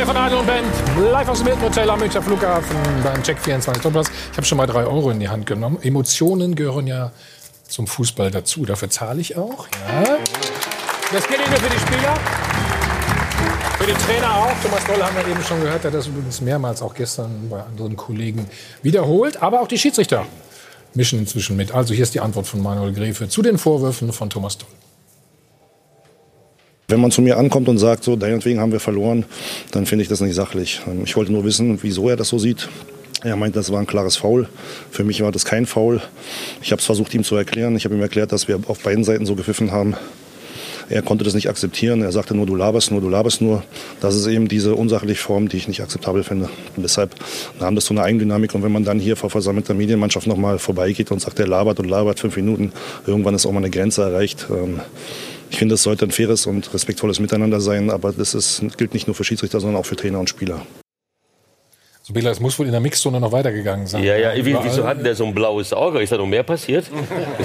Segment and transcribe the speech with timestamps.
[0.00, 0.66] Reihe von Adel und Band.
[1.12, 4.10] Live aus dem Hilton Hotel am Münchner Flughafen beim Check 24 Doppelpass.
[4.30, 5.78] Ich habe schon mal drei Euro in die Hand genommen.
[5.82, 7.12] Emotionen gehören ja
[7.68, 8.64] zum Fußball dazu.
[8.64, 9.66] Dafür zahle ich auch.
[9.68, 10.16] Ja.
[11.12, 12.14] Das gilt nicht nur für die Spieler,
[13.78, 14.52] für den Trainer auch.
[14.62, 15.84] Thomas Doll haben wir eben schon gehört.
[15.84, 18.48] Er hat das übrigens mehrmals auch gestern bei anderen Kollegen
[18.82, 19.42] wiederholt.
[19.42, 20.24] Aber auch die Schiedsrichter
[20.94, 21.74] mischen inzwischen mit.
[21.74, 24.68] Also hier ist die Antwort von Manuel Gräfe zu den Vorwürfen von Thomas Doll.
[26.90, 29.24] Wenn man zu mir ankommt und sagt, so, deinetwegen haben wir verloren,
[29.70, 30.80] dann finde ich das nicht sachlich.
[31.04, 32.68] Ich wollte nur wissen, wieso er das so sieht.
[33.22, 34.48] Er meint, das war ein klares Foul.
[34.90, 36.00] Für mich war das kein Foul.
[36.62, 37.76] Ich habe es versucht, ihm zu erklären.
[37.76, 39.94] Ich habe ihm erklärt, dass wir auf beiden Seiten so gepfiffen haben.
[40.88, 42.02] Er konnte das nicht akzeptieren.
[42.02, 43.62] Er sagte nur, du laberst nur, du laberst nur.
[44.00, 46.48] Das ist eben diese unsachliche Form, die ich nicht akzeptabel finde.
[46.76, 47.14] Und deshalb
[47.60, 48.54] nahm das so eine Eigendynamik.
[48.56, 51.88] Und wenn man dann hier vor versammelter Medienmannschaft nochmal vorbeigeht und sagt, er labert und
[51.88, 52.72] labert fünf Minuten,
[53.06, 54.48] irgendwann ist auch mal eine Grenze erreicht.
[55.50, 59.06] Ich finde, es sollte ein faires und respektvolles Miteinander sein, aber das ist, gilt nicht
[59.06, 60.62] nur für Schiedsrichter, sondern auch für Trainer und Spieler.
[62.02, 64.02] So, Bela, es muss wohl in der Mixzone noch weitergegangen sein.
[64.02, 66.00] Ja, ja, wie, wieso hat der so ein blaues Auge?
[66.00, 66.86] Ist da noch mehr passiert?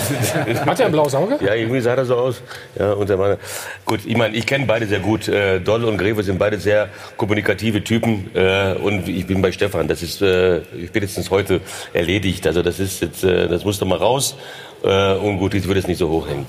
[0.66, 1.38] hat er ein blaues Auge?
[1.44, 2.42] Ja, irgendwie sah das so aus.
[2.80, 3.38] Ja, und der Mann,
[3.86, 5.28] gut, ich meine, ich kenne beide sehr gut.
[5.28, 8.32] Äh, Doll und Greve sind beide sehr kommunikative Typen.
[8.34, 9.88] Äh, und ich bin bei Stefan.
[9.88, 11.60] Das ist äh, spätestens heute
[11.94, 12.48] erledigt.
[12.48, 14.36] Also das ist jetzt, äh, das musste mal raus.
[14.84, 16.46] Äh, und gut, ich würde es nicht so hochhängen.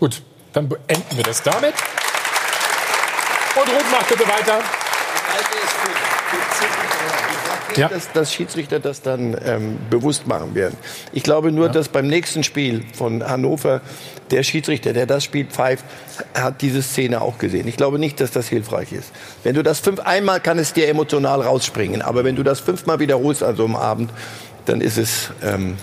[0.00, 0.22] Gut,
[0.56, 1.74] dann beenden wir das damit.
[3.54, 4.60] Und Ruth macht bitte weiter.
[7.76, 7.88] Ja.
[7.88, 10.78] Dass, dass Schiedsrichter das dann ähm, bewusst machen werden.
[11.12, 11.72] Ich glaube nur, ja.
[11.72, 13.82] dass beim nächsten Spiel von Hannover
[14.30, 15.84] der Schiedsrichter, der das Spiel pfeift,
[16.32, 17.68] hat diese Szene auch gesehen.
[17.68, 19.12] Ich glaube nicht, dass das hilfreich ist.
[19.44, 22.98] Wenn du das fünf einmal kann es dir emotional rausspringen, aber wenn du das fünfmal
[22.98, 24.10] wiederholst an so einem Abend,
[24.64, 25.76] dann ist es ähm,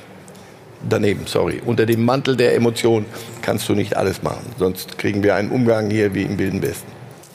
[0.88, 1.62] daneben, sorry.
[1.66, 3.06] Unter dem Mantel der Emotion
[3.42, 4.45] kannst du nicht alles machen.
[4.58, 6.92] Sonst kriegen wir einen Umgang hier wie im Wilden Westen.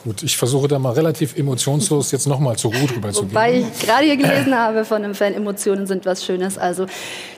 [0.09, 3.29] Gut, ich versuche da mal relativ emotionslos jetzt noch mal zu Ruth rüberzugehen.
[3.29, 6.57] Wobei ich gerade hier gelesen habe von einem Fan, Emotionen sind was Schönes.
[6.57, 6.87] Also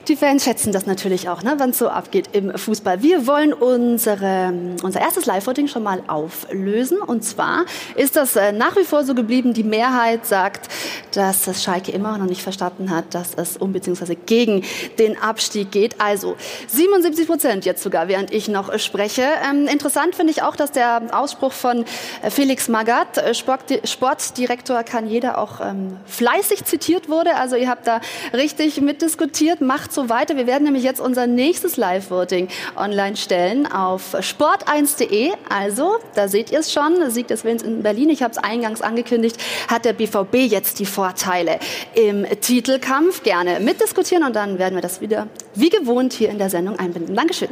[0.08, 3.02] die Fans schätzen das natürlich auch, ne, wenn es so abgeht im Fußball.
[3.02, 6.96] Wir wollen unsere, unser erstes Live-Voting schon mal auflösen.
[6.98, 10.70] Und zwar ist das äh, nach wie vor so geblieben, die Mehrheit sagt,
[11.12, 14.16] dass das Schalke immer noch nicht verstanden hat, dass es um bzw.
[14.24, 14.64] gegen
[14.98, 16.00] den Abstieg geht.
[16.00, 16.36] Also
[16.68, 19.26] 77 Prozent jetzt sogar, während ich noch spreche.
[19.46, 21.84] Ähm, interessant finde ich auch, dass der Ausspruch von
[22.22, 27.34] äh, Felix Felix Magath, äh, Sportdirektor, kann jeder auch ähm, fleißig zitiert wurde.
[27.34, 28.00] Also ihr habt da
[28.32, 29.60] richtig mitdiskutiert.
[29.60, 30.36] Macht so weiter.
[30.36, 35.32] Wir werden nämlich jetzt unser nächstes Live-Voting online stellen auf sport1.de.
[35.48, 37.10] Also, da seht ihr es schon.
[37.10, 38.10] Sieg des Willens in Berlin.
[38.10, 39.40] Ich habe es eingangs angekündigt.
[39.68, 41.58] Hat der BVB jetzt die Vorteile
[41.94, 43.22] im Titelkampf?
[43.22, 47.16] Gerne mitdiskutieren und dann werden wir das wieder wie gewohnt hier in der Sendung einbinden.
[47.16, 47.48] Dankeschön.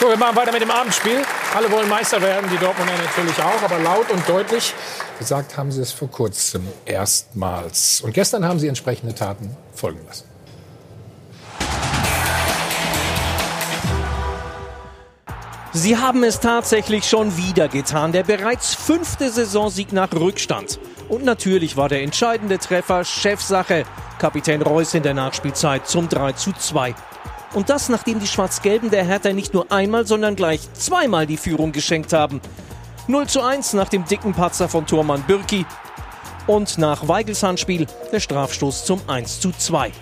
[0.00, 1.22] So, wir machen weiter mit dem Abendspiel.
[1.54, 4.74] Alle wollen Meister werden, die Dortmunder natürlich auch, aber laut und deutlich
[5.18, 8.02] gesagt haben sie es vor kurzem erstmals.
[8.02, 10.24] Und gestern haben sie entsprechende Taten folgen lassen.
[15.72, 18.12] Sie haben es tatsächlich schon wieder getan.
[18.12, 20.78] Der bereits fünfte Saisonsieg nach Rückstand.
[21.08, 23.84] Und natürlich war der entscheidende Treffer Chefsache.
[24.18, 26.94] Kapitän Reus in der Nachspielzeit zum 3 zu 2.
[27.54, 31.72] Und das, nachdem die Schwarz-Gelben der Hertha nicht nur einmal, sondern gleich zweimal die Führung
[31.72, 32.40] geschenkt haben.
[33.06, 35.64] 0 zu 1 nach dem dicken Patzer von Tormann Bürki.
[36.46, 39.92] Und nach Weigels Handspiel der Strafstoß zum 1 zu 2.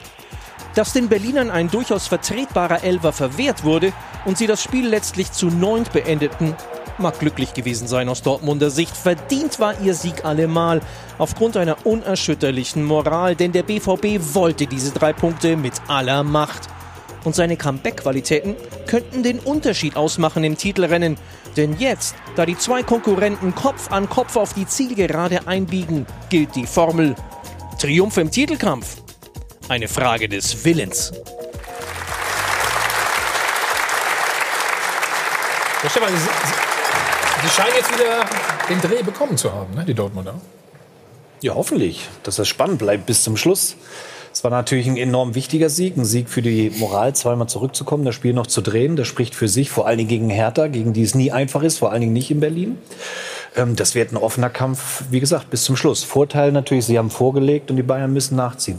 [0.75, 3.93] Dass den Berlinern ein durchaus vertretbarer Elfer verwehrt wurde
[4.25, 6.55] und sie das Spiel letztlich zu neunt beendeten,
[6.99, 8.97] mag glücklich gewesen sein aus Dortmunder Sicht.
[8.97, 10.81] Verdient war ihr Sieg allemal
[11.19, 16.69] aufgrund einer unerschütterlichen Moral, denn der BVB wollte diese drei Punkte mit aller Macht
[17.25, 18.57] und seine Comeback-Qualitäten
[18.87, 21.17] könnten den Unterschied ausmachen im Titelrennen.
[21.57, 26.67] Denn jetzt, da die zwei Konkurrenten Kopf an Kopf auf die Zielgerade einbiegen, gilt die
[26.67, 27.15] Formel
[27.79, 28.97] Triumph im Titelkampf.
[29.69, 31.13] Eine Frage des Willens.
[35.83, 38.25] Ja, Stefan, Sie, Sie, scheinen jetzt wieder
[38.69, 40.41] den Dreh bekommen zu haben, ne, die Dortmunder.
[41.43, 43.77] Ja, hoffentlich, dass das spannend bleibt bis zum Schluss.
[44.37, 48.15] Es war natürlich ein enorm wichtiger Sieg, ein Sieg für die Moral, zweimal zurückzukommen, das
[48.15, 48.95] Spiel noch zu drehen.
[48.95, 51.79] Das spricht für sich, vor allen Dingen gegen Hertha, gegen die es nie einfach ist,
[51.79, 52.77] vor allen Dingen nicht in Berlin.
[53.57, 56.05] Ähm, das wird ein offener Kampf, wie gesagt, bis zum Schluss.
[56.05, 58.79] Vorteil natürlich, sie haben vorgelegt und die Bayern müssen nachziehen.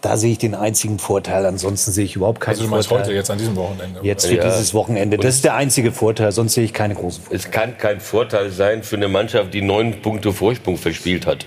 [0.00, 1.46] Da sehe ich den einzigen Vorteil.
[1.46, 3.06] Ansonsten sehe ich überhaupt keinen also du meinst Vorteil.
[3.06, 4.00] heute, jetzt an diesem Wochenende?
[4.02, 4.42] Jetzt für ja.
[4.42, 5.18] dieses Wochenende.
[5.18, 7.40] Das ist der einzige Vorteil, sonst sehe ich keine großen Vorteile.
[7.44, 11.46] Es kann kein Vorteil sein für eine Mannschaft, die neun Punkte Vorsprung verspielt hat.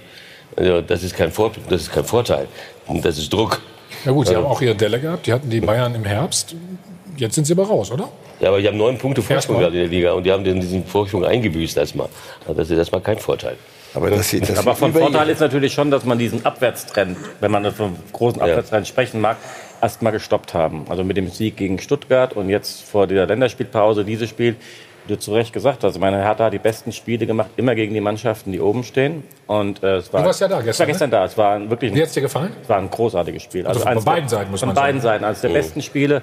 [0.56, 2.48] Also das ist kein, Vor das ist kein Vorteil.
[3.02, 3.62] Das ist Druck.
[4.06, 5.28] Ja gut, sie haben auch ihre Delle gehabt.
[5.28, 6.56] Die hatten die Bayern im Herbst
[7.20, 8.08] jetzt sind sie aber raus, oder?
[8.40, 9.60] Ja, aber die haben neun Punkte Vorsprung Erstmal.
[9.60, 12.08] gehabt in der Liga und die haben den- diesen Vorsprung eingebüßt erstmal.
[12.48, 13.58] Also das ist erstmal kein Vorteil.
[13.94, 17.70] Aber das, das Aber von Vorteil ist natürlich schon, dass man diesen Abwärtstrend, wenn man
[17.74, 19.38] von großen Abwärtstrend sprechen mag,
[19.82, 20.86] erst mal gestoppt haben.
[20.88, 24.56] Also mit dem Sieg gegen Stuttgart und jetzt vor der Länderspielpause dieses Spiel,
[25.10, 28.02] du zu Recht gesagt hast, meine Hertha hat die besten Spiele gemacht, immer gegen die
[28.02, 29.24] Mannschaften, die oben stehen.
[29.48, 31.26] Und äh, es war, Du warst ja da Ich war gestern, gestern da.
[31.26, 32.54] Es war ein wirklich Wie hat's dir gefallen?
[32.62, 33.68] es war ein großartiges Spiel.
[33.68, 35.22] Also von eines beiden der, Seiten, muss von man beiden sagen.
[35.22, 35.26] Seiten.
[35.26, 36.22] Eines der besten Spiele.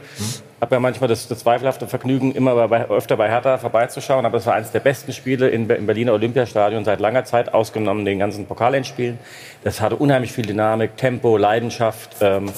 [0.61, 4.25] Habe ja manchmal das, das zweifelhafte Vergnügen, immer bei, öfter bei Hertha vorbeizuschauen.
[4.25, 8.05] Aber es war eines der besten Spiele in, im Berliner Olympiastadion seit langer Zeit, ausgenommen
[8.05, 9.19] den ganzen Pokalendspielen.
[9.65, 12.17] Das hatte unheimlich viel Dynamik, Tempo, Leidenschaft.
[12.21, 12.50] Ähm,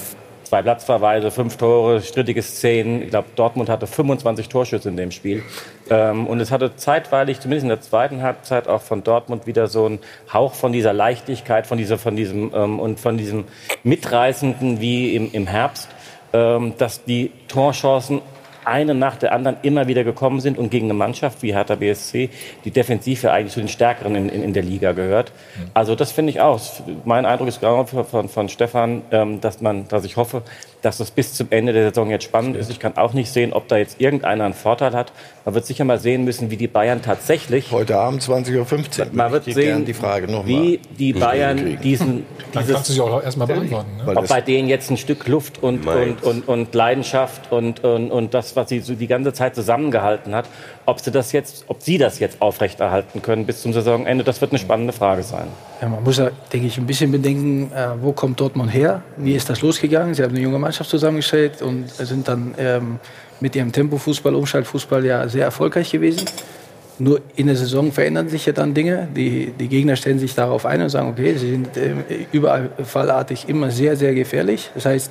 [0.49, 3.03] Zwei Platzverweise, fünf Tore, strittige Szenen.
[3.03, 5.43] Ich glaube, Dortmund hatte 25 Torschüsse in dem Spiel.
[5.91, 9.85] Ähm, und es hatte zeitweilig, zumindest in der zweiten Halbzeit, auch von Dortmund wieder so
[9.85, 9.99] einen
[10.33, 13.45] Hauch von dieser Leichtigkeit, von, dieser, von diesem ähm, und von diesem
[13.83, 15.91] Mitreißenden wie im, im Herbst,
[16.33, 18.23] ähm, dass die Torchancen
[18.69, 22.31] eine nach der anderen immer wieder gekommen sind und gegen eine Mannschaft wie Hertha BSC,
[22.65, 25.32] die defensiv ja eigentlich zu den Stärkeren in, in, in der Liga gehört.
[25.75, 26.61] Also das finde ich auch.
[27.05, 30.43] Mein Eindruck ist genau von, von, von Stefan, ähm, dass man, dass ich hoffe,
[30.83, 32.71] dass das bis zum Ende der Saison jetzt spannend ist.
[32.71, 35.13] Ich kann auch nicht sehen, ob da jetzt irgendeiner einen Vorteil hat.
[35.45, 39.07] Man wird sicher mal sehen müssen, wie die Bayern tatsächlich Heute Abend 20.15 Uhr.
[39.13, 43.01] man wird sehen, die Frage noch wie die Bayern diesen, Dann dieses kannst du sie
[43.01, 43.97] auch erstmal beantworten.
[43.97, 44.17] Ne?
[44.17, 48.35] Ob bei denen jetzt ein Stück Luft und, und, und, und Leidenschaft und, und, und
[48.35, 50.47] das, was sie so die ganze Zeit zusammengehalten hat,
[50.88, 54.52] ob sie das jetzt, ob sie das jetzt aufrechterhalten können bis zum Saisonende, das wird
[54.52, 55.49] eine spannende Frage sein.
[55.82, 59.02] Ja, man muss ja, denke ich, ein bisschen bedenken, äh, wo kommt Dortmund her?
[59.19, 60.14] Wie ist das losgegangen?
[60.14, 63.00] Sie haben eine junge Mannschaft zusammengestellt und sind dann ähm,
[63.38, 66.25] mit ihrem Tempofußball, Umschaltfußball ja sehr erfolgreich gewesen.
[66.99, 69.08] Nur in der Saison verändern sich ja dann Dinge.
[69.14, 72.02] Die, die Gegner stellen sich darauf ein und sagen, okay, sie sind ähm,
[72.32, 74.70] überall fallartig immer sehr, sehr gefährlich.
[74.75, 75.11] Das heißt,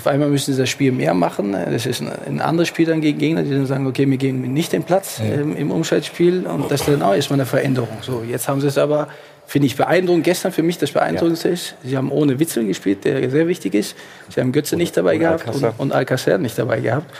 [0.00, 1.52] auf einmal müssen sie das Spiel mehr machen.
[1.52, 4.40] Das ist ein, ein anderes Spiel dann gegen Gegner, die dann sagen, okay, wir geben
[4.54, 6.46] nicht den Platz ähm, im Umschaltspiel.
[6.46, 7.88] Und das ist dann auch erstmal eine Veränderung.
[8.00, 9.08] So, jetzt haben sie es aber,
[9.46, 10.24] finde ich, beeindruckend.
[10.24, 13.94] Gestern für mich das Beeindruckendste ist, sie haben ohne Witzel gespielt, der sehr wichtig ist.
[14.34, 15.72] Sie haben Götze nicht dabei gehabt Alcácer.
[15.76, 17.14] und, und Alcacer nicht dabei gehabt.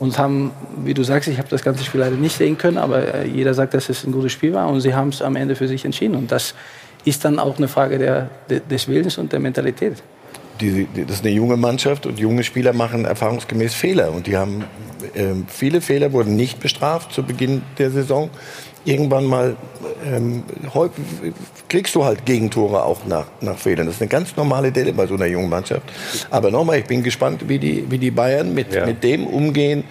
[0.00, 0.50] Und haben,
[0.84, 3.54] wie du sagst, ich habe das ganze Spiel leider nicht sehen können, aber äh, jeder
[3.54, 4.68] sagt, dass es ein gutes Spiel war.
[4.68, 6.16] Und sie haben es am Ende für sich entschieden.
[6.16, 6.54] Und das
[7.04, 10.02] ist dann auch eine Frage der, de- des Willens und der Mentalität.
[10.60, 14.12] Die, das ist eine junge Mannschaft und junge Spieler machen erfahrungsgemäß Fehler.
[14.12, 14.64] Und die haben
[15.14, 18.30] ähm, viele Fehler wurden nicht bestraft zu Beginn der Saison.
[18.84, 19.56] Irgendwann mal
[20.06, 20.42] ähm,
[21.68, 23.86] kriegst du halt Gegentore auch nach, nach Fehlern.
[23.86, 25.82] Das ist eine ganz normale Delle bei so einer jungen Mannschaft.
[26.30, 28.84] Aber nochmal, ich bin gespannt, wie die, wie die Bayern mit, Ja.
[28.86, 29.84] mit dem umgehen,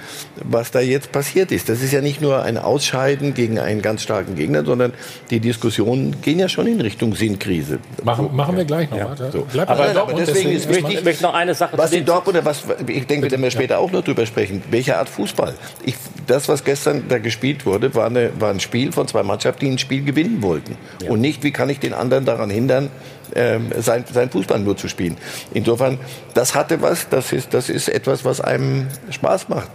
[0.44, 1.70] was da jetzt passiert ist.
[1.70, 4.94] Das ist ja nicht nur ein Ausscheiden gegen einen ganz starken Gegner, sondern
[5.30, 7.80] die Diskussionen gehen ja schon in Richtung Sinnkrise.
[8.04, 8.98] Machen, machen wir gleich noch.
[8.98, 9.16] Ja.
[9.32, 9.48] So.
[9.52, 12.46] Bleib Aber- aber deswegen deswegen ist wichtig- Ich möchte noch eine Sache Was die Dortmunder,
[12.46, 14.62] was, ich denke, werden wir später auch noch drüber sprechen.
[14.70, 15.56] Welche Art Fußball?
[15.86, 15.96] Ich,
[16.28, 19.72] das, was gestern da gespielt wurde, war, eine, war ein Spiel von zwei Mannschaften, die
[19.72, 20.78] ein Spiel gewinnen wollten.
[21.08, 22.90] Und nicht, wie kann ich den anderen daran hindern,
[23.36, 25.18] ähm, sein, sein Fußball nur zu spielen.
[25.54, 25.98] Insofern,
[26.34, 29.72] das hatte was, das ist, das ist etwas, was einem Spaß macht.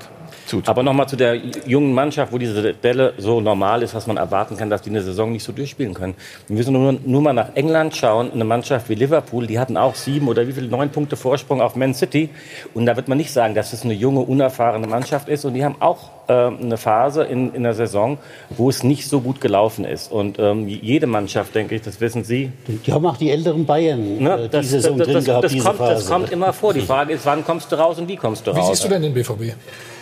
[0.49, 0.69] Zuzuschauen.
[0.69, 1.37] Aber nochmal zu der
[1.67, 5.03] jungen Mannschaft, wo diese Delle so normal ist, was man erwarten kann, dass die eine
[5.03, 6.15] Saison nicht so durchspielen können.
[6.49, 8.33] Wir müssen nur, nur mal nach England schauen.
[8.33, 11.77] Eine Mannschaft wie Liverpool, die hatten auch sieben oder wie viele, neun Punkte Vorsprung auf
[11.77, 12.31] Man City.
[12.75, 15.45] Und da wird man nicht sagen, dass es eine junge, unerfahrene Mannschaft ist.
[15.45, 18.19] Und die haben auch ähm, eine Phase in, in der Saison,
[18.51, 20.13] wo es nicht so gut gelaufen ist.
[20.13, 22.53] Und ähm, jede Mannschaft, denke ich, das wissen Sie,
[22.87, 25.53] Die haben auch die älteren Bayern ne, äh, das, Saison das, drin das, gehabt, das,
[25.53, 25.95] diese kommt, Phase.
[25.95, 26.75] das kommt immer vor.
[26.75, 28.69] Die Frage ist, wann kommst du raus und wie kommst du Wie raus?
[28.69, 29.55] siehst du denn den BVB,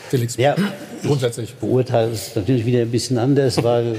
[0.09, 0.37] Felix?
[0.37, 0.57] Ja,
[1.05, 1.55] Grundsätzlich.
[1.55, 3.97] beurteilt es natürlich wieder ein bisschen anders, weil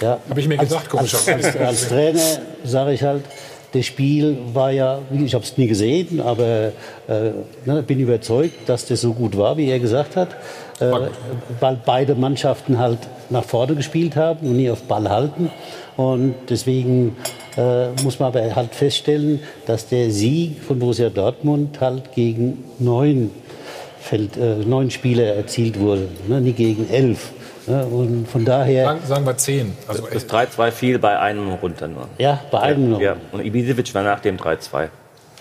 [0.00, 1.60] ja, Habe ich mir gedacht, als, komischerweise.
[1.60, 2.20] als Trainer
[2.64, 3.22] sage ich halt,
[3.72, 6.72] das Spiel war ja, ich habe es nie gesehen, aber
[7.08, 7.30] äh,
[7.64, 10.36] ne, bin überzeugt, dass das so gut war, wie er gesagt hat,
[10.80, 10.90] äh,
[11.60, 12.98] weil beide Mannschaften halt
[13.30, 15.50] nach vorne gespielt haben und nie auf Ball halten.
[15.96, 17.16] Und deswegen
[17.56, 23.30] äh, muss man aber halt feststellen, dass der Sieg von Borussia Dortmund halt gegen neun,
[24.02, 27.30] Feld, äh, neun Spieler erzielt wurde, ne, nie gegen elf.
[27.66, 29.76] Ne, und von daher, Sagen, sagen wir 10.
[29.86, 32.08] Also, Das 3-2 fiel bei einem runter nur.
[32.18, 33.00] ja, bei einem noch.
[33.00, 34.88] Ja, und Ibisevic war nach dem 3-2.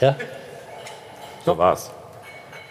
[0.01, 0.15] Ja,
[1.45, 1.89] So war's.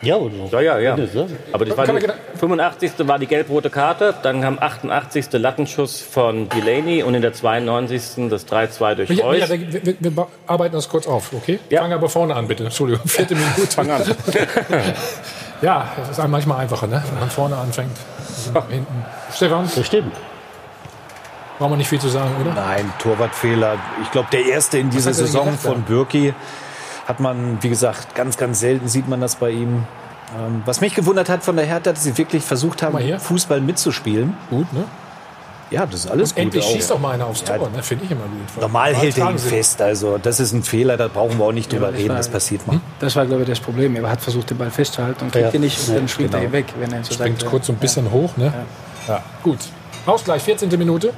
[0.02, 0.32] ja, oder?
[0.52, 0.96] Ja, ja, ja.
[0.96, 1.08] Ne?
[1.52, 2.02] Aber das war die man
[2.38, 2.92] 85.
[3.08, 5.26] war die gelb-rote Karte, dann kam 88.
[5.32, 8.28] Lattenschuss von Delaney und in der 92.
[8.30, 9.38] das 3-2 durch Ja, Reus.
[9.40, 11.58] ja, wir, wir, wir arbeiten das kurz auf, okay?
[11.70, 11.80] Ja.
[11.80, 12.62] Fangen aber vorne an, bitte.
[12.64, 13.66] Entschuldigung, vierte Minute.
[13.68, 14.02] Fang an.
[15.62, 17.02] Ja, es ist einem manchmal einfacher, ne?
[17.10, 17.96] wenn man vorne anfängt.
[18.28, 19.04] Also hinten.
[19.32, 20.14] Stefan, das stimmt.
[21.58, 22.54] brauchen wir nicht viel zu sagen, oder?
[22.54, 23.76] Nein, Torwartfehler.
[24.02, 26.34] Ich glaube, der erste in dieser er Saison gedacht, von Birki
[27.06, 29.84] hat man, wie gesagt, ganz, ganz selten sieht man das bei ihm.
[30.38, 34.36] Ähm, was mich gewundert hat von der Hertha, dass sie wirklich versucht haben, Fußball mitzuspielen.
[34.48, 34.84] Gut, ne?
[35.70, 36.44] Ja, das ist alles Und gut.
[36.44, 36.70] endlich auch.
[36.72, 37.80] schießt doch mal einer aufs Ja, Tor, ne?
[37.82, 38.60] finde ich immer gut.
[38.60, 39.80] Normal hält er ihn fest.
[39.80, 42.08] Also, das ist ein Fehler, da brauchen wir auch nicht drüber das reden.
[42.10, 42.80] war- Das passiert mal.
[42.98, 43.94] Das war, glaube ich, das Problem.
[43.94, 45.52] Er hat versucht, den Ball festzuhalten und kriegt Ja.
[45.54, 46.42] ihn nicht und Ja, dann springt genau.
[46.42, 48.52] er weg, wenn er so Springt sagt, kurz so ein bisschen hoch, ne?
[49.06, 49.22] Ja.
[49.44, 49.58] Gut.
[50.06, 50.76] Ausgleich, 14.
[50.76, 51.12] Minute.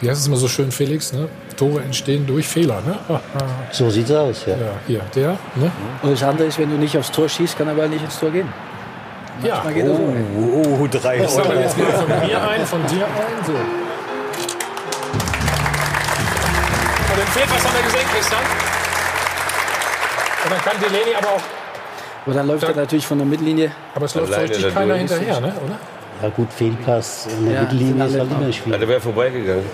[0.00, 1.12] Wie heißt es immer so schön, Felix?
[1.12, 1.28] Ne?
[1.56, 2.80] Tore entstehen durch Fehler.
[2.82, 2.98] Ne?
[3.72, 4.54] So sieht's aus, ja.
[4.56, 5.30] Ja, hier, der.
[5.54, 5.70] Ne?
[6.02, 8.18] Und das andere ist, wenn du nicht aufs Tor schießt, kann er Ball nicht ins
[8.18, 8.48] Tor gehen.
[9.42, 9.54] Ja.
[9.54, 9.92] Manchmal geht so.
[9.92, 11.16] Oh, oh, drei.
[11.18, 13.44] Ich sag mal jetzt wieder von mir ein, von dir ein.
[13.46, 13.52] So.
[17.12, 18.40] Und dann fehlt was an der gesehen, Christian.
[20.44, 21.42] Und dann kann Delaney aber auch.
[22.24, 23.72] Aber dann läuft er natürlich von der Mittellinie.
[23.94, 25.52] Aber es läuft so richtig keiner hinterher, ne?
[25.64, 25.78] oder?
[26.22, 28.80] Ja gut, Fehlpass in der Ja, Mittellinie ist halt immer schwierig.
[28.80, 29.64] der wäre vorbeigegangen.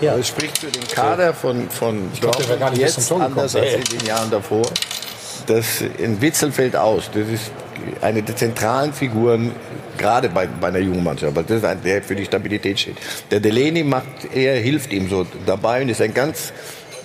[0.00, 0.16] Ja.
[0.16, 3.54] Das spricht für den Kader von, von glaub, der wäre gar nicht bis jetzt anders
[3.56, 4.62] als in den Jahren davor.
[5.46, 7.10] Das in Witzel fällt aus.
[7.12, 7.50] Das ist
[8.00, 9.52] eine der zentralen Figuren,
[9.98, 11.32] gerade bei, bei einer jungen Mannschaft.
[11.32, 12.96] Aber das ist ein, der für die Stabilität steht.
[13.30, 16.52] Der Delaney macht, er hilft ihm so dabei und ist ein ganz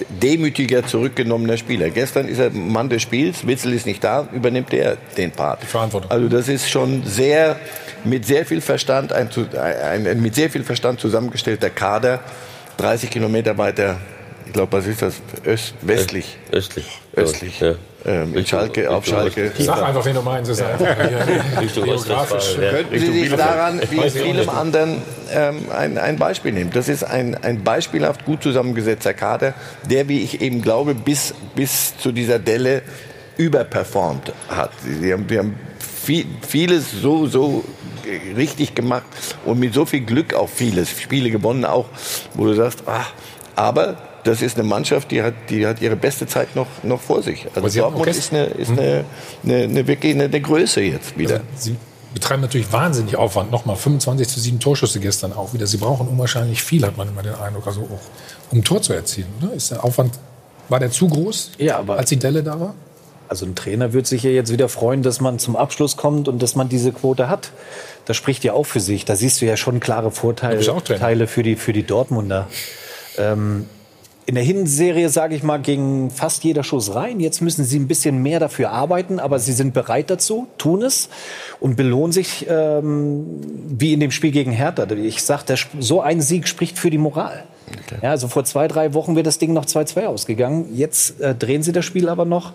[0.09, 1.89] demütiger, zurückgenommener Spieler.
[1.89, 5.63] Gestern ist er Mann des Spiels, Witzel ist nicht da, übernimmt er den Part.
[5.63, 6.11] Verantwortung.
[6.11, 7.57] Also das ist schon sehr,
[8.03, 9.29] mit sehr viel Verstand, ein,
[9.59, 12.19] ein, ein mit sehr viel Verstand zusammengestellter Kader.
[12.77, 13.97] 30 Kilometer weiter,
[14.47, 15.15] ich glaube, was ist das?
[15.45, 16.37] Öst, westlich.
[16.51, 16.85] Östlich.
[17.15, 17.59] Östlich.
[17.59, 17.75] Ja.
[18.05, 19.51] Ähm, in Schalke, auf Schalke.
[19.59, 20.49] Sag einfach, wen du meinst.
[20.49, 22.57] Ist einfach hier Richtung geografisch.
[22.61, 22.71] Ja.
[22.71, 25.01] Könnten Sie sich daran, wie auch vielem anderen,
[25.31, 26.71] ähm, ein, ein Beispiel nehmen?
[26.71, 29.53] Das ist ein, ein beispielhaft gut zusammengesetzter Kader,
[29.89, 32.83] der, wie ich eben glaube, bis, bis zu dieser Delle
[33.35, 34.71] überperformt hat.
[34.83, 37.65] Sie haben, wir haben viel, vieles so, so
[38.37, 39.05] richtig gemacht
[39.43, 41.85] und mit so viel Glück auch vieles, Spiele gewonnen auch,
[42.35, 43.11] wo du sagst, ach,
[43.57, 47.23] aber das ist eine Mannschaft, die hat, die hat ihre beste Zeit noch, noch vor
[47.23, 47.47] sich.
[47.55, 49.05] Also Dortmund ist, eine, ist eine,
[49.43, 51.35] eine, eine wirklich eine, eine Größe jetzt wieder.
[51.35, 51.75] Also, sie
[52.13, 53.51] betreiben natürlich wahnsinnig Aufwand.
[53.51, 55.67] Nochmal 25 zu 7 Torschüsse gestern auch wieder.
[55.67, 58.93] Sie brauchen unwahrscheinlich viel, hat man immer den Eindruck, also auch, um ein Tor zu
[58.93, 59.27] erzielen.
[59.41, 59.51] Ne?
[59.55, 60.13] Ist der Aufwand,
[60.69, 62.73] war der zu groß, Ja, aber- als die Delle da war?
[63.29, 66.41] Also ein Trainer wird sich ja jetzt wieder freuen, dass man zum Abschluss kommt und
[66.41, 67.51] dass man diese Quote hat.
[68.05, 69.03] Das spricht ja auch für sich.
[69.03, 70.59] Da siehst du ja schon klare Vorteile.
[70.97, 72.47] Teile für, die, für die Dortmunder.
[73.17, 73.65] Ähm,
[74.27, 77.21] in der Hinserie, sage ich mal, ging fast jeder Schuss rein.
[77.21, 81.07] Jetzt müssen sie ein bisschen mehr dafür arbeiten, aber sie sind bereit dazu, tun es
[81.61, 83.25] und belohnen sich ähm,
[83.67, 84.85] wie in dem Spiel gegen Hertha.
[84.91, 87.45] Ich sag, der, Sp- so ein Sieg spricht für die Moral.
[88.01, 90.75] Ja, also vor zwei, drei Wochen wäre das Ding noch 2-2 ausgegangen.
[90.75, 92.51] Jetzt äh, drehen sie das Spiel aber noch.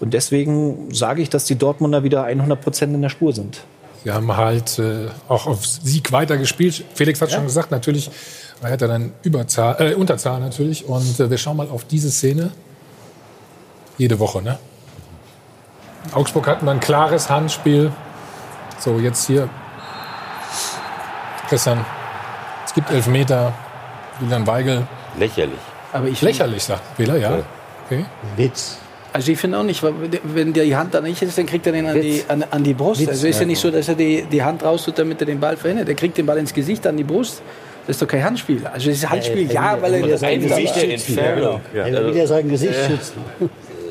[0.00, 3.62] Und deswegen sage ich, dass die Dortmunder wieder 100 Prozent in der Spur sind.
[4.04, 6.84] Sie haben halt äh, auch auf Sieg weitergespielt.
[6.94, 8.10] Felix hat schon gesagt, natürlich
[8.72, 10.86] hat er dann Überzahl, äh, Unterzahl natürlich.
[10.86, 12.50] Und äh, wir schauen mal auf diese Szene.
[13.98, 14.58] Jede Woche, ne?
[16.12, 17.92] Augsburg hatten ein klares Handspiel.
[18.78, 19.48] So, jetzt hier.
[21.48, 21.84] Christian,
[22.66, 23.52] es gibt Elfmeter.
[24.20, 24.86] Julian Weigel.
[25.18, 25.58] Lächerlich.
[25.92, 27.42] Aber ich Lächerlich, sagt Wähler, ja.
[27.86, 28.04] Okay.
[28.36, 28.78] Witz.
[29.12, 29.80] Also ich finde auch nicht,
[30.24, 32.74] wenn die Hand da nicht ist, dann kriegt er den an die, an, an die
[32.74, 33.08] Brust.
[33.08, 35.38] Also ist ja nicht so, dass er die, die Hand raus tut, damit er den
[35.38, 35.88] Ball verhindert.
[35.88, 37.40] Er kriegt den Ball ins Gesicht, an die Brust.
[37.86, 38.66] Das ist doch kein Handspiel.
[38.66, 40.76] Also das ist Handspiel, ja, weil er das Ein Gesicht.
[40.76, 41.60] Entfernung.
[41.74, 43.18] Er will wieder sein Gesicht schützen.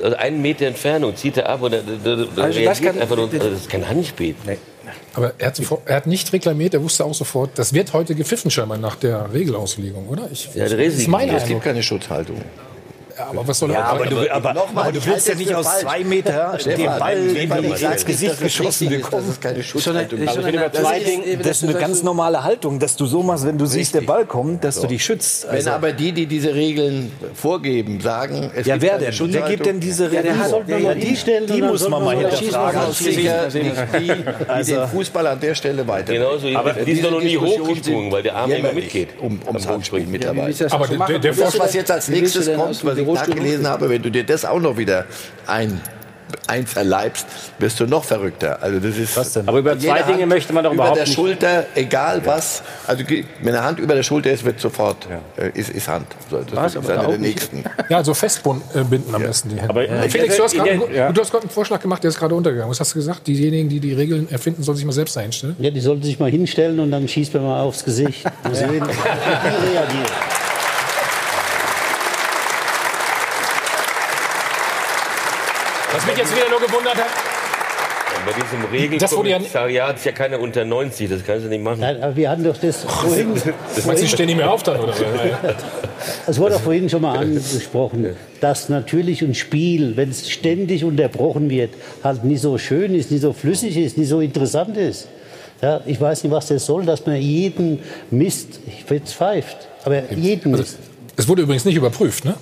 [0.04, 3.00] Also einen Meter Entfernung zieht er ab und er, der, der, der Also das kann-
[3.00, 3.26] einfach nur.
[3.32, 4.36] Also das ist kein Handspiel.
[5.16, 8.16] Aber er hat, sofort, er hat nicht reklamiert, er wusste auch sofort, das wird heute
[8.16, 10.28] gepfiffen scheinbar nach der Regelauslegung, oder?
[10.32, 12.38] Ich, Ja, der das ist mein Es gibt keine Schutzhaltung.
[13.17, 15.53] Ja, aber was soll Ja, er aber du, aber, Nochmal, aber du willst ja nicht
[15.53, 15.82] aus falsch.
[15.84, 19.24] zwei Meter den Ball ins Gesicht geschossen ist, bekommen.
[19.27, 20.34] dass es keine Schutzhaltung das
[20.74, 23.93] Zwei ist- das ist eine ganz normale Haltung, dass du so machst, wenn du siehst,
[23.93, 25.46] der Ball kommt, dass du dich schützt.
[25.48, 29.13] Wenn Also, aber die, die diese Regeln vorgeben, sagen, es ja, gibt wer denn?
[29.34, 30.36] Wer gibt denn diese Regeln
[30.67, 32.82] die, hinstellen die muss man mal hinterfragen.
[33.00, 36.13] die, die Also- den Fußball an der Stelle weiter.
[36.13, 39.10] Genauso, aber die sind doch noch nie hochgesprungen, weil der Arm immer mitgeht.
[39.20, 40.53] Um, ums Handspringen mittlerweile.
[40.53, 43.89] das Aber so der- Das, was jetzt als nächstes kommt, was ich Bürostuhl nachgelesen habe,
[43.89, 45.05] wenn du dir das auch noch wieder
[45.48, 45.79] ein,
[46.48, 47.27] einverleibst,
[47.60, 48.57] wirst du noch verrückter.
[48.62, 49.48] Also das ist Was denn?
[49.48, 51.13] Aber über zwei Dinge Hand möchte man doch über überhaupt der nicht.
[51.15, 52.63] Schulter, egal was.
[52.88, 55.07] Also wenn eine Hand über der Schulter ist, wird sofort
[55.38, 56.07] äh, ist, ist Hand.
[56.31, 56.75] So, Das Was?
[56.75, 57.19] ist einer der auch nicht.
[57.22, 57.63] nächsten.
[57.88, 59.69] Ja, also festbinden am besten die Hände.
[59.69, 59.95] Aber- Ja.
[60.03, 60.10] Ja.
[60.10, 61.12] Felix, du hast, Ja, gerade, ja.
[61.12, 62.72] du hast gerade einen Vorschlag gemacht, der ist gerade untergegangen.
[62.72, 63.27] Was hast du gesagt?
[63.27, 65.55] Diejenigen, die die Regeln erfinden, sollen sich mal selbst einstellen?
[65.60, 68.25] Ja, die sollten sich mal hinstellen und dann schießt man mal aufs Gesicht.
[68.43, 70.43] Mal sehen, wie die
[75.94, 77.06] Was mich jetzt wieder nur gewundert hat,
[78.26, 81.62] Bei diesem Das wurde ja- Regelkommissariat ist ja keiner unter 90, das kannst du nicht
[81.64, 81.82] machen.
[81.82, 83.34] Nein, aber wir hatten doch das vorhin.
[83.76, 84.94] Das meinst du, ich stehe nicht mehr auf dann, oder?
[86.28, 91.50] Es wurde auch vorhin schon mal angesprochen, dass natürlich ein Spiel, wenn es ständig unterbrochen
[91.50, 91.72] wird,
[92.04, 95.08] halt nicht so schön ist, nicht so flüssig ist, nicht so interessant ist.
[95.62, 97.80] Ja, ich weiß nicht, was das soll, dass man jeden
[98.12, 98.60] Mist
[98.90, 99.56] jetzt pfeift.
[99.86, 100.78] Aber jeden Mist.
[101.16, 102.36] Es wurde übrigens nicht überprüft, ne?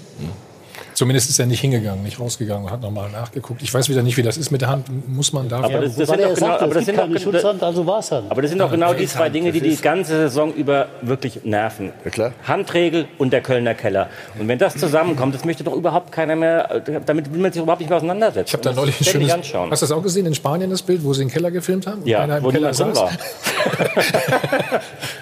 [1.01, 3.63] Zumindest ist er nicht hingegangen, nicht rausgegangen und hat nochmal nachgeguckt.
[3.63, 4.85] Ich weiß wieder nicht, wie das ist mit der Hand.
[5.09, 5.63] Muss man da.
[5.63, 8.11] Aber das, das sind doch genau, aber das sind doch, keine Schutzhand, also war es
[8.11, 8.25] halt.
[8.29, 11.91] aber das sind doch genau die zwei Dinge, die die ganze Saison über wirklich nerven.
[12.11, 12.33] klar.
[12.43, 14.11] Handregel und der Kölner Keller.
[14.37, 17.81] Und wenn das zusammenkommt, das möchte doch überhaupt keiner mehr, damit will man sich überhaupt
[17.81, 18.49] nicht mehr auseinandersetzen.
[18.49, 19.31] Ich habe da neulich ein schönes.
[19.31, 19.71] anschauen.
[19.71, 22.05] Hast du das auch gesehen in Spanien, das Bild, wo sie den Keller gefilmt haben?
[22.05, 22.99] Ja, Einer im wo Keller saß?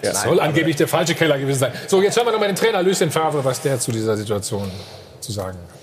[0.01, 1.71] Das soll angeblich der falsche Keller gewesen sein.
[1.87, 4.69] So, jetzt hören wir noch mal den Trainer Lucien Favre, was der zu dieser Situation
[5.21, 5.79] zu sagen hat.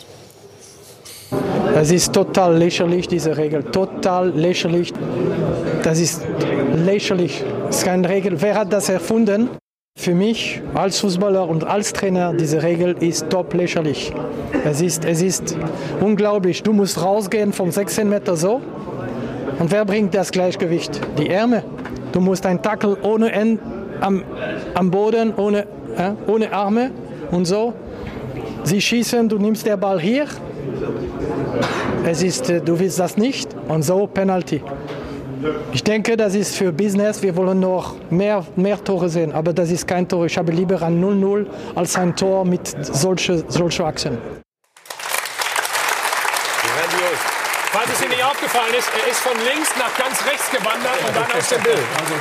[1.74, 3.62] Das ist total lächerlich, diese Regel.
[3.64, 4.92] Total lächerlich.
[5.82, 6.22] Das ist
[6.74, 7.44] lächerlich.
[7.66, 8.40] Das ist keine Regel.
[8.40, 9.50] Wer hat das erfunden?
[9.98, 14.12] Für mich als Fußballer und als Trainer, diese Regel ist top lächerlich.
[14.64, 15.56] Es ist, es ist
[16.00, 16.62] unglaublich.
[16.62, 18.60] Du musst rausgehen vom 16 Meter so.
[19.58, 21.00] Und wer bringt das Gleichgewicht?
[21.18, 21.64] Die Ärmel.
[22.12, 23.60] Du musst einen Tackle ohne End
[24.00, 24.22] am,
[24.74, 25.66] am Boden, ohne,
[25.96, 26.90] äh, ohne Arme
[27.30, 27.72] und so.
[28.66, 30.26] Sie schießen, du nimmst den Ball hier,
[32.04, 34.60] es ist, äh, du willst das nicht und so Penalty.
[35.72, 37.22] Ich denke, das ist für Business.
[37.22, 40.26] Wir wollen noch mehr, mehr Tore sehen, aber das ist kein Tor.
[40.26, 41.46] Ich habe lieber ein 0-0
[41.76, 44.18] als ein Tor mit solchen solche Achsen.
[46.62, 47.20] Grandios.
[47.70, 51.14] Falls es Ihnen nicht aufgefallen ist, er ist von links nach ganz rechts gewandert und
[51.14, 51.78] dann aus dem Bild.
[52.00, 52.14] Also,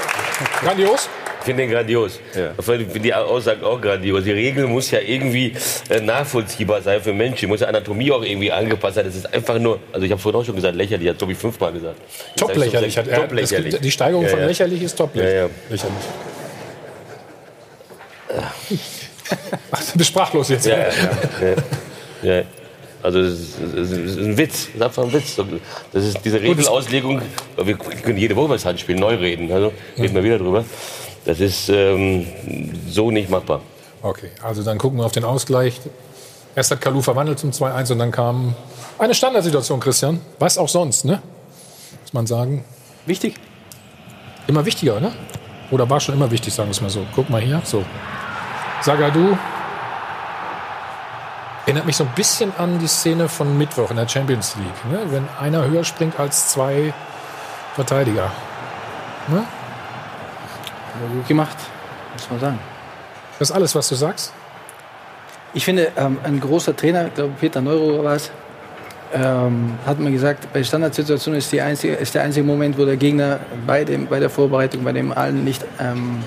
[0.64, 1.10] grandios.
[1.46, 2.20] Ich finde den grandios.
[2.58, 4.24] Ich finde die Aussage auch grandios.
[4.24, 5.54] Die Regel muss ja irgendwie
[5.90, 7.42] äh, nachvollziehbar sein für Menschen.
[7.42, 9.06] Die muss ja Anatomie auch irgendwie angepasst sein.
[9.06, 11.72] Das ist einfach nur, also ich habe vorhin auch schon gesagt, lächerlich, hat Tobi fünfmal
[11.72, 11.98] gesagt.
[12.36, 12.98] Top lächerlich.
[12.98, 13.80] Hat er, Top es gibt- lächerlich.
[13.80, 14.46] Die Steigerung Ja, von ja.
[14.48, 15.50] lächerlich ist top Ja, ja.
[15.70, 15.96] lächerlich.
[19.72, 20.66] Ach, du bist sprachlos jetzt.
[20.66, 20.88] Ja, ja,
[22.24, 22.36] ja.
[22.40, 22.44] ja.
[23.04, 23.60] Also das ist,
[23.92, 25.40] ist ein Witz, das ist einfach ein Witz.
[25.94, 27.22] Das ist diese Regelauslegung,
[27.64, 30.66] wir können jede Woche das Handspiel neu reden, also reden wir wieder drüber.
[31.26, 32.26] Das ist ähm,
[32.88, 33.62] so nicht machbar.
[34.02, 35.82] Okay, also dann gucken wir auf den Ausgleich.
[36.56, 38.56] Erst hat Kalu verwandelt zum 2-1 und dann kam
[39.00, 40.22] eine Standardsituation, Christian.
[40.40, 41.22] Was auch sonst, ne?
[42.02, 42.64] Muss man sagen.
[43.06, 43.36] Wichtig.
[44.48, 45.12] Immer wichtiger, ne?
[45.72, 47.06] Oder war schon immer wichtig, sagen wir es mal so.
[47.16, 47.84] Guck mal hier, so.
[48.82, 49.36] Sagadu.
[51.66, 54.92] Erinnert mich so ein bisschen an die Szene von Mittwoch in der Champions League.
[54.92, 55.12] Ne?
[55.12, 56.94] Wenn einer höher springt als zwei
[57.74, 58.32] Verteidiger.
[59.28, 59.44] Ne?
[60.98, 61.58] Aber gut gemacht,
[62.14, 62.60] muss man sagen.
[63.40, 64.34] Das ist alles, was du sagst?
[65.54, 68.32] Ich finde, ähm, ein großer Trainer, ich glaube Peter Neuro war es,
[69.14, 73.40] ähm, hat mir gesagt, bei Standardsituationen ist, einzige, ist der einzige Moment, wo der Gegner
[73.66, 76.24] bei, dem, bei der Vorbereitung, bei dem allen nicht ähm,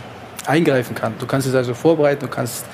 [0.46, 1.14] eingreifen kann.
[1.18, 2.64] Du kannst es also vorbereiten, du kannst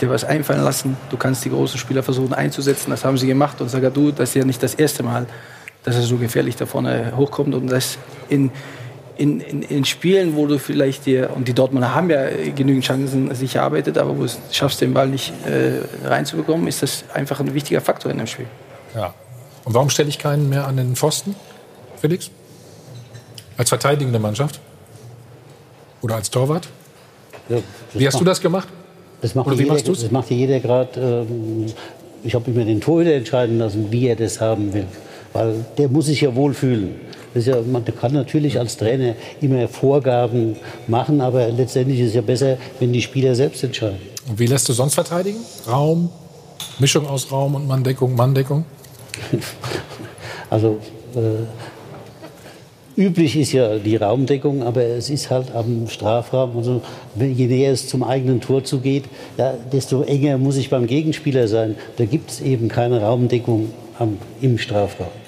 [0.00, 2.90] dir was einfallen lassen, du kannst die großen Spieler versuchen einzusetzen.
[2.90, 5.26] Das haben sie gemacht und Sagadu, das ist ja nicht das erste Mal,
[5.84, 8.50] dass er so gefährlich da vorne hochkommt und das in
[9.16, 13.34] in, in, in Spielen, wo du vielleicht dir, und die Dortmunder haben ja genügend Chancen
[13.34, 17.40] sich erarbeitet, aber wo du es schaffst, den Ball nicht äh, reinzubekommen, ist das einfach
[17.40, 18.46] ein wichtiger Faktor in dem Spiel.
[18.94, 19.14] Ja.
[19.64, 21.34] Und warum stelle ich keinen mehr an den Pfosten,
[22.00, 22.30] Felix?
[23.56, 24.60] Als verteidigende Mannschaft?
[26.02, 26.68] Oder als Torwart?
[27.48, 27.58] Ja,
[27.94, 28.68] Wie hast du das gemacht?
[29.22, 30.02] Das macht, Oder ja wie jeder, machst du's?
[30.02, 31.26] das macht jeder gerade.
[31.28, 31.66] Ähm,
[32.24, 34.86] ich habe immer den Torhüter entscheiden lassen, wie er das haben will.
[35.32, 36.94] Weil der muss sich ja wohlfühlen.
[37.34, 42.56] Ja, man kann natürlich als Trainer immer Vorgaben machen, aber letztendlich ist es ja besser,
[42.78, 43.98] wenn die Spieler selbst entscheiden.
[44.28, 45.38] Und wie lässt du sonst verteidigen?
[45.68, 46.10] Raum,
[46.78, 48.64] Mischung aus Raum und Manndeckung, Manndeckung?
[50.50, 50.78] Also
[51.16, 56.80] äh, üblich ist ja die Raumdeckung, aber es ist halt am Strafraum, also
[57.18, 59.04] je näher es zum eigenen Tor zugeht,
[59.36, 61.74] ja, desto enger muss ich beim Gegenspieler sein.
[61.96, 65.23] Da gibt es eben keine Raumdeckung am, im Strafraum.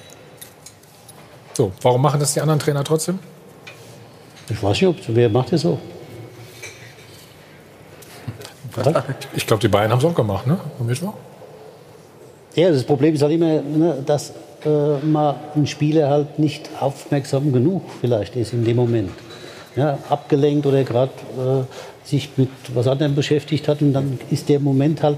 [1.57, 3.19] So, warum machen das die anderen Trainer trotzdem?
[4.51, 5.79] Ich weiß nicht, ob, wer macht das so?
[9.35, 10.61] Ich glaube, die Bayern haben es auch gemacht, ne?
[10.79, 11.15] Am Mittwoch?
[12.57, 14.35] Ja, das Problem ist halt immer, ne, dass
[14.67, 19.13] äh, mal ein Spieler halt nicht aufmerksam genug vielleicht ist in dem Moment.
[19.77, 24.61] Ja, abgelenkt oder gerade äh, sich mit was anderem beschäftigt hat und dann ist der
[24.61, 25.17] Moment halt,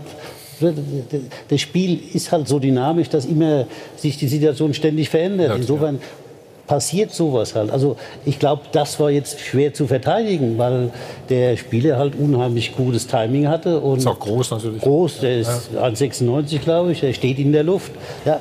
[1.48, 5.56] das Spiel ist halt so dynamisch, dass immer sich die Situation ständig verändert.
[5.56, 5.98] Insofern
[6.68, 7.72] passiert sowas halt.
[7.72, 10.90] Also ich glaube, das war jetzt schwer zu verteidigen, weil
[11.28, 13.80] der Spieler halt unheimlich gutes Timing hatte.
[13.80, 14.82] Und Ist auch groß natürlich.
[14.82, 17.90] Groß, der ist 1,96 glaube ich, der steht in der Luft.
[18.24, 18.38] Ja,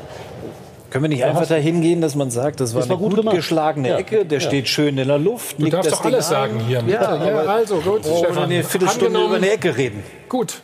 [0.89, 3.23] Können wir nicht einfach dahin gehen, dass man sagt, das war Das war eine gut
[3.25, 3.97] gut, geschlagene Ja.
[3.97, 4.47] Ecke, der Ja.
[4.47, 5.55] steht schön in der Luft.
[5.59, 6.31] Du darfst das doch Ding alles ein.
[6.31, 6.81] sagen hier.
[6.87, 8.43] Ja, ja also gut, oh, Stefan.
[8.43, 9.27] eine Viertelstunde Angenommen.
[9.27, 10.03] über eine Ecke reden.
[10.29, 10.61] Gut.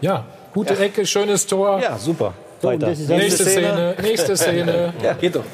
[0.00, 1.80] Ja, gute Ecke, schönes Tor.
[1.82, 2.34] Ja, super.
[2.62, 2.88] So, Weiter.
[2.88, 4.92] Nächste Szene, nächste Szene.
[5.02, 5.44] Ja, geht doch.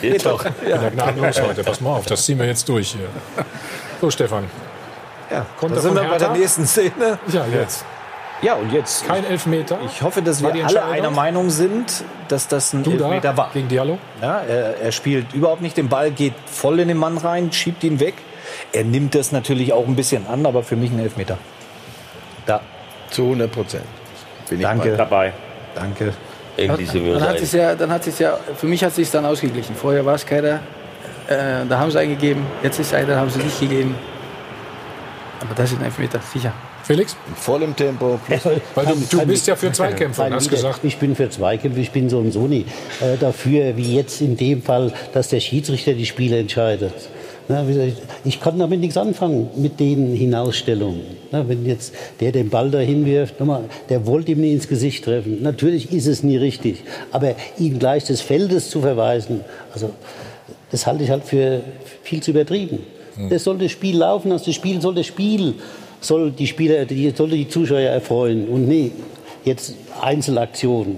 [0.00, 0.44] Geht doch.
[0.44, 1.62] Bin ja gnadenlos heute.
[1.64, 3.08] Pass mal auf, das ziehen wir jetzt durch hier.
[4.00, 4.44] So, Stefan.
[5.30, 7.18] Ja, Konter da sind wir bei der nächsten Szene.
[7.28, 7.84] Ja, jetzt.
[8.42, 9.06] Ja, und jetzt.
[9.06, 9.78] Kein Elfmeter.
[9.86, 13.36] Ich hoffe, dass War wir alle einer Meinung sind, dass das ein Du da Elfmeter
[13.36, 13.50] war.
[13.54, 13.98] gegen Diallo.
[14.20, 17.82] Ja, er, er spielt überhaupt nicht den Ball, geht voll in den Mann rein, schiebt
[17.84, 18.14] ihn weg.
[18.72, 21.38] Er nimmt das natürlich auch ein bisschen an, aber für mich ein Elfmeter.
[22.44, 22.60] Da.
[23.10, 23.84] Zu 100 Prozent.
[24.50, 24.90] Bin ich Danke.
[24.90, 24.96] bei.
[24.96, 25.32] Dabei.
[25.74, 26.12] Danke.
[26.56, 28.96] Endlich sind wir Dann hat es ja, dann hat es ja, für mich hat es
[28.96, 29.74] sich dann ausgeglichen.
[29.74, 30.60] Vorher war es keiner,
[31.26, 33.94] äh, da haben sie einen gegeben, jetzt ist einer, da haben sie nicht gegeben.
[35.40, 36.52] Aber das ist ein Elfmeter, sicher.
[36.84, 37.16] Felix?
[37.28, 38.20] In vollem Tempo.
[38.74, 42.10] Weil du, du bist ja für Zweikämpfe hast gesagt, Ich bin für Zweikämpfe, ich bin
[42.10, 42.66] so und so nie
[43.00, 46.92] äh, dafür, wie jetzt in dem Fall, dass der Schiedsrichter die Spiele entscheidet.
[48.24, 51.02] Ich, kann damit nichts anfangen, mit den Hinausstellungen.
[51.30, 53.34] Na, wenn jetzt der den Ball dahin wirft,
[53.90, 55.42] der wollte ihm nie ins Gesicht treffen.
[55.42, 59.40] Natürlich ist es nie richtig, aber ihn gleich des Feldes zu verweisen,
[59.74, 59.90] also
[60.70, 61.60] das halte ich halt für
[62.02, 62.80] viel zu übertrieben.
[63.30, 65.54] Das soll das Spiel laufen, das Spiel soll das Spiel,
[66.00, 68.90] soll die Spieler, die, soll die Zuschauer erfreuen und nee,
[69.44, 70.96] jetzt Einzelaktionen.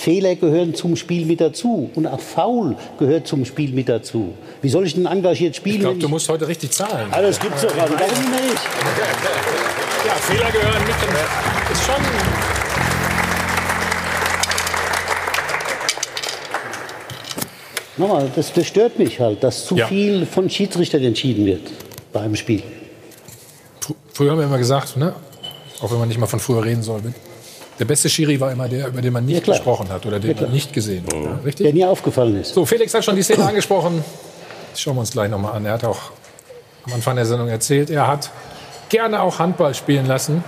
[0.00, 4.32] Fehler gehören zum Spiel mit dazu und auch Foul gehört zum Spiel mit dazu.
[4.62, 5.74] Wie soll ich denn engagiert spielen?
[5.76, 7.08] ich glaube, du musst heute richtig zahlen.
[7.10, 7.76] Ah, das gibt's doch.
[7.76, 8.00] Warum nicht?
[10.06, 10.94] Ja, Fehler gehören mit.
[11.02, 12.02] dem- Ist schon.
[17.96, 19.86] Nochmal, das, das stört mich halt, dass zu Ja.
[19.86, 21.62] viel von Schiedsrichtern entschieden wird
[22.12, 22.62] bei einem Spiel.
[23.84, 25.14] Fr- Früher haben wir immer gesagt, ne?
[25.82, 27.00] auch wenn man nicht mal von früher reden soll,
[27.80, 29.56] der beste Schiri war immer der, über den man nicht klar.
[29.56, 31.12] gesprochen hat oder den Ja, man nicht gesehen hat.
[31.14, 31.74] Ja, Der richtig?
[31.74, 32.54] mir aufgefallen ist.
[32.54, 34.04] So, Felix hat schon die Szene angesprochen.
[34.70, 35.64] Das schauen wir uns gleich nochmal an.
[35.66, 35.98] Er hat auch
[36.86, 38.30] am Anfang der Sendung erzählt, er hat
[38.88, 40.44] gerne auch Handball spielen lassen,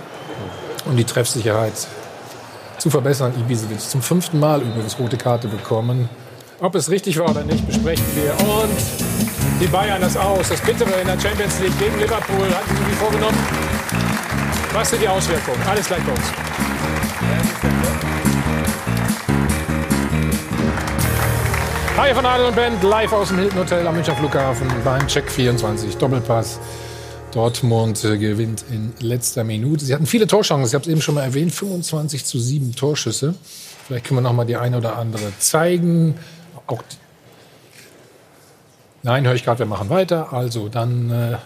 [0.85, 1.73] um die Treffsicherheit
[2.77, 3.33] zu verbessern.
[3.39, 6.09] Ibisevic zum fünften Mal übrigens rote Karte bekommen.
[6.59, 8.31] Ob es richtig war oder nicht, besprechen wir.
[8.47, 8.69] Und
[9.61, 10.49] die Bayern das aus.
[10.49, 13.37] Das Bittere in der Champions League gegen Liverpool hatten sie wie vorgenommen.
[14.73, 15.61] Was sind die Auswirkungen?
[15.67, 16.21] Alles gleich bei uns.
[21.95, 25.29] Hi von Adel und Band, live aus dem Hilton Hotel am Münchner Flughafen beim Check
[25.29, 26.59] 24 Doppelpass.
[27.31, 29.85] Dortmund äh, gewinnt in letzter Minute.
[29.85, 33.35] Sie hatten viele Torchancen, ich habe es eben schon mal erwähnt, 25 zu 7 Torschüsse.
[33.85, 36.15] Vielleicht können wir noch mal die eine oder andere zeigen.
[36.65, 36.81] Auch
[39.05, 40.31] Nein, höre ich gerade, wir machen weiter.
[40.31, 41.37] Also, dann äh,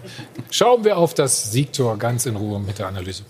[0.51, 3.23] schauen wir auf das Siegtor ganz in Ruhe mit der Analyse.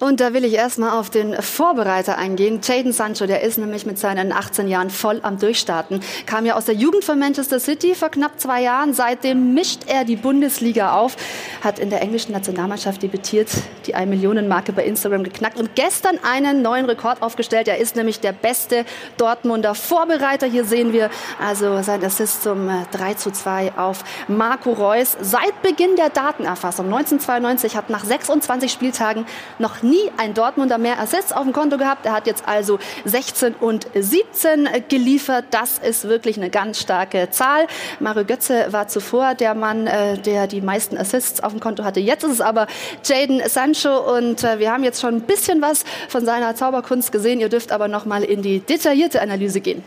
[0.00, 2.60] Und da will ich erstmal auf den Vorbereiter eingehen.
[2.62, 6.00] Jadon Sancho, der ist nämlich mit seinen 18 Jahren voll am Durchstarten.
[6.24, 8.94] Kam ja aus der Jugend von Manchester City vor knapp zwei Jahren.
[8.94, 11.16] Seitdem mischt er die Bundesliga auf.
[11.62, 13.48] Hat in der englischen Nationalmannschaft debütiert,
[13.86, 17.66] die 1 Millionen Marke bei Instagram geknackt und gestern einen neuen Rekord aufgestellt.
[17.66, 18.84] Er ist nämlich der beste
[19.16, 20.46] Dortmunder Vorbereiter.
[20.46, 25.16] Hier sehen wir also sein Assist zum äh, 3 zu 2 auf Marco Reus.
[25.20, 29.26] Seit Beginn der Datenerfassung 1992 hat nach 26 Spieltagen
[29.58, 32.06] noch nie ein Dortmunder mehr Assists auf dem Konto gehabt.
[32.06, 35.46] Er hat jetzt also 16 und 17 geliefert.
[35.50, 37.66] Das ist wirklich eine ganz starke Zahl.
[38.00, 42.00] Mario Götze war zuvor der Mann, äh, der die meisten Assists auf dem Konto hatte.
[42.00, 42.66] Jetzt ist es aber
[43.04, 47.40] Jadon Sancho und äh, wir haben jetzt schon ein bisschen was von seiner Zauberkunst gesehen.
[47.40, 49.82] Ihr dürft aber noch mal in die detaillierte Analyse gehen.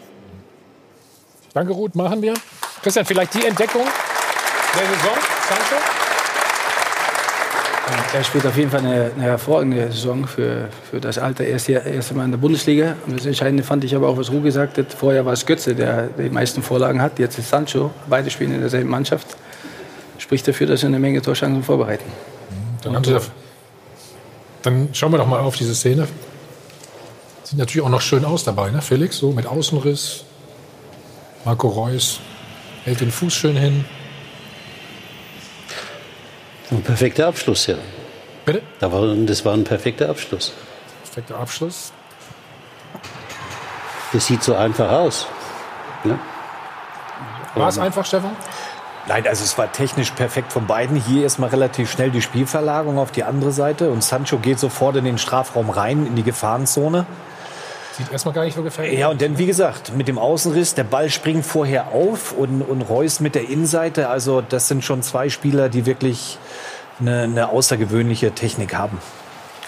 [1.54, 2.34] Danke, Ruth, machen wir.
[2.82, 5.18] Christian, vielleicht die Entdeckung der Saison,
[5.50, 6.11] Sancho?
[8.14, 11.44] Er spielt auf jeden Fall eine, eine hervorragende Saison für, für das Alter.
[11.44, 12.96] Er ist ja erst einmal in der Bundesliga.
[13.08, 14.94] Und das Entscheidende fand ich aber auch, was Ruh gesagt hat.
[14.94, 17.20] Vorher war es Götze, der die meisten Vorlagen hat.
[17.20, 17.92] Jetzt ist Sancho.
[18.10, 19.28] Beide spielen in derselben Mannschaft.
[20.18, 22.06] Spricht dafür, dass sie eine Menge Torschancen vorbereiten.
[22.84, 23.22] Dann, haben Sie da,
[24.62, 26.08] dann schauen wir doch mal auf diese Szene.
[27.44, 28.82] Sieht natürlich auch noch schön aus dabei, ne?
[28.82, 30.24] Felix, so mit Außenriss.
[31.44, 32.20] Marco Reus
[32.84, 33.86] hält den Fuß schön hin.
[36.72, 37.76] Ein perfekter Abschluss, ja.
[38.46, 38.62] Bitte?
[38.80, 40.54] Da war, das war ein perfekter Abschluss.
[41.04, 41.92] Perfekter Abschluss.
[44.14, 45.28] Das sieht so einfach aus.
[46.06, 46.18] Ja?
[47.56, 48.36] War es einfach, Stefan?
[49.08, 50.96] Nein, also es war technisch perfekt von beiden.
[50.96, 55.06] Hier erstmal relativ schnell die Spielverlagerung auf die andere Seite und Sancho geht sofort in
[55.06, 57.06] den Strafraum rein, in die Gefahrenzone.
[57.98, 60.84] Sieht erstmal gar nicht so gefährlich Ja, und dann, wie gesagt, mit dem Außenriss, der
[60.86, 64.10] Ball springt vorher auf und, und Reus mit der Innenseite.
[64.10, 66.38] Also das sind schon zwei Spieler, die wirklich
[67.00, 69.00] eine, eine außergewöhnliche Technik haben.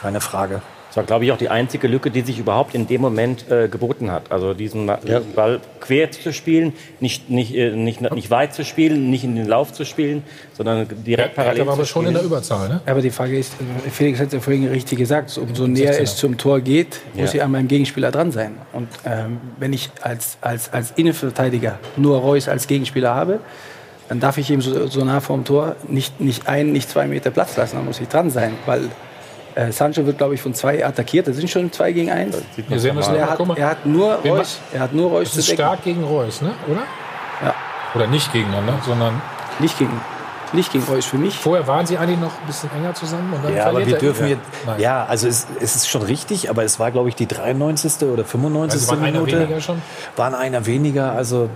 [0.02, 0.62] Keine Frage.
[0.94, 3.68] Das war, glaube ich, auch die einzige Lücke, die sich überhaupt in dem Moment äh,
[3.68, 4.32] geboten hat.
[4.32, 5.00] Also diesen Ma-
[5.36, 9.48] Ball quer zu spielen, nicht, nicht, äh, nicht, nicht weit zu spielen, nicht in den
[9.48, 10.22] Lauf zu spielen,
[10.56, 12.14] sondern direkt parallel Hertha war zu aber schon in spielen.
[12.22, 12.82] der Überzahl, ne?
[12.86, 16.02] Aber die Frage ist, äh, Felix hat es ja vorhin richtig gesagt, umso näher 16er.
[16.04, 17.40] es zum Tor geht, muss Ja.
[17.40, 18.56] ich an meinem Gegenspieler dran sein.
[18.72, 23.40] Und ähm, wenn ich als, als, als Innenverteidiger nur Reus als Gegenspieler habe,
[24.10, 27.32] dann darf ich ihm so, so nah vorm Tor nicht, nicht ein, nicht zwei Meter
[27.32, 28.52] Platz lassen, dann muss ich dran sein.
[28.68, 28.90] Weil
[29.56, 32.38] äh, Sancho wird, glaube ich, von zwei attackiert, das sind schon zwei gegen eins.
[32.68, 35.52] Wir sehen müssen, Er hat, er hat nur Reus, er hat nur Reus Das zu
[35.52, 36.52] ist stark gegen Reus, ne?
[36.68, 36.82] oder?
[37.44, 37.54] Ja.
[37.96, 39.22] Oder nicht gegeneinander, sondern
[39.60, 40.00] Nicht gegen,
[40.54, 41.38] nicht gegen Reus für mich.
[41.38, 43.32] vorher waren sie eigentlich noch ein bisschen enger zusammen.
[43.34, 44.42] Und dann Ja, aber wir er dürfen jetzt.
[44.78, 48.08] Ja, also es, es ist schon richtig, aber es war, glaube ich, die 93.
[48.08, 48.82] oder 95.
[48.82, 49.40] Also waren einer Minute.
[49.40, 49.82] weniger schon?
[50.16, 51.50] Waren einer weniger, also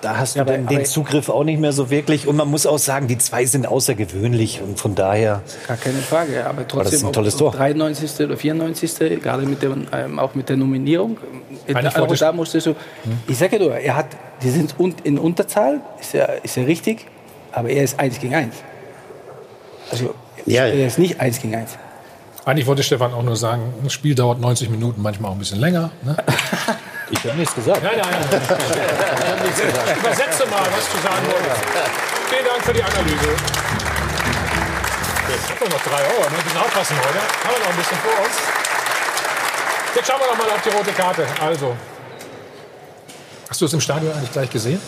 [0.00, 2.26] da hast du aber- dann den aber- Zugriff auch nicht mehr so wirklich.
[2.26, 5.42] Und man muss auch sagen, die zwei sind außergewöhnlich und von daher.
[5.68, 7.52] Gar keine Frage, aber das trotzdem ist ein tolles ob Tor.
[7.52, 8.24] 93.
[8.26, 9.20] oder 94.
[9.22, 11.18] gerade mit dem, ähm, auch mit der Nominierung.
[11.72, 12.74] Eigentlich da, musstest du,
[13.26, 14.06] ich sage ja nur, er hat,
[14.42, 17.06] die sind un, in Unterzahl, ist ja, ist ja richtig,
[17.52, 18.54] aber er ist 1 gegen 1.
[19.90, 20.14] Also
[20.46, 20.66] Ja.
[20.66, 21.76] er ist nicht 1 gegen 1.
[22.46, 25.60] Eigentlich wollte Stefan auch nur sagen, ein Spiel dauert 90 Minuten, manchmal auch ein bisschen
[25.60, 25.90] länger.
[26.02, 26.16] Ne?
[27.10, 27.82] Ich habe nichts gesagt.
[27.82, 28.40] Nein, nein, nein.
[29.98, 31.62] Übersetze mal, was du sagen wolltest.
[32.30, 33.30] Vielen Dank für die Analyse.
[35.28, 36.36] Jetzt haben wir noch drei Euro, ne?
[36.36, 37.18] Wir müssen aufpassen heute.
[37.18, 38.34] Haben wir noch ein bisschen vor uns.
[39.94, 41.26] Jetzt schauen wir noch mal auf die rote Karte.
[41.44, 41.76] Also,
[43.48, 44.80] hast du es im Stadion eigentlich gleich gesehen?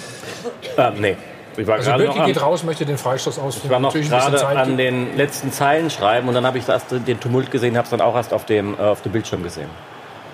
[0.79, 1.17] Ähm, nee.
[1.57, 3.67] Ich war Also noch, geht am, raus, möchte den Freistoß ausführen.
[3.67, 7.21] ich war noch gerade an den letzten Zeilen schreiben und dann habe ich erst den
[7.21, 9.69] Tumult gesehen, habe es dann auch erst auf dem, äh, auf dem Bildschirm gesehen.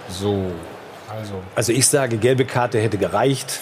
[0.08, 0.52] So,
[1.08, 1.34] also.
[1.54, 3.60] Also ich sage, gelbe Karte hätte gereicht.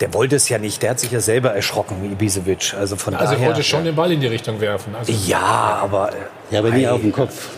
[0.00, 0.82] Der wollte es ja nicht.
[0.82, 2.74] Der hat sich ja selber erschrocken, Ibisevic.
[2.78, 3.48] Also von Also er daher.
[3.48, 4.94] wollte schon den Ball in die Richtung werfen.
[4.94, 6.10] Also, Ja, aber.
[6.50, 7.48] Ja, aber nie auf den Kopf.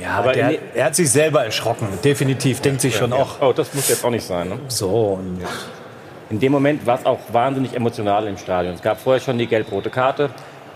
[0.00, 1.86] Ja, Aber der, er hat sich selber erschrocken.
[2.02, 2.60] Definitiv.
[2.60, 3.40] Denkt sich schon auch.
[3.40, 4.48] Oh, das muss jetzt auch nicht sein.
[4.48, 4.58] Ne?
[4.66, 4.88] So.
[5.20, 5.40] Und
[6.30, 8.74] In dem Moment war es auch wahnsinnig emotional im Stadion.
[8.74, 10.30] Es gab vorher schon die gelb-rote Karte,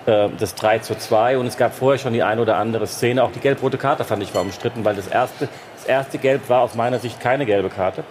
[0.05, 3.25] äh, das 3 zu 2 und es gab vorher schon die ein oder andere Szene.
[3.25, 5.49] Auch die gelb-rote Karte fand ich war umstritten, weil das erste,
[5.89, 8.05] erste Gelb war aus meiner Sicht keine gelbe Karte.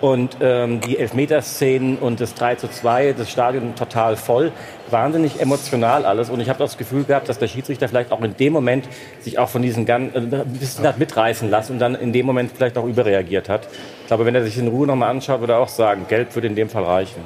[0.00, 4.52] Und ähm, die Elfmeterszenen und das 3 zu 2, das Stadion total voll.
[4.90, 6.30] Wahnsinnig emotional alles.
[6.30, 8.88] Und ich habe das Gefühl gehabt, dass der Schiedsrichter vielleicht auch in dem Moment
[9.20, 12.26] sich auch von diesen ganz, äh, ein bisschen hat mitreißen lassen und dann in dem
[12.26, 13.68] Moment vielleicht auch überreagiert hat.
[14.00, 16.46] Ich glaube, wenn er sich in Ruhe nochmal anschaut, würde er auch sagen, Gelb würde
[16.46, 17.20] in dem Fall reichen.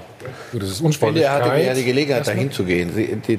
[0.50, 1.40] Gut, das ist Ich finde, Unsportlichkeit.
[1.40, 2.90] er hatte ja die Gelegenheit, dahin zu gehen,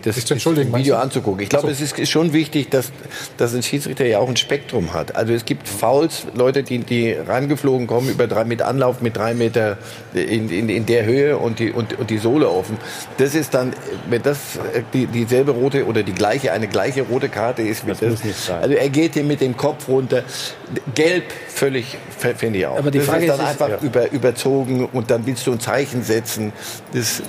[0.01, 1.41] das, Video anzugucken.
[1.41, 1.83] Ich glaube, es so.
[1.83, 2.91] ist, ist schon wichtig, dass,
[3.37, 5.15] dass ein Schiedsrichter ja auch ein Spektrum hat.
[5.15, 9.33] Also es gibt Fouls, Leute, die, die rangeflogen kommen über drei, mit Anlauf mit drei
[9.33, 9.77] Meter
[10.13, 12.77] in, in, in der Höhe und die, und, und die Sohle offen.
[13.17, 13.73] Das ist dann,
[14.13, 17.91] wenn das äh, die, dieselbe rote oder die gleiche, eine gleiche rote Karte ist wie
[17.91, 18.01] das.
[18.01, 18.61] muss nicht sein.
[18.61, 20.23] Also er geht hier mit dem Kopf runter.
[20.93, 21.97] Gelb völlig,
[22.37, 22.77] finde ich auch.
[22.77, 25.59] Aber die das Frage ist dann ist, einfach über, überzogen und dann willst du ein
[25.59, 26.53] Zeichen setzen.
[26.93, 27.23] Das,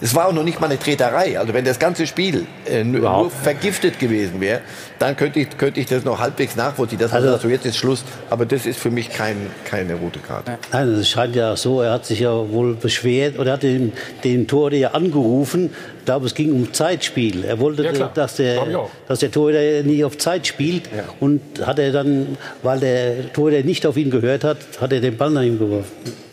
[0.00, 1.38] es war auch noch nicht mal eine Treterei.
[1.38, 4.60] Also wenn das ganze Spiel äh, nur, vergiftet gewesen wäre,
[4.98, 6.98] dann könnte ich, könnte ich das noch halbwegs nachvollziehen.
[6.98, 8.04] Das Also- also, so jetzt ist Schluss.
[8.30, 10.58] Aber das ist für mich kein, keine rote Karte.
[10.72, 13.92] Nein, es scheint ja so, er hat sich ja wohl beschwert oder hat den,
[14.24, 15.70] den Torhüter ja angerufen.
[16.00, 17.44] Ich glaube, es ging um Zeitspiel.
[17.44, 18.64] Er wollte, Ja, dass, der,
[19.08, 20.88] dass der Torhüter nie auf Zeit spielt.
[21.20, 25.16] Und hat er dann, weil der Torhüter nicht auf ihn gehört hat, hat er den
[25.16, 25.90] Ball nach ihm geworfen.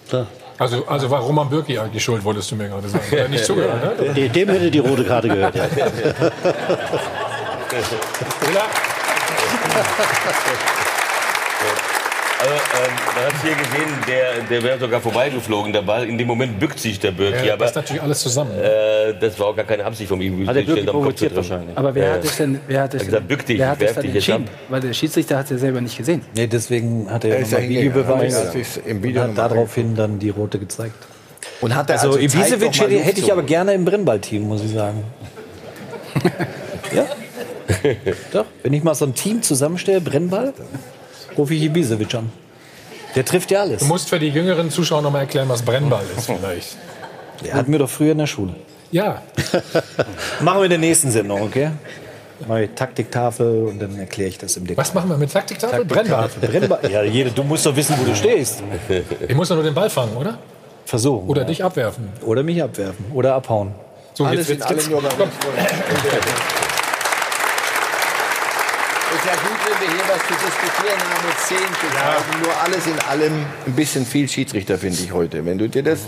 [0.07, 0.27] Klar.
[0.63, 3.03] Also, also war Roman Bürki eigentlich schuld, wolltest du mir gerade sagen.
[3.11, 4.13] Er hat nicht zugehört, ne?
[4.13, 5.53] Dem- Dem hätte die rote Karte gehört.
[5.55, 5.67] Ja.
[12.43, 16.05] Also, ähm, man hat hier gesehen, der, der wäre sogar vorbeigeflogen, der Ball.
[16.09, 18.51] In dem Moment bückt sich der Birki, Ja, aber passt natürlich alles zusammen.
[18.59, 20.45] äh, das war auch gar keine Absicht von ihm.
[20.45, 21.37] Hat der Birki provoziert drin.
[21.37, 21.77] wahrscheinlich.
[21.77, 22.13] Aber wer Ja.
[22.15, 24.15] hat es denn, wer hat es, hat gesagt, bück dich, wer hat es dann dich
[24.15, 24.43] entschieden?
[24.45, 24.49] ab.
[24.67, 26.21] Weil der Schiedsrichter hat es ja selber nicht gesehen.
[26.35, 29.21] nee, deswegen hat er ja Er ist ja nochmal Videobeweis hat sich im und Video
[29.21, 30.95] hat nochmal daraufhin dann die rote gezeigt.
[31.61, 34.71] Und hat er Also, also, Ibisevic hätte, hätte ich aber gerne im Brennballteam, muss ich
[34.73, 35.03] sagen.
[36.93, 37.05] ja?
[38.33, 40.53] Doch, wenn ich mal so ein Team zusammenstelle, Brennball,
[41.37, 42.31] rufe ich Ibisevic an.
[43.15, 43.79] Der trifft ja alles.
[43.79, 46.77] Du musst für die jüngeren Zuschauer noch mal erklären, was Brennball ist vielleicht.
[47.43, 48.55] Der hatten wir doch früher in der Schule.
[48.91, 49.21] Ja,
[50.41, 51.71] Machen wir in der nächsten Sendung, okay?
[52.47, 54.81] Neue Taktiktafel und dann erkläre ich das im Detail.
[54.81, 55.85] was machen wir mit Taktiktafel?
[55.85, 56.29] Brennball.
[56.41, 56.91] Brennball.
[56.91, 58.61] Ja, jede, du musst doch wissen, wo du stehst.
[59.27, 60.37] Ich muss doch nur den Ball fangen, oder?
[60.85, 61.27] Versuchen.
[61.29, 61.47] Oder ja.
[61.47, 62.09] dich abwerfen.
[62.21, 63.05] Oder mich abwerfen.
[63.13, 63.71] Oder abhauen.
[64.13, 65.29] So, Alle jetzt, sind jetzt, alle jetzt, nur komm.
[69.13, 72.41] Ist ja gut, wenn wir hier was zu diskutieren haben mit zehn Gezeiten.
[72.41, 75.45] Nur alles in allem ein bisschen viel Schiedsrichter, finde ich heute.
[75.45, 76.01] Wenn du dir das,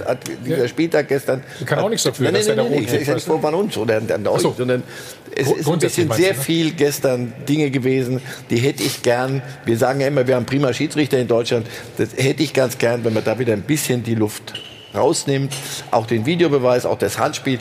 [0.46, 1.44] dieser Spieltag gestern.
[1.60, 3.42] Ich kann auch nichts dafür, Nein, dass nein, er da rot ich sage nicht vor
[3.42, 4.54] von uns oder an euch, so.
[4.58, 4.84] sondern
[5.36, 6.40] es ist ein bisschen sehr ne?
[6.40, 9.42] viel gestern Dinge gewesen, die hätte ich gern.
[9.66, 11.68] Wir sagen ja immer, wir haben prima Schiedsrichter in Deutschland.
[11.98, 14.54] Das hätte ich ganz gern, wenn man da wieder ein bisschen die Luft
[14.94, 15.54] rausnimmt.
[15.92, 17.60] Auch den Videobeweis, auch das Handspiel.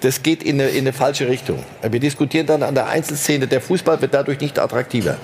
[0.00, 1.62] Das geht in eine, in eine falsche Richtung.
[1.88, 3.46] Wir diskutieren dann an der Einzelszene.
[3.46, 5.16] Der Fußball wird dadurch nicht attraktiver.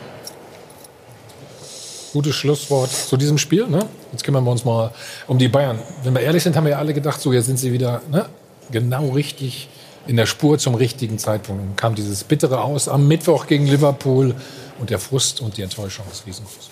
[2.12, 3.66] Gutes Schlusswort zu diesem Spiel.
[3.66, 3.86] Ne?
[4.12, 4.92] Jetzt kümmern wir uns mal
[5.26, 5.78] um die Bayern.
[6.02, 8.26] Wenn wir ehrlich sind, haben wir ja alle gedacht, so jetzt sind sie wieder ne?
[8.70, 9.68] genau richtig
[10.06, 11.62] in der Spur zum richtigen Zeitpunkt.
[11.62, 14.34] Dann kam dieses bittere Aus am Mittwoch gegen Liverpool
[14.80, 16.70] und der Frust und die Enttäuschung ist riesengroß.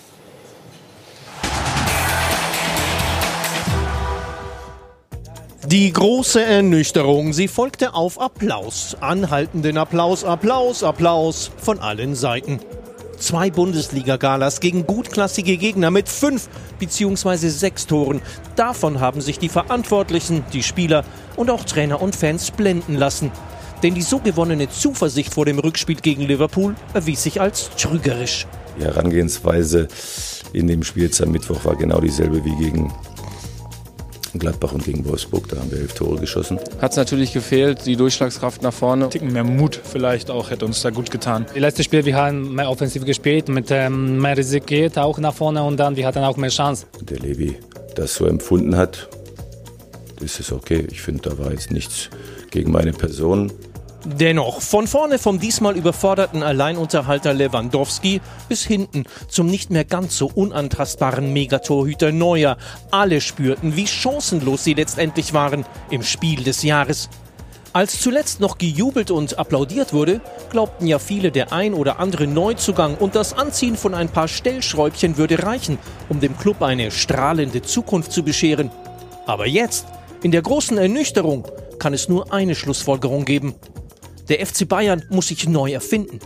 [5.67, 8.95] Die große Ernüchterung, sie folgte auf Applaus.
[9.01, 12.61] Anhaltenden Applaus, Applaus, Applaus von allen Seiten.
[13.17, 16.49] Zwei Bundesliga-Galas gegen gutklassige Gegner mit fünf
[16.79, 17.49] bzw.
[17.49, 18.21] sechs Toren.
[18.55, 21.03] Davon haben sich die Verantwortlichen, die Spieler
[21.35, 23.31] und auch Trainer und Fans blenden lassen.
[23.81, 28.45] Denn die so gewonnene Zuversicht vor dem Rückspiel gegen Liverpool erwies sich als trügerisch.
[28.79, 29.87] Die Herangehensweise
[30.53, 32.93] in dem Spiel am Mittwoch war genau dieselbe wie gegen
[34.33, 35.47] Gladbach und gegen Wolfsburg.
[35.49, 36.59] Da haben wir elf Tore geschossen.
[36.81, 39.09] Hat es natürlich gefehlt, die Durchschlagskraft nach vorne.
[39.09, 41.45] Ticken mehr Mut vielleicht auch hätte uns da gut getan.
[41.55, 45.63] Die letzten Spiele, wir haben mehr offensiv gespielt, mit ähm, mehr riskiert auch nach vorne
[45.63, 46.85] und dann wir hatten auch mehr Chance.
[47.01, 47.57] Der Levi
[47.95, 49.09] das so empfunden hat,
[50.21, 50.85] ist es okay.
[50.91, 52.09] Ich finde, da war jetzt nichts
[52.51, 53.51] gegen meine Person.
[54.09, 60.31] Dennoch, von vorne vom diesmal überforderten Alleinunterhalter Lewandowski bis hinten zum nicht mehr ganz so
[60.33, 62.55] unantastbaren Megatorhüter Neuer.
[62.89, 67.09] Alle spürten, wie chancenlos sie letztendlich waren im Spiel des Jahres.
[67.73, 72.95] Als zuletzt noch gejubelt und applaudiert wurde, glaubten ja viele, der ein oder andere Neuzugang
[72.95, 78.13] und das Anziehen von ein paar Stellschräubchen würde reichen, um dem Club eine strahlende Zukunft
[78.13, 78.71] zu bescheren.
[79.25, 79.85] Aber jetzt,
[80.23, 81.45] in der großen Ernüchterung,
[81.77, 83.53] kann es nur eine Schlussfolgerung geben.
[84.29, 86.19] Der FC Bayern muss sich neu erfinden.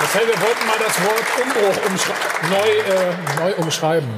[0.00, 4.08] Marcel, wir wollten mal das Wort Umbruch umschrei- neu, äh, neu umschreiben.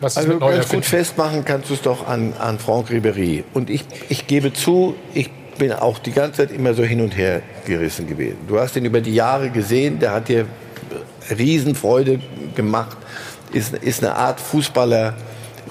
[0.00, 2.90] Was ist Also mit neu ganz gut festmachen kannst du es doch an, an Franck
[2.90, 3.44] Ribéry.
[3.54, 7.16] Und ich, ich gebe zu, ich bin auch die ganze Zeit immer so hin und
[7.16, 8.38] her gerissen gewesen.
[8.48, 10.46] Du hast ihn über die Jahre gesehen, der hat dir
[11.36, 12.20] Riesenfreude
[12.54, 12.96] gemacht,
[13.52, 15.14] ist, ist eine Art Fußballer,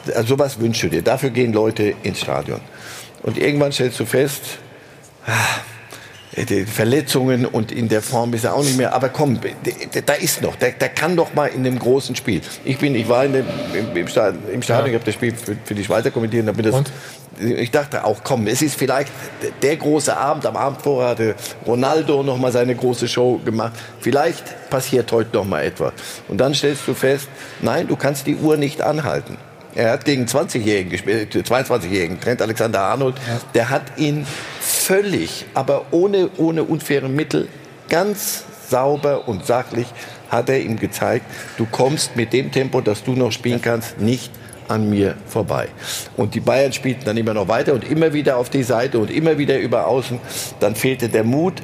[0.09, 1.01] also sowas wünschst du dir.
[1.01, 2.59] Dafür gehen Leute ins Stadion.
[3.23, 4.41] Und irgendwann stellst du fest,
[5.25, 5.31] ah,
[6.45, 8.93] die Verletzungen und in der Form ist er auch nicht mehr.
[8.93, 9.39] Aber komm,
[10.05, 12.41] da ist noch, der, der kann doch mal in einem großen Spiel.
[12.63, 15.33] Ich bin, ich war in dem, im, im Stadion, im Stadion ich habe das Spiel
[15.33, 16.45] für, für die Schweizer kommentiert.
[16.45, 16.83] mir das,
[17.39, 19.11] ich dachte auch, komm, es ist vielleicht
[19.61, 20.45] der große Abend.
[20.45, 23.73] Am Abend vorher hatte Ronaldo noch mal seine große Show gemacht.
[23.99, 25.93] Vielleicht passiert heute noch mal etwas.
[26.27, 27.29] Und dann stellst du fest,
[27.61, 29.37] nein, du kannst die Uhr nicht anhalten.
[29.77, 33.13] Er hat gegen 20-Jährigen gespielt, äh, 22-Jährigen, Trent Alexander-Arnold.
[33.53, 34.25] Der hat ihn
[34.59, 37.47] völlig, aber ohne, ohne unfaire Mittel,
[37.87, 39.85] ganz sauber und sachlich
[40.29, 44.31] hat er ihm gezeigt, du kommst mit dem Tempo, das du noch spielen kannst, nicht
[44.67, 45.67] an mir vorbei.
[46.17, 49.11] Und die Bayern spielten dann immer noch weiter und immer wieder auf die Seite und
[49.11, 50.19] immer wieder über Außen.
[50.59, 51.61] Dann fehlte der Mut.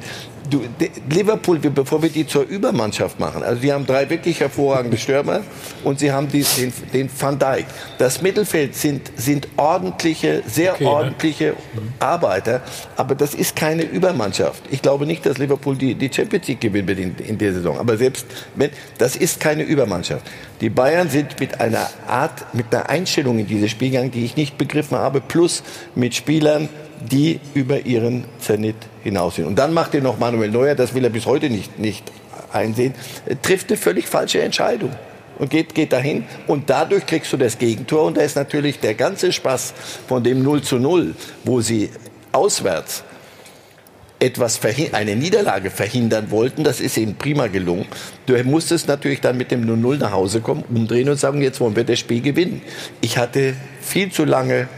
[0.50, 0.62] Du,
[1.10, 5.40] Liverpool, bevor wir die zur Übermannschaft machen, also die haben drei wirklich hervorragende Stürmer
[5.84, 7.64] und sie haben die, den, den Van Dijk.
[7.98, 10.90] Das Mittelfeld sind, sind ordentliche, sehr Okay, ne?
[10.90, 11.54] ordentliche
[11.98, 12.62] Arbeiter,
[12.96, 14.62] aber das ist keine Übermannschaft.
[14.70, 17.78] Ich glaube nicht, dass Liverpool die, die Champions League gewinnen wird in, in der Saison.
[17.78, 20.26] Aber selbst wenn, das ist keine Übermannschaft.
[20.60, 24.36] Die Bayern sind mit einer Art, mit einer Einstellung in dieses Spiel gegangen, die ich
[24.36, 25.62] nicht begriffen habe, plus
[25.94, 26.68] mit Spielern,
[27.10, 29.46] die über ihren Zenit hinaus sind.
[29.46, 32.10] Und dann macht ihr noch Manuel Neuer, das will er bis heute nicht, nicht
[32.52, 32.94] einsehen,
[33.26, 34.90] äh, trifft eine völlig falsche Entscheidung
[35.38, 36.24] und geht, geht dahin.
[36.46, 38.04] Und dadurch kriegst du das Gegentor.
[38.04, 39.74] Und da ist natürlich der ganze Spaß
[40.08, 41.14] von dem 0 zu 0,
[41.44, 41.90] wo sie
[42.32, 43.04] auswärts
[44.20, 44.58] etwas
[44.92, 46.64] eine Niederlage verhindern wollten.
[46.64, 47.86] Das ist ihnen prima gelungen.
[48.26, 51.76] Du musstest natürlich dann mit dem 0-0 nach Hause kommen, umdrehen und sagen, jetzt wollen
[51.76, 52.62] wir das Spiel gewinnen.
[53.02, 54.68] Ich hatte viel zu lange,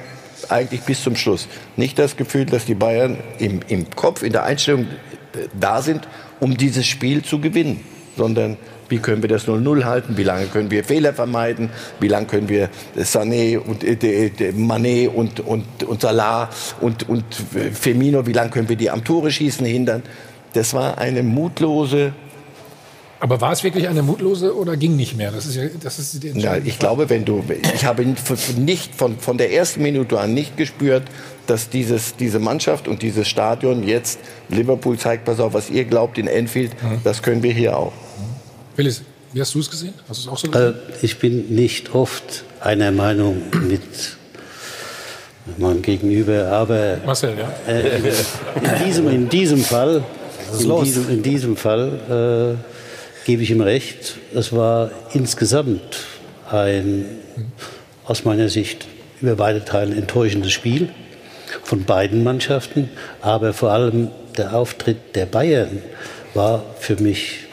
[0.48, 4.44] eigentlich bis zum Schluss, nicht das Gefühl, dass die Bayern im, im Kopf, in der
[4.44, 6.06] Einstellung äh, da sind,
[6.40, 7.84] um dieses Spiel zu gewinnen,
[8.16, 8.56] sondern
[8.88, 10.16] wie können wir das 0-0 halten?
[10.16, 11.70] Wie lange können wir Fehler vermeiden?
[11.98, 16.50] Wie lange können wir Sané und äh, Mané und, und, und Salah
[16.80, 17.24] und, und
[17.72, 20.02] Firmino, wie lange können wir die am Tore schießen hindern?
[20.52, 22.12] Das war eine mutlose
[23.18, 25.30] Aber war es wirklich eine mutlose oder ging nicht mehr?
[25.32, 27.42] Das ist ja, das ist die Ja, ich glaube, wenn du,
[27.74, 28.04] ich habe
[28.58, 31.04] nicht von, von der ersten Minute an nicht gespürt,
[31.46, 34.18] dass dieses, diese Mannschaft und dieses Stadion jetzt
[34.50, 36.72] Liverpool zeigt, pass auf, was ihr glaubt in Enfield,
[37.04, 37.92] das können wir hier auch.
[38.76, 39.02] Willis,
[39.32, 39.94] wie hast du es gesehen?
[40.08, 40.74] Hast du es auch so Äh, gesehen?
[41.02, 43.80] ich bin nicht oft einer Meinung mit
[45.56, 47.50] meinem Gegenüber, aber Marcel, ja.
[47.72, 50.04] äh, in, diesem, in diesem Fall,
[50.52, 50.84] ist in los?
[50.84, 52.75] diesem, in diesem Fall äh,
[53.26, 54.18] gebe ich ihm recht.
[54.34, 55.98] Es war insgesamt
[56.48, 57.06] ein
[58.04, 58.86] aus meiner Sicht
[59.20, 60.90] über beide Teile enttäuschendes Spiel
[61.64, 62.88] von beiden Mannschaften,
[63.20, 65.82] aber vor allem der Auftritt der Bayern
[66.34, 67.46] war für mich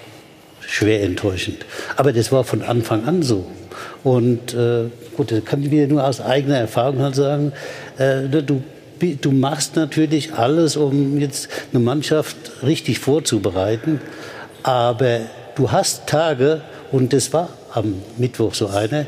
[0.62, 1.66] schwer enttäuschend.
[1.96, 3.48] Aber das war von Anfang an so.
[4.04, 4.86] Und äh,
[5.18, 7.52] gut, das kann ich wieder nur aus eigener Erfahrung halt sagen.
[7.98, 8.62] Äh, du,
[9.00, 14.02] du machst natürlich alles, um jetzt eine Mannschaft richtig vorzubereiten.
[14.62, 15.22] Aber
[15.56, 19.08] du hast Tage, und das war am Mittwoch so eine,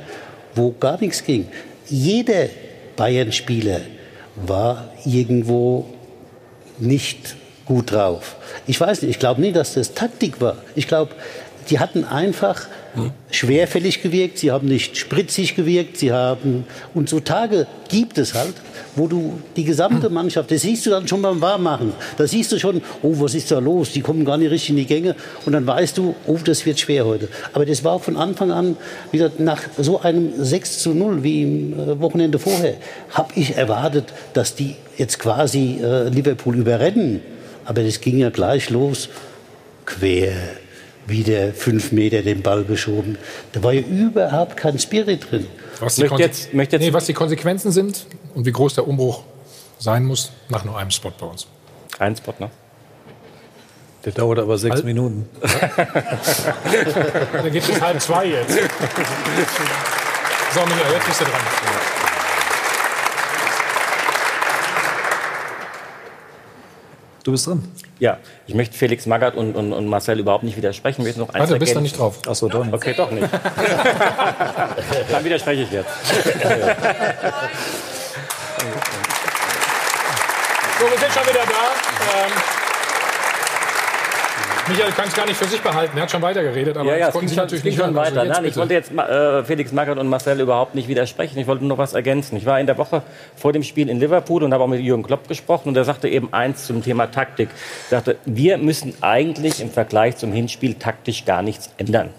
[0.56, 1.48] wo gar nichts ging.
[1.88, 2.48] Jeder
[2.96, 3.82] Bayern-Spieler
[4.36, 5.86] war irgendwo
[6.80, 7.36] nicht
[7.66, 8.36] gut drauf.
[8.68, 10.58] Ich weiß nicht, ich glaube nicht, dass das Taktik war.
[10.76, 11.12] Ich glaube,
[11.70, 12.68] die hatten einfach
[13.32, 18.54] schwerfällig gewirkt, sie haben nicht spritzig gewirkt, sie haben und so Tage gibt es halt,
[18.96, 22.60] wo du die gesamte Mannschaft, das siehst du dann schon beim Warmmachen, da siehst du
[22.60, 25.54] schon, oh, was ist da los, die kommen gar nicht richtig in die Gänge und
[25.54, 27.28] dann weißt du, oh, das wird schwer heute.
[27.54, 28.78] Aber das war von Anfang an
[29.12, 32.76] wieder nach so einem 6 zu 0 wie im äh, Wochenende vorher,
[33.12, 37.22] habe ich erwartet, dass die jetzt quasi äh, Liverpool überrennen.
[37.66, 39.10] Aber das ging ja gleich los,
[39.86, 40.34] quer,
[41.08, 43.18] wieder fünf Meter den Ball geschoben.
[43.52, 45.48] Da war ja überhaupt kein Spirit drin.
[45.80, 49.24] Was die, Konse nee, was die Konsequenzen sind und wie groß der Umbruch
[49.78, 51.48] sein muss nach nur einem Spot bei uns.
[52.00, 52.50] Ein Spot, ne?
[54.06, 55.28] Der dauert aber sechs Al- Minuten.
[57.34, 58.58] Dann geht es halb zwei jetzt.
[60.54, 61.42] So, Michael, jetzt bist du dran.
[67.26, 67.68] Du bist dran.
[67.98, 71.02] Ja, ich möchte Felix Magath und, und, und Marcel überhaupt nicht widersprechen.
[71.02, 72.20] Ich möchte noch eins Warte, bist du nicht drauf?
[72.30, 72.72] Ach so, doch nicht.
[72.76, 73.28] Okay, doch nicht.
[75.12, 75.90] Dann widerspreche ich jetzt.
[80.78, 81.72] So, wir sind schon wieder da.
[82.20, 82.32] Ähm,
[84.68, 85.96] Michael kann es gar nicht für sich behalten.
[85.96, 87.98] Er hat schon weitergeredet, aber ja, ja, es Sie schon, natürlich nicht schon hören.
[87.98, 88.26] Also weiter.
[88.26, 91.38] jetzt Nein, ich wollte jetzt äh, Felix Magath und Marcel überhaupt nicht widersprechen.
[91.38, 92.36] Ich wollte nur was ergänzen.
[92.38, 93.04] Ich war in der Woche
[93.36, 96.08] vor dem Spiel in Liverpool und habe auch mit Jürgen Klopp gesprochen und er sagte
[96.10, 97.50] eben eins zum Thema Taktik.
[97.90, 102.10] Er sagte, wir müssen eigentlich im Vergleich zum Hinspiel taktisch gar nichts ändern.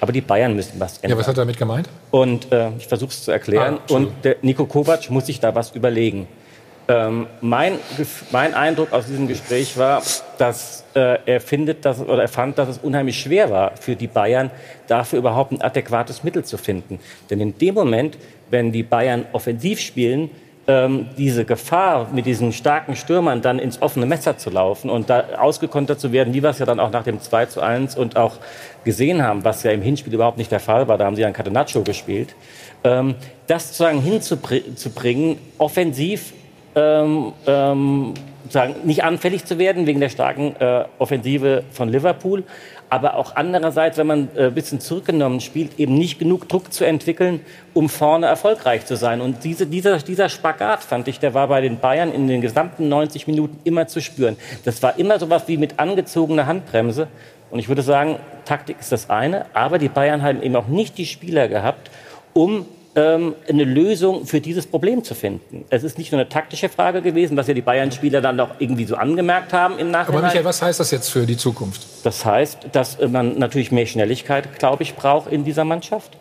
[0.00, 1.10] Aber die Bayern müssen was ändern.
[1.10, 1.88] Ja, was hat er damit gemeint?
[2.10, 3.78] Und äh, ich versuche es zu erklären.
[3.88, 6.26] Ah, und der Nico Kovac muss sich da was überlegen.
[6.92, 7.78] Ähm, mein,
[8.32, 10.02] mein Eindruck aus diesem Gespräch war,
[10.36, 14.08] dass äh, er findet, dass, oder er fand, dass es unheimlich schwer war für die
[14.08, 14.50] Bayern,
[14.88, 17.00] dafür überhaupt ein adäquates Mittel zu finden.
[17.30, 18.18] Denn in dem Moment,
[18.50, 20.28] wenn die Bayern offensiv spielen,
[20.66, 25.24] ähm, diese Gefahr, mit diesen starken Stürmern dann ins offene Messer zu laufen und da
[25.38, 28.16] ausgekontert zu werden, wie wir es ja dann auch nach dem 2 zu 1 und
[28.16, 28.36] auch
[28.84, 31.26] gesehen haben, was ja im Hinspiel überhaupt nicht der Fall war, da haben sie ja
[31.26, 32.34] einen Catenaccio gespielt,
[32.84, 33.14] ähm,
[33.46, 36.34] das sozusagen hinzubringen, offensiv
[36.74, 38.14] ähm, ähm,
[38.48, 42.44] sagen, nicht anfällig zu werden wegen der starken äh, Offensive von Liverpool,
[42.92, 46.84] aber auch andererseits, wenn man äh, ein bisschen zurückgenommen spielt, eben nicht genug Druck zu
[46.84, 47.40] entwickeln,
[47.72, 49.22] um vorne erfolgreich zu sein.
[49.22, 52.90] Und diese, dieser, dieser Spagat, fand ich, der war bei den Bayern in den gesamten
[52.90, 54.36] 90 Minuten immer zu spüren.
[54.66, 57.08] Das war immer so was wie mit angezogener Handbremse.
[57.50, 60.98] Und ich würde sagen, Taktik ist das eine, aber die Bayern haben eben auch nicht
[60.98, 61.90] die Spieler gehabt,
[62.34, 65.64] um ähm, eine Lösung für dieses Problem zu finden.
[65.70, 68.84] Es ist nicht nur eine taktische Frage gewesen, was ja die Bayern-Spieler dann doch irgendwie
[68.84, 70.18] so angemerkt haben im Nachhinein.
[70.18, 71.86] Aber Michael, was heißt das jetzt für die Zukunft?
[72.04, 76.16] Das heißt, dass man natürlich mehr Schnelligkeit, glaube ich, braucht in dieser Mannschaft.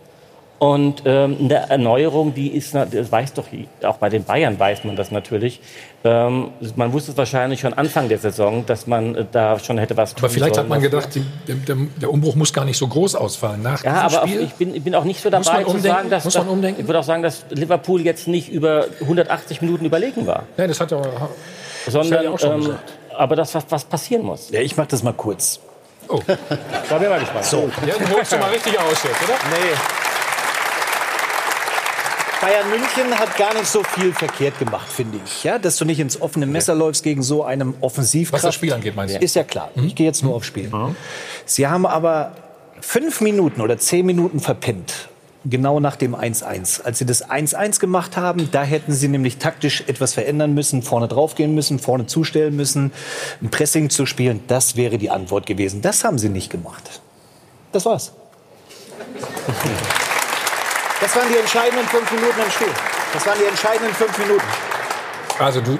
[0.62, 3.46] Und ähm, eine Erneuerung, die ist, das weiß doch,
[3.82, 5.60] auch bei den Bayern weiß man das natürlich.
[6.04, 9.98] Ähm, man wusste es wahrscheinlich schon Anfang der Saison, dass man äh, da schon hätte
[9.98, 12.78] was tun Aber vielleicht sollen hat man gedacht, die, der, der, Umbruch muss gar nicht
[12.78, 13.64] so groß ausfallen.
[13.64, 15.80] Nach Ja, diesem aber auch, Spiel ich, bin, ich bin auch nicht so dabei zu
[15.80, 16.82] sagen, dass, Muss man umdenken?
[16.82, 20.80] ich würde auch sagen, dass Liverpool jetzt nicht über 180 Minuten überlegen war, Nein, das
[20.80, 21.02] hat er
[21.88, 22.94] sondern ja auch schon ähm, gesagt.
[23.18, 24.52] aber das was, was passieren muss.
[24.52, 25.60] Ja, ich mache das mal kurz.
[26.08, 26.20] Oh.
[26.28, 26.36] Da
[27.00, 27.46] bin ich mal gespannt.
[27.46, 27.68] So.
[27.84, 29.38] Jetzt holst du mal richtig aus jetzt, oder?
[29.50, 30.11] Nee.
[32.42, 35.44] Bayern München hat gar nicht so viel verkehrt gemacht, finde ich.
[35.44, 38.44] Ja, dass du nicht ins offene Messer läufst gegen so einem Offensivkraft.
[38.44, 39.20] Was das Spiel angeht, meinst du?
[39.20, 39.70] Ist ja klar.
[39.76, 40.72] Ich gehe jetzt nur aufs Spiel.
[41.46, 42.32] Sie haben aber
[42.80, 45.10] fünf Minuten oder zehn Minuten verpennt.
[45.46, 46.82] Genau nach dem 1-1.
[46.82, 51.08] Als sie das 1-1 gemacht haben, da hätten sie nämlich taktisch etwas verändern müssen, vorne
[51.08, 52.92] draufgehen müssen, vorne zustellen müssen,
[53.42, 54.44] ein Pressing zu spielen.
[54.48, 55.82] Das wäre die Antwort gewesen.
[55.82, 57.02] Das haben sie nicht gemacht.
[57.72, 58.14] Das war's.
[61.02, 62.68] Das waren die entscheidenden fünf Minuten im Spiel.
[63.14, 64.44] Das waren die entscheidenden fünf Minuten.
[65.40, 65.80] Also du,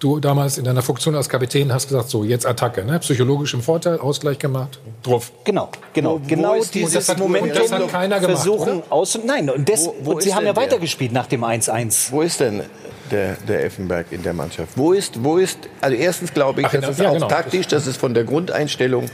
[0.00, 2.98] du damals in deiner Funktion als Kapitän hast gesagt, so jetzt Attacke, ne?
[2.98, 5.30] psychologisch im Vorteil, Ausgleich gemacht, drauf.
[5.44, 8.78] Genau, genau, Wo- wo genau ist- dieses das hat- Momentum das hat keiner gemacht, versuchen
[8.78, 8.92] oder?
[8.92, 12.10] aus nein und, das, Wo- wo und sie haben ja weitergespielt nach dem 1-1.
[12.10, 12.64] Wo ist denn
[13.10, 14.72] der, der Effenberg in der Mannschaft?
[14.76, 17.28] Wo ist, wo ist, also erstens glaube ich, Ach, das ist ja, auch genau.
[17.28, 19.06] taktisch, das ist von der Grundeinstellung,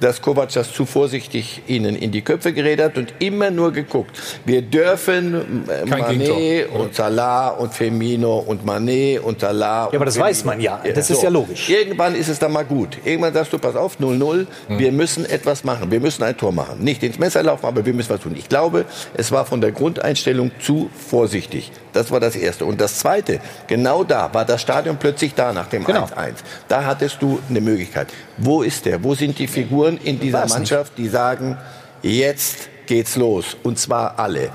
[0.00, 4.10] dass Kovac das zu vorsichtig ihnen in die Köpfe geredet hat und immer nur geguckt.
[4.44, 6.80] Wir dürfen äh, Kein Mané Gegentor.
[6.80, 9.88] und Salah und Firmino und Mané und Salah.
[9.90, 10.80] Ja, aber das weiß man ja.
[10.94, 11.68] Das ist ja logisch.
[11.68, 12.98] Irgendwann ist es dann mal gut.
[13.04, 14.78] Irgendwann sagst du, pass auf, 0-0, Hm.
[14.78, 15.90] wir müssen etwas machen.
[15.90, 16.82] Wir müssen ein Tor machen.
[16.84, 18.34] Nicht ins Messer laufen, aber wir müssen was tun.
[18.36, 18.84] Ich glaube,
[19.14, 21.70] es war von der Grundeinstellung zu vorsichtig.
[21.92, 22.64] Das war das Erste.
[22.64, 26.04] Und das Zweite, genau da war das Stadion plötzlich da nach dem Genau.
[26.04, 26.34] 1-1.
[26.68, 28.08] Da hattest du eine Möglichkeit.
[28.36, 29.02] Wo ist der?
[29.02, 30.54] Wo sind die Figuren in dieser nicht.
[30.54, 31.56] Mannschaft, die sagen,
[32.02, 33.56] jetzt geht's los?
[33.62, 34.50] Und zwar alle.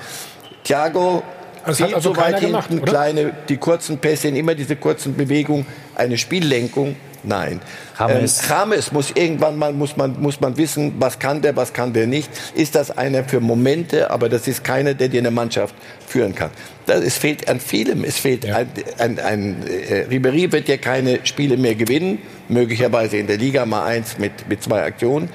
[0.63, 1.23] Thiago
[1.65, 5.15] Das hat viel also zu weit hinten, gemacht, kleine, die kurzen Pässe, immer diese kurzen
[5.15, 5.65] Bewegungen,
[5.95, 6.95] eine Spiellenkung.
[7.23, 7.61] Nein.
[7.97, 8.41] James.
[8.43, 11.93] Ähm, James muss irgendwann mal muss man muss man wissen, was kann der, was kann
[11.93, 12.29] der nicht.
[12.53, 15.73] Ist das einer für Momente, aber das ist keiner, der dir eine Mannschaft
[16.05, 16.49] führen kann.
[16.85, 18.03] Das, es fehlt an vielem.
[18.03, 18.67] Es fehlt ein,
[18.97, 22.19] ein, ein äh, Ribery wird ja keine Spiele mehr gewinnen,
[22.49, 25.29] möglicherweise in der Liga mal eins mit mit zwei Aktionen.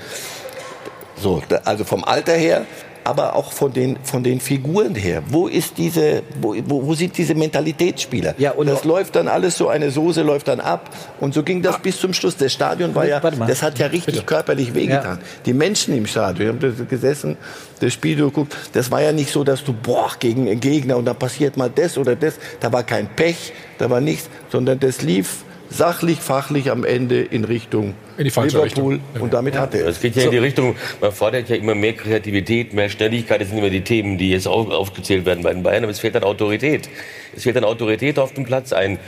[1.17, 2.67] So, da- also vom Alter her,
[3.09, 5.23] aber auch von den, von den Figuren her.
[5.29, 8.35] Wo ist diese, wo, wo, sind diese Mentalitätsspieler?
[8.37, 10.91] Ja, und das läuft dann alles so, eine Soße läuft dann ab.
[11.19, 12.37] Und so ging das bis zum Schluss.
[12.37, 15.21] Das Stadion war ja, das hat ja richtig körperlich wehgetan.
[15.47, 17.39] Die Menschen im Stadion, wir haben gesessen,
[17.81, 21.07] das Spiel geguckt, das war ja nicht so, dass du, boah, gegen einen Gegner und
[21.07, 22.35] da passiert mal das oder das.
[22.61, 27.45] Da war kein Pech, da war nichts, sondern das lief sachlich, fachlich am Ende in
[27.45, 28.95] Richtung In die falsche Liverpool.
[28.95, 29.23] Richtung.
[29.23, 29.97] Und damit hat er es.
[29.97, 33.41] Es geht ja in die Richtung, man fordert ja immer mehr Kreativität, mehr Schnelligkeit.
[33.41, 35.85] Das sind immer die Themen, die jetzt auf, aufgezählt werden bei den Bayern.
[35.85, 36.89] Aber es fehlt an Autorität.
[37.37, 38.73] Es fehlt an Autorität auf dem Platz.
[38.73, 38.99] Ein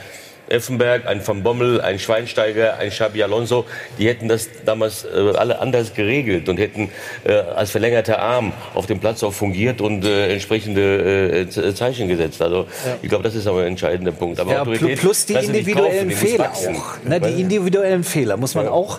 [0.51, 3.64] Effenberg, ein Van Bommel, ein Schweinsteiger, ein Xabi Alonso,
[3.98, 6.90] die hätten das damals äh, alle anders geregelt und hätten
[7.24, 12.09] äh, als verlängerter Arm auf dem Platz auch fungiert und äh, entsprechende äh, Z- Zeichen
[12.09, 12.42] gesetzt.
[12.42, 12.66] Also
[13.01, 14.40] ich glaube, das ist aber ein entscheidender Punkt.
[14.40, 17.05] Aber Ja, plus die individuellen kaufen, Fehler auch.
[17.05, 18.98] Ne, die individuellen Fehler muss man auch.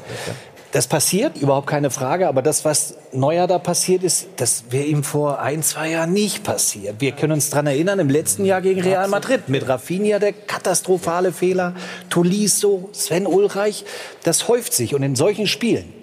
[0.72, 2.28] Das passiert, überhaupt keine Frage.
[2.30, 6.44] Aber das, was Neuer da passiert ist, das wäre ihm vor ein, zwei Jahren nicht
[6.44, 6.96] passiert.
[7.00, 11.34] Wir können uns dran erinnern, im letzten Jahr gegen Real Madrid mit Rafinha der katastrophale
[11.34, 11.76] Fehler,
[12.10, 13.84] Tolisso, Sven Ulreich.
[14.24, 14.96] Das häuft sich.
[14.96, 16.01] Und in solchen Spielen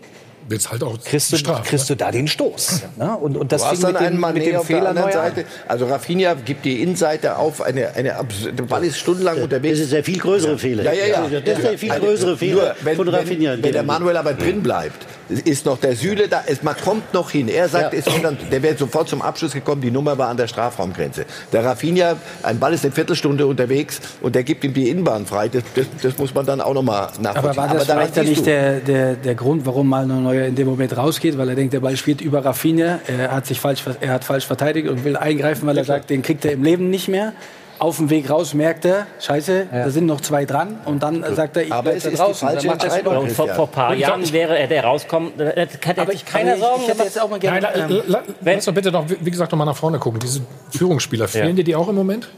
[0.48, 2.82] Wird's halt auch kriegst du, bestraft, kriegst du da den Stoß.
[2.96, 3.16] Ne?
[3.16, 4.88] Und, und das du hast dann mit dem, einen Mané mit dem auf der Fehler
[4.90, 5.44] anderen Neuer Seite.
[5.66, 9.78] Also Rafinha gibt die Innenseite auf, eine, eine der Ball ist stundenlang unterwegs.
[9.78, 10.84] Das ist der viel größere Fehler.
[10.84, 11.40] Ja, ja, ja.
[11.40, 13.52] Das ist der viel Also, größere nur, Fehler wenn, von Rafinha.
[13.52, 16.42] Wenn, wenn der Manuel aber drin bleibt, ist noch der Süle da.
[16.46, 17.48] Es, man kommt noch hin.
[17.48, 18.00] Er sagt, Ja.
[18.22, 19.82] dann, der wäre sofort zum Abschluss gekommen.
[19.82, 21.26] Die Nummer war an der Strafraumgrenze.
[21.52, 25.48] Der Rafinha, ein Ball ist eine Viertelstunde unterwegs und der gibt ihm die Innenbahn frei.
[25.48, 27.36] Das, das, das muss man dann auch noch mal nachvollziehen.
[27.36, 30.54] Aber war das daran vielleicht dann nicht der, der, der Grund, warum Manuel Neuer in
[30.54, 31.36] dem Moment rausgeht?
[31.36, 33.00] Weil er denkt, der Ball spielt über Rafinha.
[33.06, 36.22] Er hat sich falsch, er hat falsch verteidigt und will eingreifen, weil er sagt, den
[36.22, 37.32] kriegt er im Leben nicht mehr.
[37.78, 40.78] Auf dem Weg raus merkt er, scheiße, da sind noch zwei dran.
[40.84, 43.16] Und dann sagt er, ich Aber es die falsche er es Entscheidung.
[43.18, 46.30] Und vor, vor ein paar Jahren wäre er der rauskommen, da hätte Aber ich, ich,
[46.58, 47.60] Sorgen ich hätte jetzt auch mal Nein, gerne...
[47.60, 50.20] la, ähm, la, lass doch bitte noch, wie gesagt, noch mal nach vorne gucken.
[50.20, 52.28] Diese Führungsspieler, fehlen dir die auch im Moment?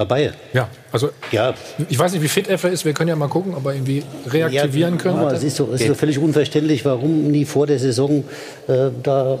[0.00, 0.34] Bei Bayern.
[0.54, 1.52] Ja, also Ja,
[1.90, 2.86] ich weiß nicht, wie fit Effe ist.
[2.86, 5.18] Wir können ja mal gucken, ob wir irgendwie reaktivieren können.
[5.18, 8.24] Aber es ist so, es ist so völlig unverständlich, warum nie vor der Saison
[8.66, 9.38] äh, da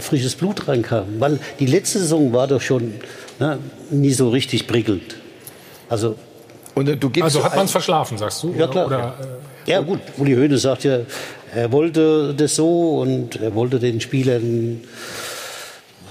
[0.00, 1.06] frisches Blut reinkam.
[1.18, 2.94] Weil die letzte Saison war doch schon
[3.38, 3.58] ne,
[3.90, 5.16] nie so richtig prickelnd.
[5.88, 6.16] Also,
[6.74, 8.54] Und äh, du gibst Also so hat man es verschlafen, sagst du?
[8.56, 8.86] Ja, oder- klar.
[8.86, 9.16] Oder,
[9.66, 11.00] äh, ja gut, Uli Hoeneß sagt ja,
[11.54, 14.80] er wollte das so und er wollte den Spielern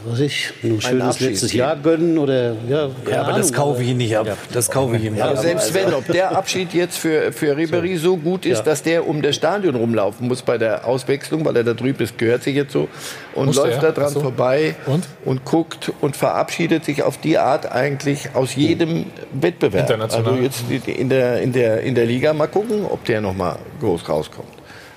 [0.06, 1.54] was ich, ein schönes letztes.
[1.54, 4.28] Jahr gönnen oder ja, keine Ja, aber das Ahnung, kaufe ich ihm nicht ab.
[4.54, 5.38] Das kaufe ich ihm nicht Aber ab.
[5.44, 8.64] selbst wenn, ob der Abschied jetzt für, für Ribery so gut ist, Ja.
[8.64, 12.18] dass der um das Stadion rumlaufen muss bei der Auswechslung, weil er da drüben ist,
[12.18, 12.88] gehört sich jetzt so,
[13.36, 13.92] und Musste läuft er?
[13.92, 14.20] da dran so.
[14.22, 15.44] vorbei Und?
[15.46, 19.90] guckt und verabschiedet sich auf die Art eigentlich aus jedem Wettbewerb.
[19.90, 20.32] International.
[20.34, 23.58] Also jetzt in der, in, der, in der Liga mal gucken, ob der noch mal
[23.80, 24.48] groß rauskommt.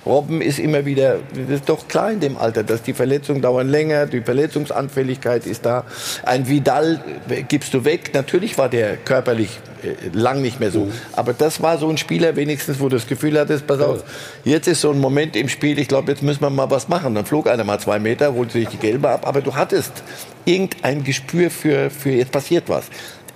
[0.07, 3.69] Robben ist immer wieder, das ist doch klar in dem Alter, dass die Verletzungen dauern
[3.69, 5.85] länger, die Verletzungsanfälligkeit ist da.
[6.23, 7.01] Ein Vidal
[7.49, 8.11] gibst du weg.
[8.15, 10.89] Natürlich war der körperlich äh, lang nicht mehr so.
[11.13, 14.03] Aber das war so ein Spieler wenigstens, wo du das Gefühl hattest, pass auf,
[14.45, 17.15] jetzt ist so ein Moment im Spiel, ich glaube, jetzt müssen wir mal was machen.
[17.15, 19.27] Dann flog einer mal zwei Meter, holte sich die Gelbe ab.
[19.27, 19.93] Aber du hattest
[20.47, 22.87] irgendein Gespür für, für jetzt passiert was.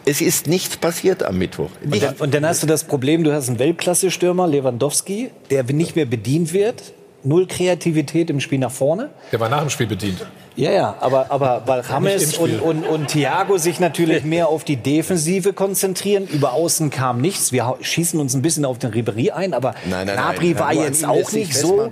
[0.07, 1.71] Es ist nichts passiert am Mittwoch.
[1.83, 5.97] Und dann, und dann hast du das Problem, du hast einen Weltklasse-Stürmer, Lewandowski, der nicht
[5.97, 6.93] mehr bedient wird.
[7.23, 9.11] null Kreativität im Spiel nach vorne.
[9.33, 10.27] Der war nach dem Spiel bedient.
[10.57, 14.77] Ja, ja, aber, aber weil Rames und, und, und Thiago sich natürlich mehr auf die
[14.77, 16.27] Defensive konzentrieren.
[16.27, 17.53] Über außen kam nichts.
[17.53, 20.59] Wir schießen uns ein bisschen auf den Ribéry ein, aber Nein, nein, Gnabry nein.
[20.59, 21.91] war jetzt auch nicht so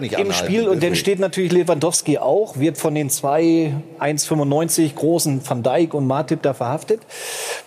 [0.00, 0.68] nicht im Spiel.
[0.68, 6.06] Und dann steht natürlich Lewandowski auch, wird von den zwei 1,95 großen Van Dijk und
[6.06, 7.00] Matip da verhaftet.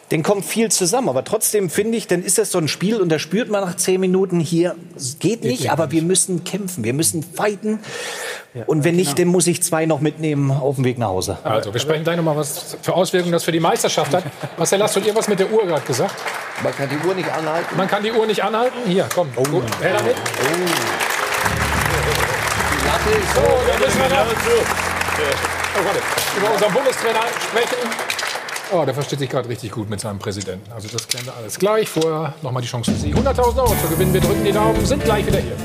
[0.10, 1.08] Dann kommt viel zusammen.
[1.08, 3.78] Aber trotzdem finde ich, dann ist das so ein Spiel und da spürt man nach
[3.78, 4.76] zehn Minuten hier,
[5.20, 7.80] geht nicht, aber wir müssen kämpfen, wir müssen fighten.
[8.68, 11.38] Und wenn nicht, dann muss ich zwei noch mitnehmen auf dem Weg nach Hause.
[11.44, 14.24] Also, wir sprechen gleich noch mal, was für Auswirkungen das für die Meisterschaft hat.
[14.58, 16.16] Marcel, hast du dir was mit der Uhr gerade gesagt?
[16.62, 17.78] Man kann die Uhr nicht anhalten.
[17.78, 18.78] Man kann die Uhr nicht anhalten?
[18.86, 19.30] Hier, komm.
[19.38, 19.44] Oh.
[19.82, 20.16] Her damit.
[22.72, 24.26] Die Latte ist So, dann müssen wir noch
[25.76, 26.00] oh, warte.
[26.38, 27.90] über unseren Bundestrainer sprechen.
[28.74, 30.72] Oh, der versteht sich gerade richtig gut mit seinem Präsidenten.
[30.72, 31.90] Also das klären wir alles gleich.
[31.90, 33.14] Vorher noch mal die Chance für Sie.
[33.14, 34.14] 100.000 Euro zu gewinnen.
[34.14, 35.58] Wir drücken die Daumen, sind gleich wieder hier.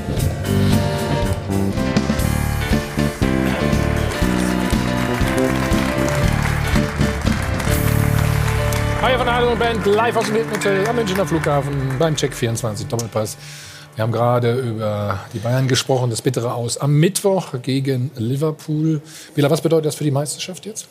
[9.02, 12.32] Hi von Adel und Band, live aus dem Hilton Hotel am Münchner Flughafen beim Check
[12.32, 13.36] 24 Doppelpass.
[13.94, 19.02] Wir haben gerade über die Bayern gesprochen, das bittere Aus am Mittwoch gegen Liverpool.
[19.34, 20.88] Wieler, was bedeutet das für die Meisterschaft jetzt?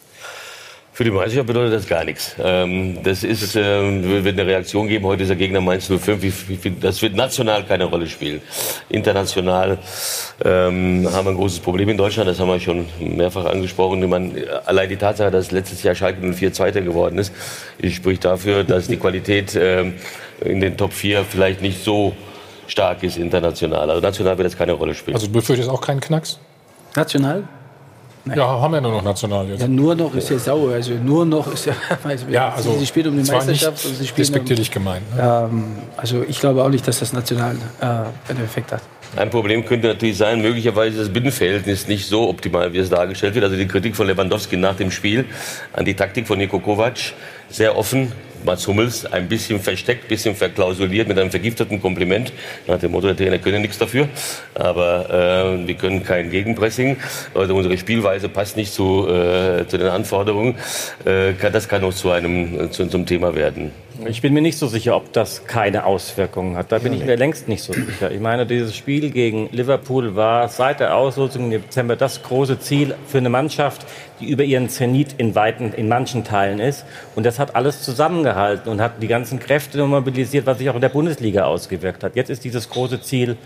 [0.95, 2.37] Für die Meisterschaft bedeutet das gar nichts.
[2.41, 5.03] Ähm, das ist, ähm, wird eine Reaktion geben.
[5.03, 6.23] Heute ist der Gegner Mainz 05.
[6.23, 8.41] Ich, ich, find, das wird national keine Rolle spielen.
[8.87, 9.77] International
[10.45, 12.29] ähm, haben wir ein großes Problem in Deutschland.
[12.29, 14.09] Das haben wir schon mehrfach angesprochen.
[14.09, 17.33] Meine, allein die Tatsache, dass letztes Jahr Schalke 04 Zweiter geworden ist,
[17.91, 19.95] spricht dafür, dass die Qualität ähm,
[20.39, 22.15] in den Top 4 vielleicht nicht so
[22.67, 23.89] stark ist international.
[23.89, 25.15] Also national wird das keine Rolle spielen.
[25.15, 26.39] Also du befürchtest auch keinen Knacks?
[26.95, 27.43] National?
[28.34, 29.61] Ja, haben wir nur noch national jetzt.
[29.61, 30.73] Ja, nur noch ist ja sauer.
[30.73, 31.73] Also nur noch ist ja.
[32.03, 34.26] Also Ja, also sie spielen um die Meisterschaft und sie spielen.
[34.28, 35.03] despektierlich gemeint.
[35.13, 35.63] Um, ähm,
[35.95, 38.82] also ich glaube auch nicht, dass das national äh, einen Effekt hat.
[39.15, 43.45] Ein Problem könnte natürlich sein, möglicherweise das Binnenverhältnis nicht so optimal, wie es dargestellt wird.
[43.45, 45.26] Also die Kritik von Lewandowski nach dem Spiel
[45.73, 46.97] an die Taktik von Niko Kovac,
[47.49, 48.11] sehr offen.
[48.45, 52.31] Mats Hummels ein bisschen versteckt, ein bisschen verklausuliert mit einem vergifteten Kompliment.
[52.67, 54.07] Nach dem Motto, der Trainer könne nichts dafür.
[54.53, 56.97] Aber äh, wir können kein Gegenpressing.
[57.33, 60.55] Also unsere Spielweise passt nicht zu, äh, zu den Anforderungen.
[61.03, 63.71] Äh, das kann auch zu einem, zu, zum Thema werden.
[64.03, 66.71] Ich bin mir nicht so sicher, ob das keine Auswirkungen hat.
[66.71, 68.11] Da bin ich mir längst nicht so sicher.
[68.11, 72.95] Ich meine, dieses Spiel gegen Liverpool war seit der Auslosung im Dezember das große Ziel
[73.07, 73.85] für eine Mannschaft,
[74.19, 76.85] die über ihren Zenit in, weiten, in manchen Teilen ist.
[77.15, 80.81] Und das hat alles zusammengehalten und hat die ganzen Kräfte mobilisiert, was sich auch in
[80.81, 82.15] der Bundesliga ausgewirkt hat.
[82.15, 83.37] Jetzt ist dieses große Ziel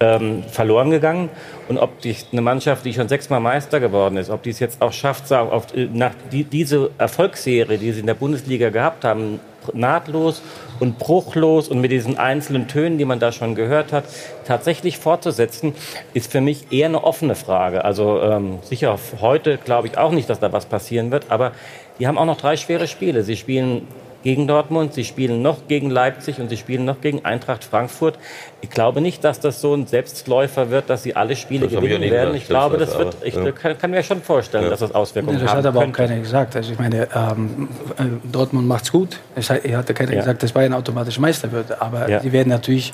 [0.00, 1.28] ähm, verloren gegangen.
[1.68, 4.80] Und ob die, eine Mannschaft, die schon sechsmal Meister geworden ist, ob die es jetzt
[4.80, 9.40] auch schafft, auf, nach die, diese Erfolgsserie, die sie in der Bundesliga gehabt haben,
[9.74, 10.42] nahtlos
[10.80, 14.04] und bruchlos und mit diesen einzelnen Tönen, die man da schon gehört hat,
[14.46, 15.74] tatsächlich fortzusetzen,
[16.14, 17.84] ist für mich eher eine offene Frage.
[17.84, 21.52] Also ähm, sicher heute glaube ich auch nicht, dass da was passieren wird, aber
[21.98, 23.24] die haben auch noch drei schwere Spiele.
[23.24, 23.86] Sie spielen
[24.24, 28.18] gegen Dortmund, sie spielen noch gegen Leipzig und sie spielen noch gegen Eintracht Frankfurt.
[28.60, 31.74] Ich glaube nicht, dass das so ein Selbstläufer wird, dass sie alle Spiele Das ich
[31.74, 32.34] ja gewinnen nie werden.
[32.34, 33.52] Ich glaube, das wird, ich ja.
[33.52, 34.70] kann, kann mir schon vorstellen, Ja.
[34.70, 36.56] dass das Auswirkungen das haben hat aber auch keiner gesagt.
[36.56, 39.18] Also ich meine, ähm, äh, Dortmund macht's gut.
[39.36, 40.18] Es hat, er hatte keiner Ja.
[40.20, 41.80] gesagt, dass Bayern automatisch Meister wird.
[41.80, 42.20] Aber Ja.
[42.20, 42.92] sie werden natürlich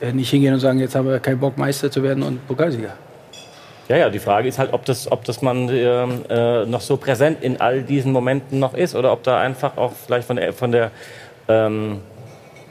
[0.00, 2.92] äh, nicht hingehen und sagen, jetzt haben wir keinen Bock, Meister zu werden und Pokalsieger.
[3.88, 6.98] Ja, ja, die Frage ist halt, ob das, ob das man ähm, äh, noch so
[6.98, 10.52] präsent in all diesen Momenten noch ist oder ob da einfach auch vielleicht von der,
[10.52, 10.90] von der
[11.48, 12.00] ähm,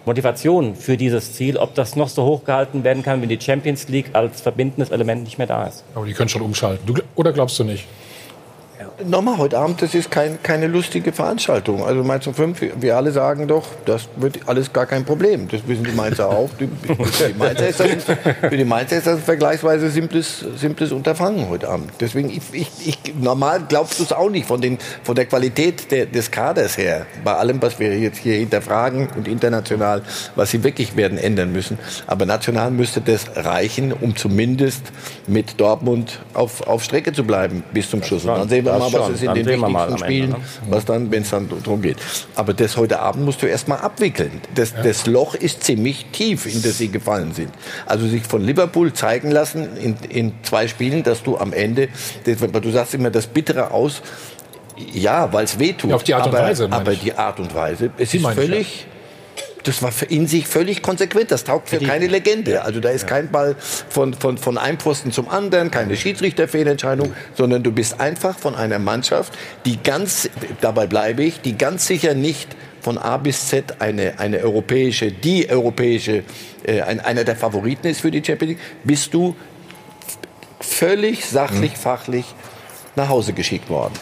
[0.05, 4.11] Motivation für dieses Ziel, ob das noch so hochgehalten werden kann, wenn die Champions League
[4.13, 5.84] als verbindendes Element nicht mehr da ist.
[5.95, 6.86] Aber die können schon umschalten.
[6.86, 7.88] Du, oder glaubst du nicht?
[9.06, 11.86] Nochmal heute Abend, das ist kein, keine lustige Veranstaltung.
[11.86, 15.48] Also Mainz 05, wir alle sagen doch, das wird alles gar kein Problem.
[15.50, 16.50] Das wissen die Mainzer auch.
[16.60, 17.89] Die, für, die Mainzer ist das,
[18.41, 21.91] für die Mainzer ist das ein vergleichsweise simples, simples Unterfangen heute Abend.
[22.00, 25.91] Deswegen, ich, ich, ich, normal glaubst du es auch nicht von, den, von der Qualität
[25.91, 27.06] der, des Kaders her.
[27.24, 30.02] Bei allem, was wir jetzt hier hinterfragen und international,
[30.36, 31.78] was sie wirklich werden ändern müssen.
[32.08, 34.82] Aber national müsste das reichen, um zumindest
[35.28, 38.26] mit Dortmund auf, auf Strecke zu bleiben bis zum Schluss.
[38.26, 39.13] Und dann sehen wir mal, was schon.
[39.13, 40.35] ist in Dann den wichtigsten Ende, Spielen, ne?
[40.69, 41.97] was dann, wenn es dann darum geht.
[42.35, 44.41] Aber das heute Abend musst du erst mal abwickeln.
[44.55, 47.51] Das, das Loch ist ziemlich tief, in das sie gefallen sind.
[47.85, 51.89] Also sich von Liverpool zeigen lassen in, in zwei Spielen, dass du am Ende,
[52.25, 54.01] das, du sagst immer das Bittere aus,
[54.93, 55.89] ja, weil es weh tut.
[55.89, 57.01] Ja, auf die Art und aber, Weise, meine Aber ich.
[57.01, 58.88] die Art und Weise, es Die ist völlig...
[59.68, 61.30] Das war in sich völlig konsequent.
[61.32, 62.63] Das taugt für keine Legende.
[62.63, 63.55] Also da ist kein Ball
[63.89, 68.80] von, von, von einem Pfosten zum anderen, keine Schiedsrichterfehlentscheidung, sondern du bist einfach von einer
[68.80, 69.34] Mannschaft,
[69.65, 70.30] die ganz,
[70.61, 75.49] dabei bleibe ich, die ganz sicher nicht von A bis Z eine, eine europäische, die
[75.49, 76.24] europäische,
[76.65, 79.36] äh, ein, einer der Favoriten ist für die Champions League, bist du
[80.61, 82.26] völlig sachlich, fachlich
[82.98, 83.93] nach Hause geschickt worden.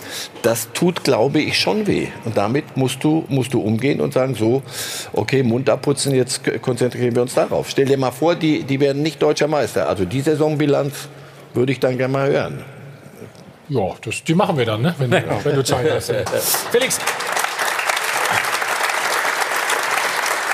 [0.42, 2.08] Das tut, glaube ich, schon weh.
[2.24, 4.64] Und damit musst du, musst du umgehen und sagen, so,
[5.14, 7.70] okay, Mund abputzen, jetzt konzentrieren wir uns darauf.
[7.70, 9.88] Stell dir mal vor, die, die werden nicht deutscher Meister.
[9.88, 11.08] Also die Saisonbilanz
[11.54, 12.64] würde ich dann gerne mal hören.
[13.70, 14.96] Ja, das, die machen wir dann, ne?
[14.98, 16.12] wenn, wenn du Zeit hast.
[16.72, 17.00] Felix,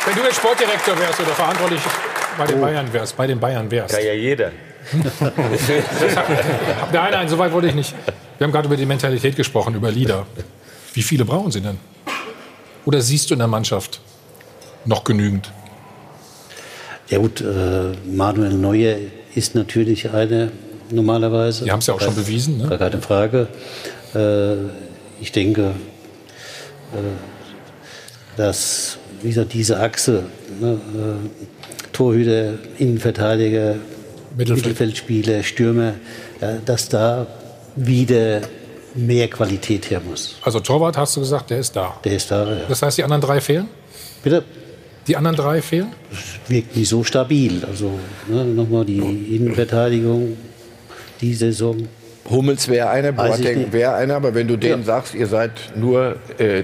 [0.05, 1.81] wenn du jetzt Sportdirektor wärst oder verantwortlich
[2.37, 3.95] bei den Bayern wärst, bei den Bayern wärst.
[3.95, 4.51] Kann ja jeder.
[6.91, 7.93] nein, nein, so weit wollte ich nicht.
[8.37, 10.25] Wir haben gerade über die Mentalität gesprochen, über Lieder.
[10.93, 11.77] Wie viele brauchen Sie denn?
[12.85, 14.01] Oder siehst du in der Mannschaft
[14.85, 15.51] noch genügend?
[17.09, 18.97] Ja gut, äh, Manuel Neuer
[19.35, 20.51] ist natürlich eine
[20.89, 21.65] normalerweise.
[21.65, 22.57] Die haben es ja auch schon bewiesen.
[22.57, 22.67] Ne?
[22.67, 23.47] Gar keine Frage.
[24.15, 24.55] Äh,
[25.21, 25.75] ich denke,
[26.93, 30.23] äh, dass wie gesagt, diese Achse,
[30.59, 33.75] ne, äh, Torhüter, Innenverteidiger,
[34.35, 34.65] Mittelfeld.
[34.65, 35.93] Mittelfeldspieler, Stürmer,
[36.41, 37.27] ja, dass da
[37.75, 38.41] wieder
[38.95, 40.35] mehr Qualität her muss.
[40.41, 41.97] Also Torwart hast du gesagt, der ist da.
[42.03, 42.61] Der ist da, ja.
[42.67, 43.67] Das heißt, die anderen drei fehlen?
[44.23, 44.43] Bitte?
[45.07, 45.93] Die anderen drei fehlen?
[46.47, 47.63] Wirkt nicht so stabil.
[47.65, 50.37] Also ne, nochmal die Innenverteidigung,
[51.21, 51.87] die Saison.
[52.29, 56.63] Hummels wäre einer, Boateng wäre einer, aber wenn du denen sagst, ihr seid nur äh,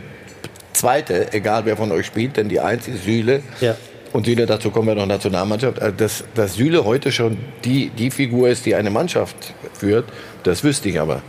[0.74, 3.42] Zweite, egal wer von euch spielt, denn die Eins ist Süle.
[3.60, 3.76] Ja.
[4.18, 5.80] Und Süle, dazu kommen wir noch Nationalmannschaft.
[5.80, 10.06] Also Dass, dass Süle heute schon die, die Figur ist, die eine Mannschaft führt,
[10.42, 11.22] das wüsste ich aber.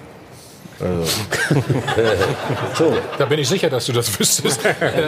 [0.81, 1.03] Also.
[2.79, 2.97] so.
[3.19, 4.63] Da bin ich sicher, dass du das wüsstest.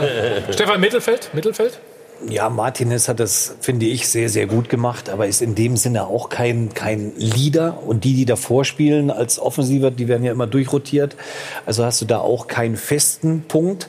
[0.51, 1.31] Stefan, Mittelfeld?
[1.33, 1.81] Mittelfeld?
[2.29, 6.07] Ja, Martinez hat das, finde ich, sehr, sehr gut gemacht, aber ist in dem Sinne
[6.07, 7.83] auch kein, kein Leader.
[7.87, 11.17] Und die, die davor spielen als Offensiver, die werden ja immer durchrotiert.
[11.65, 13.89] Also hast du da auch keinen festen Punkt.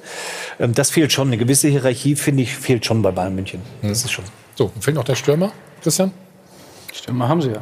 [0.60, 1.28] Ähm, Das fehlt schon.
[1.28, 3.62] Eine gewisse Hierarchie, finde ich, fehlt schon bei Bayern München.
[3.82, 4.26] Das ist schon.
[4.56, 5.52] So, fehlt noch der Stürmer,
[5.84, 6.12] Christian?
[6.94, 7.62] Stürmer haben sie ja.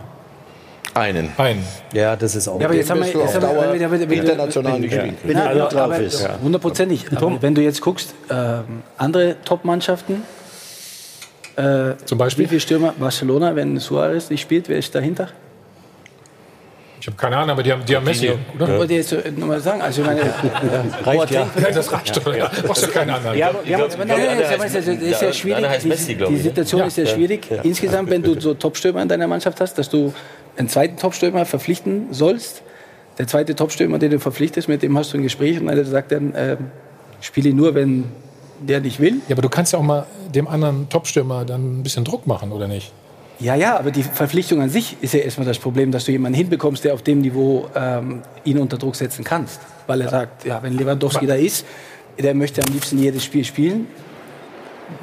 [0.93, 1.29] Einen.
[1.37, 1.63] Einen.
[1.93, 2.59] Ja, das ist auch.
[2.59, 5.37] Ja, aber jetzt haben wir, jetzt haben wir wenn, wenn, wenn, international nicht spielen Wenn
[5.37, 6.27] Ja, er gut drauf ist.
[6.43, 7.05] Hundertprozentig.
[7.15, 10.23] Aber wenn du jetzt guckst, ähm, andere Top-Mannschaften,
[11.59, 12.45] äh, Zum Beispiel?
[12.45, 12.93] wie viele Stürmer?
[12.97, 15.27] Barcelona, wenn Suarez nicht spielt, wer ist dahinter?
[17.01, 18.77] Ich habe keine Ahnung, aber die haben, die haben Messi, Ich oder?
[18.77, 20.21] wollte jetzt nur mal sagen, also ich meine,
[21.05, 21.47] Reicht ja.
[21.57, 22.35] Ja, das reicht doch.
[22.35, 22.51] Ja.
[22.65, 23.37] Brauchst du keinen anderen.
[23.37, 24.09] Ja, aber haben uns, nein,
[24.59, 25.65] das ist ja- ja schwierig.
[25.69, 26.37] heißt Messi, Die, die.
[26.37, 26.87] Situation Ja.
[26.87, 27.47] ist ja schwierig.
[27.63, 30.13] Insgesamt, wenn du so Topstürmer in deiner Mannschaft hast, dass du
[30.57, 32.63] einen zweiten Topstürmer verpflichten sollst.
[33.17, 36.11] Der zweite Topstürmer, den du verpflichtest, mit dem hast du ein Gespräch und der sagt
[36.11, 36.57] dann, ähm,
[37.21, 38.05] spiele nur, wenn
[38.59, 39.15] der nicht will.
[39.27, 42.51] Ja, aber du kannst ja auch mal dem anderen Topstürmer dann ein bisschen Druck machen,
[42.51, 42.91] oder nicht?
[43.39, 46.37] Ja, ja, aber die Verpflichtung an sich ist ja erstmal das Problem, dass du jemanden
[46.37, 49.61] hinbekommst, der auf dem Niveau ähm, ihn unter Druck setzen kannst.
[49.87, 51.65] Weil er sagt, ja, wenn Lewandowski da ist,
[52.21, 53.87] der möchte am liebsten jedes Spiel spielen.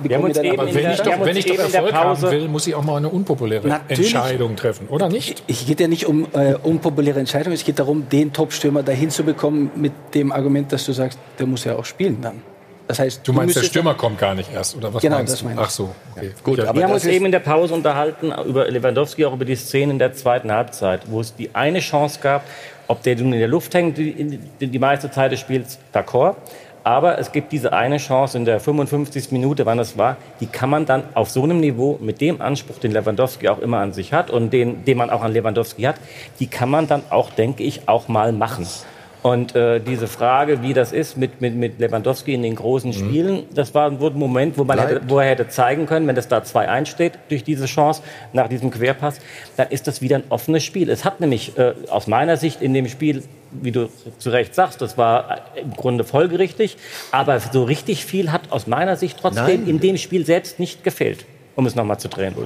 [0.02, 2.48] Wir haben uns eben Aber wenn der- ich doch, wenn ich doch Erfolg haben will,
[2.48, 4.12] muss ich auch mal eine unpopuläre Natürlich.
[4.12, 5.42] Entscheidung treffen, oder nicht?
[5.46, 9.22] Ich geht ja nicht um äh, unpopuläre Entscheidungen, es geht darum, den Topstürmer dahin zu
[9.22, 12.42] bekommen mit dem Argument, dass du sagst, der muss ja auch spielen dann.
[12.88, 15.32] Das heißt, Du meinst, der müsstest- Stürmer kommt gar nicht erst, oder was Genau, meinst
[15.32, 15.46] das du?
[15.46, 15.66] meine ich.
[15.66, 16.30] Ach so, okay.
[16.44, 19.44] Gut, aber Wir haben das uns eben in der Pause unterhalten über Lewandowski, auch über
[19.44, 22.42] die Szene in der zweiten Halbzeit, wo es die eine Chance gab,
[22.86, 26.36] ob der nun in der Luft hängt, die, die, die meiste Zeit des Spiels, d'accord.
[26.84, 29.32] Aber es gibt diese eine Chance in der 55.
[29.32, 32.78] Minute, wann es war, die kann man dann auf so einem Niveau mit dem Anspruch,
[32.78, 35.96] den Lewandowski auch immer an sich hat und den, den man auch an Lewandowski hat,
[36.38, 38.68] die kann man dann auch, denke ich, auch mal machen.
[39.26, 43.42] Und äh, diese Frage, wie das ist mit, mit, mit Lewandowski in den großen Spielen,
[43.52, 46.38] das war ein Moment, wo, man hätte, wo er hätte zeigen können, wenn es da
[46.38, 48.02] 2-1 steht durch diese Chance
[48.32, 49.18] nach diesem Querpass,
[49.56, 50.88] dann ist das wieder ein offenes Spiel.
[50.88, 54.80] Es hat nämlich äh, aus meiner Sicht in dem Spiel, wie du zu Recht sagst,
[54.80, 56.76] das war im Grunde folgerichtig,
[57.10, 59.66] aber so richtig viel hat aus meiner Sicht trotzdem Nein.
[59.66, 61.24] in dem Spiel selbst nicht gefehlt,
[61.56, 62.36] um es nochmal zu drehen.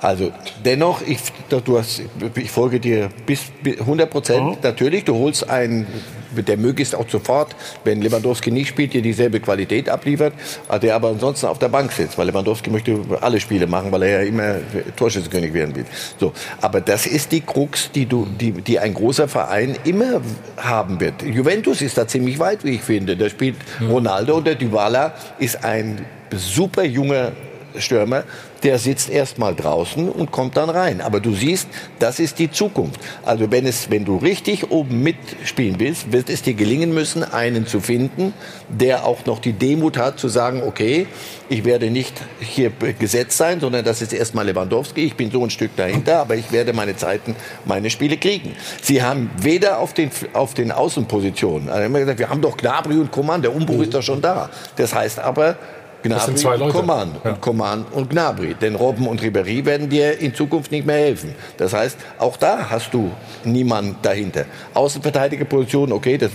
[0.00, 0.32] Also
[0.64, 2.02] dennoch, ich, du hast,
[2.34, 4.62] ich folge dir bis bis 100 Prozent.
[4.62, 5.86] Natürlich, du holst einen,
[6.34, 10.32] der möglichst auch sofort, wenn Lewandowski nicht spielt, dir dieselbe Qualität abliefert,
[10.80, 14.22] der aber ansonsten auf der Bank sitzt, weil Lewandowski möchte alle Spiele machen, weil er
[14.22, 14.54] ja immer
[14.96, 15.84] Torschützenkönig werden will.
[16.18, 20.22] So, aber das ist die Krux, die du, die, die ein großer Verein immer
[20.56, 21.22] haben wird.
[21.22, 23.16] Juventus ist da ziemlich weit, wie ich finde.
[23.16, 23.56] Da spielt
[23.88, 27.32] Ronaldo und der Dybala ist ein super junger
[27.76, 28.24] Stürmer,
[28.62, 31.00] der sitzt erstmal draußen und kommt dann rein.
[31.00, 33.00] Aber du siehst, das ist die Zukunft.
[33.24, 37.66] Also wenn es, wenn du richtig oben mitspielen willst, wird es dir gelingen müssen, einen
[37.66, 38.34] zu finden,
[38.68, 41.06] der auch noch die Demut hat, zu sagen, okay,
[41.48, 45.04] ich werde nicht hier gesetzt sein, sondern das ist erstmal Lewandowski.
[45.04, 47.34] Ich bin so ein Stück dahinter, aber ich werde meine Zeiten,
[47.64, 48.54] meine Spiele kriegen.
[48.82, 52.56] Sie haben weder auf den, auf den Außenpositionen, also haben wir gesagt, wir haben doch
[52.56, 54.50] Gnabry und Coman, der Umbruch ist doch schon da.
[54.76, 55.56] Das heißt aber,
[56.02, 56.72] Das sind Gnabry zwei und Leute.
[56.72, 57.08] Coman.
[57.24, 57.30] Ja.
[57.30, 58.54] Und Coman und Gnabry.
[58.54, 61.34] Denn Robben und Ribéry werden dir in Zukunft nicht mehr helfen.
[61.58, 63.10] Das heißt, auch da hast du
[63.44, 64.44] niemanden dahinter.
[64.74, 66.30] Außenverteidigerposition, okay, das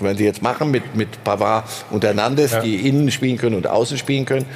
[0.00, 2.60] werden sie jetzt machen mit, mit Pavard und Hernandez, Ja.
[2.60, 4.46] die innen spielen können und außen spielen können.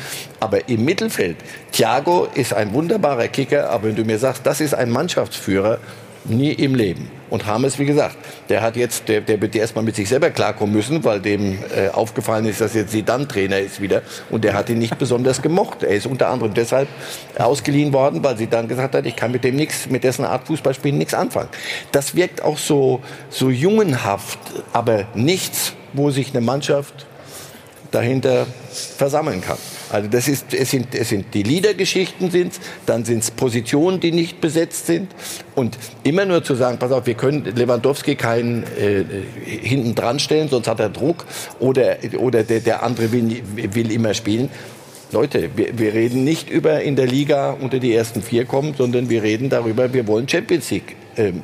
[0.40, 1.36] Aber im Mittelfeld,
[1.72, 5.78] Thiago ist ein wunderbarer Kicker, aber wenn du mir sagst, das ist ein Mannschaftsführer,
[6.24, 7.10] nie im Leben.
[7.30, 8.16] Und Hames, wie gesagt,
[8.48, 11.88] der hat jetzt, der, der wird erstmal mit sich selber klarkommen müssen, weil dem äh,
[11.88, 14.02] aufgefallen ist, dass jetzt Zidane Trainer ist wieder.
[14.30, 15.82] Und der hat ihn nicht besonders gemocht.
[15.82, 16.88] Er ist unter anderem deshalb
[17.38, 20.98] ausgeliehen worden, weil Zidane gesagt hat, ich kann mit dem nichts, mit dessen Art Fußballspielen
[20.98, 21.48] nichts anfangen.
[21.92, 24.38] Das wirkt auch so, so jungenhaft,
[24.72, 27.06] aber nichts, wo sich eine Mannschaft
[27.90, 28.46] dahinter
[28.96, 29.58] versammeln kann.
[29.90, 34.12] Also das ist, es sind, es sind die Liedergeschichten sind's, dann sind es Positionen, die
[34.12, 35.10] nicht besetzt sind
[35.54, 39.04] und immer nur zu sagen, pass auf, wir können Lewandowski keinen äh,
[39.44, 41.26] hinten dran stellen, sonst hat er Druck
[41.58, 44.48] oder, oder der, der andere will, will immer spielen.
[45.12, 49.10] Leute, wir, wir reden nicht über in der Liga unter die ersten vier kommen, sondern
[49.10, 51.42] wir reden darüber, wir wollen Champions League ähm,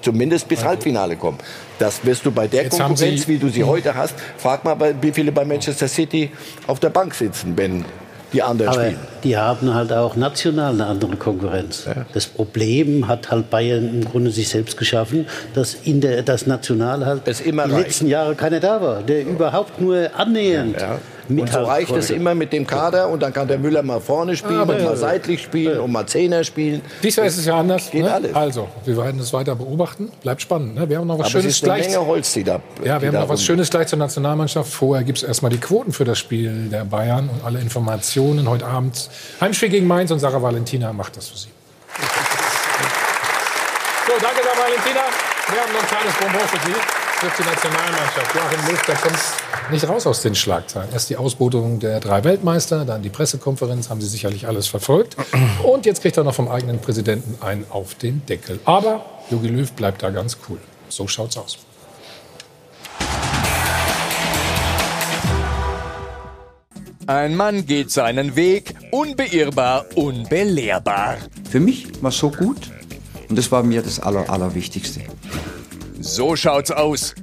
[0.00, 1.38] zumindest bis Halbfinale kommen.
[1.78, 5.12] Das wirst du bei der Jetzt Konkurrenz, wie du sie heute hast, frag mal, wie
[5.12, 6.30] viele bei Manchester City
[6.66, 7.84] auf der Bank sitzen, wenn
[8.32, 8.98] die anderen Aber spielen.
[9.24, 11.86] die haben halt auch national eine andere Konkurrenz.
[12.14, 17.04] Das Problem hat halt Bayern im Grunde sich selbst geschaffen, dass in der das National
[17.04, 17.70] halt die reicht.
[17.72, 20.76] letzten Jahre keiner da war, der überhaupt nur annähernd
[21.28, 24.36] Und so reicht es immer mit dem Kader und dann kann der Müller mal vorne
[24.36, 26.82] spielen und mal seitlich spielen und mal Zehner spielen.
[27.02, 27.90] Diesmal ist es ja anders.
[27.90, 28.12] Geht ne?
[28.12, 28.34] alles.
[28.34, 30.10] Also, wir werden es weiter beobachten.
[30.22, 30.74] Bleibt spannend.
[30.74, 30.88] Ne?
[30.88, 31.88] Wir haben noch was Aber es Schönes ist eine gleich.
[31.90, 34.72] Menge Holz, die da Ja, die wir haben noch was rum- Schönes gleich zur Nationalmannschaft.
[34.72, 38.66] Vorher gibt es erstmal die Quoten für das Spiel der Bayern und alle Informationen heute
[38.66, 39.08] Abend.
[39.40, 41.48] Heimspiel gegen Mainz und Sarah Valentina macht das für Sie.
[44.06, 45.00] So, danke Sarah Valentina.
[45.50, 47.01] Wir haben noch ein kleines Bonbon für Sie.
[47.22, 48.34] Trifft die Nationalmannschaft.
[48.34, 50.88] Joachim Löw, da kommt nicht raus aus den Schlagzeilen.
[50.92, 55.16] Erst die Ausbotung der drei Weltmeister, dann die Pressekonferenz, haben Sie sicherlich alles verfolgt.
[55.62, 58.58] Und jetzt kriegt er noch vom eigenen Präsidenten einen auf den Deckel.
[58.64, 60.58] Aber Jogi Löw bleibt da ganz cool.
[60.88, 61.58] So schaut's aus.
[67.06, 71.18] Ein Mann geht seinen Weg, unbeirrbar, unbelehrbar.
[71.48, 72.68] Für mich war es so gut
[73.28, 75.02] und das war mir das Aller, Allerwichtigste.
[76.14, 77.14] So schaut's aus.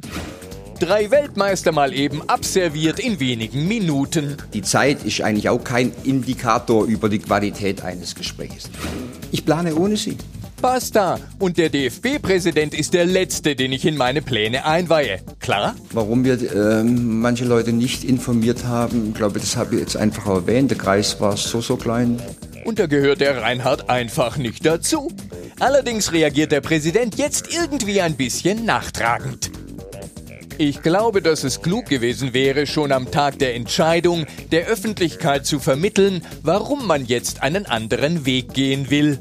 [0.79, 4.37] Drei Weltmeister mal eben abserviert in wenigen Minuten.
[4.51, 8.67] Die Zeit ist eigentlich auch kein Indikator über die Qualität eines Gesprächs.
[9.31, 10.17] Ich plane ohne sie.
[10.59, 11.19] Basta.
[11.37, 15.19] Und der DFB-Präsident ist der Letzte, den ich in meine Pläne einweihe.
[15.39, 15.75] Klar?
[15.91, 20.25] Warum wir ähm, manche Leute nicht informiert haben, ich glaube, das habe ich jetzt einfach
[20.25, 20.71] erwähnt.
[20.71, 22.19] Der Kreis war so, so klein.
[22.65, 25.11] Und da gehört der Reinhard einfach nicht dazu.
[25.59, 29.51] Allerdings reagiert der Präsident jetzt irgendwie ein bisschen nachtragend.
[30.57, 35.59] Ich glaube, dass es klug gewesen wäre, schon am Tag der Entscheidung der Öffentlichkeit zu
[35.59, 39.19] vermitteln, warum man jetzt einen anderen Weg gehen will.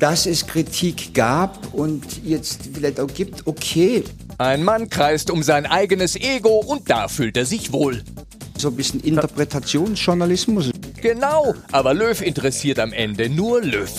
[0.00, 4.02] Dass es Kritik gab und jetzt vielleicht auch gibt, okay.
[4.36, 8.02] Ein Mann kreist um sein eigenes Ego und da fühlt er sich wohl.
[8.62, 10.70] So ein bisschen Interpretationsjournalismus.
[11.00, 13.90] Genau, aber Löw interessiert am Ende nur Löw.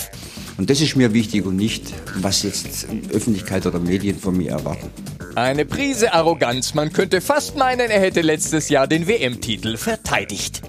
[0.56, 4.90] Und das ist mir wichtig und nicht, was jetzt Öffentlichkeit oder Medien von mir erwarten.
[5.34, 10.62] Eine Prise Arroganz, man könnte fast meinen, er hätte letztes Jahr den WM-Titel verteidigt.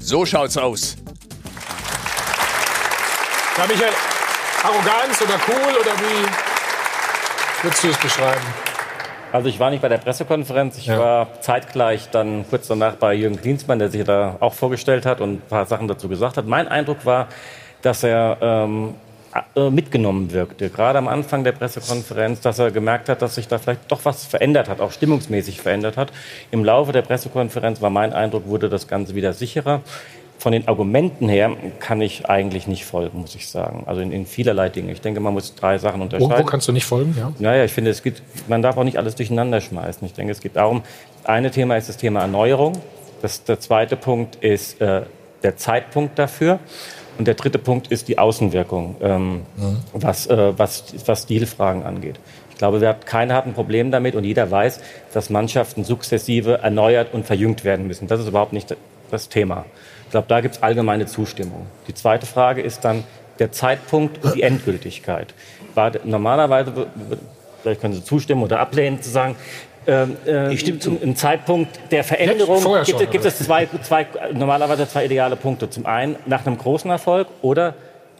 [0.00, 0.96] So schaut's aus.
[3.56, 3.92] Ja, Michael,
[4.64, 8.73] Arroganz oder cool oder wie würdest du es beschreiben?
[9.34, 13.34] Also ich war nicht bei der Pressekonferenz, ich war zeitgleich dann kurz danach bei Jürgen
[13.34, 16.46] Klinsmann, der sich da auch vorgestellt hat und ein paar Sachen dazu gesagt hat.
[16.46, 17.26] Mein Eindruck war,
[17.82, 18.94] dass er ähm,
[19.56, 23.58] äh, mitgenommen wirkte, gerade am Anfang der Pressekonferenz, dass er gemerkt hat, dass sich da
[23.58, 26.12] vielleicht doch was verändert hat, auch stimmungsmäßig verändert hat.
[26.52, 29.80] Im Laufe der Pressekonferenz war mein Eindruck, wurde das Ganze wieder sicherer.
[30.38, 33.84] Von den Argumenten her kann ich eigentlich nicht folgen, muss ich sagen.
[33.86, 34.90] Also in, in vielerlei Dingen.
[34.90, 36.44] Ich denke, man muss drei Sachen Wo, unterscheiden.
[36.44, 37.14] wo kannst du nicht folgen?
[37.18, 37.32] Ja.
[37.38, 40.06] Naja, ich finde, es gibt, man darf auch nicht alles durcheinander schmeißen.
[40.06, 40.82] Ich denke, es geht darum,
[41.22, 42.74] das eine Thema ist das Thema Erneuerung.
[43.22, 45.02] Das, der zweite Punkt ist äh,
[45.42, 46.58] der Zeitpunkt dafür.
[47.18, 49.42] Und der dritte Punkt ist die Außenwirkung, ähm,
[49.92, 52.18] was, äh, was, was Stilfragen angeht.
[52.50, 54.80] Ich glaube, wir hat, keiner hat ein Problem damit und jeder weiß,
[55.12, 58.08] dass Mannschaften sukzessive erneuert und verjüngt werden müssen.
[58.08, 58.76] Das ist überhaupt nicht
[59.10, 59.64] das Thema.
[60.14, 61.66] Ich glaube, da gibt es allgemeine Zustimmung.
[61.88, 63.02] Die zweite Frage ist dann
[63.40, 65.34] der Zeitpunkt und die Endgültigkeit.
[65.74, 66.86] War, normalerweise,
[67.60, 69.34] vielleicht können Sie zustimmen oder ablehnen, zu sagen,
[69.88, 74.88] ähm, äh, ein, ein Zeitpunkt der Veränderung Vorher gibt, schon, gibt es zwei, zwei, normalerweise
[74.88, 75.68] zwei ideale Punkte.
[75.68, 77.74] Zum einen nach einem großen Erfolg oder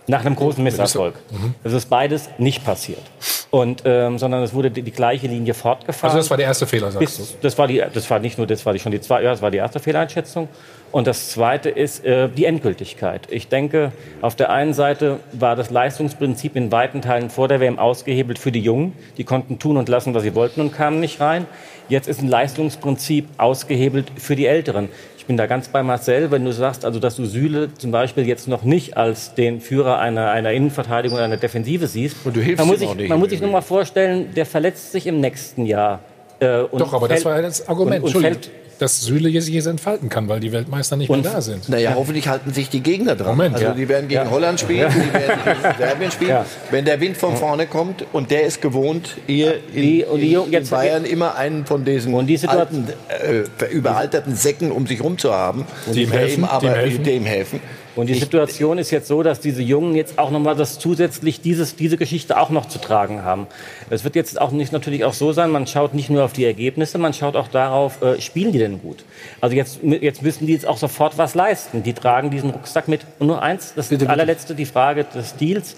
[0.08, 1.14] nach einem großen Misserfolg.
[1.30, 1.54] Mhm.
[1.62, 3.02] Das ist beides nicht passiert.
[3.50, 6.10] Und, ähm, sondern es wurde die, die, gleiche Linie fortgefahren.
[6.10, 8.48] Also das war der erste Fehler, sagst Bis, Das war die, das war nicht nur,
[8.48, 10.48] das war die, schon die zweite, ja, das war die erste Fehleinschätzung.
[10.94, 13.26] Und das zweite ist äh, die Endgültigkeit.
[13.28, 13.90] Ich denke,
[14.20, 18.52] auf der einen Seite war das Leistungsprinzip in weiten Teilen vor der WM ausgehebelt für
[18.52, 18.92] die Jungen.
[19.16, 21.46] Die konnten tun und lassen, was sie wollten und kamen nicht rein.
[21.88, 24.88] Jetzt ist ein Leistungsprinzip ausgehebelt für die Älteren.
[25.18, 28.28] Ich bin da ganz bei Marcel, wenn du sagst, also dass du Süle zum Beispiel
[28.28, 32.18] jetzt noch nicht als den Führer einer, einer Innenverteidigung oder einer Defensive siehst.
[32.24, 34.46] Und du hilfst man muss sich, auch nicht Man muss sich nur mal vorstellen, der
[34.46, 35.98] verletzt sich im nächsten Jahr.
[36.38, 38.04] Äh, und Doch, aber das fällt- war ja das Argument.
[38.04, 41.20] Und, und Entschuldigung, fällt, dass Süle jetzt sich entfalten kann, weil die Weltmeister nicht mehr
[41.20, 41.68] da sind.
[41.68, 43.28] Naja, hoffentlich halten sich die Gegner dran.
[43.36, 43.72] Moment, also ja.
[43.74, 44.30] die werden gegen Ja.
[44.30, 46.38] Holland spielen, die werden gegen Serbien spielen.
[46.70, 50.34] Wenn der Wind von vorne kommt und der ist gewohnt, hier in, Die- und die
[50.34, 52.14] in jetzt- Bayern immer einen von diesen
[52.48, 56.74] alten, äh, überalterten Säcken um sich rum zu haben, Die ihm helfen, aber die ihm
[56.74, 57.04] helfen.
[57.04, 57.60] dem helfen.
[57.96, 61.76] Und die Situation ist jetzt so, dass diese Jungen jetzt auch nochmal das zusätzlich dieses,
[61.76, 63.46] diese Geschichte auch noch zu tragen haben.
[63.90, 66.44] Es wird jetzt auch nicht natürlich auch so sein, man schaut nicht nur auf die
[66.44, 69.04] Ergebnisse, man schaut auch darauf, äh, spielen die denn gut?
[69.40, 71.82] Also jetzt, jetzt müssen die jetzt auch sofort was leisten.
[71.82, 73.02] Die tragen diesen Rucksack mit.
[73.18, 75.76] Und nur eins, das allerletzte, die Frage des Stils.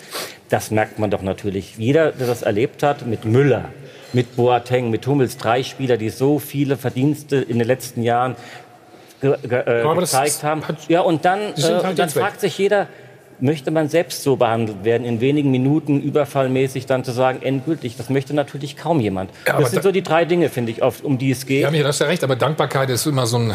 [0.48, 1.76] Das merkt man doch natürlich.
[1.76, 3.70] Jeder, der das erlebt hat, mit Müller,
[4.12, 8.36] mit Boateng, mit Hummels, drei Spieler, die so viele Verdienste in den letzten Jahren
[9.20, 10.62] ge ge äh, Aber das gezeigt haben.
[10.88, 12.86] Ja, und dann, äh, halt dann fragt sich jeder,
[13.38, 17.96] möchte man selbst so behandelt werden, in wenigen Minuten überfallmäßig dann zu sagen, endgültig?
[17.96, 19.30] Das möchte natürlich kaum jemand.
[19.46, 21.62] Ja, das sind da- so die drei Dinge, finde ich, oft, um die es geht.
[21.62, 23.54] Ja, mir hast ja recht, aber Dankbarkeit ist immer so ein.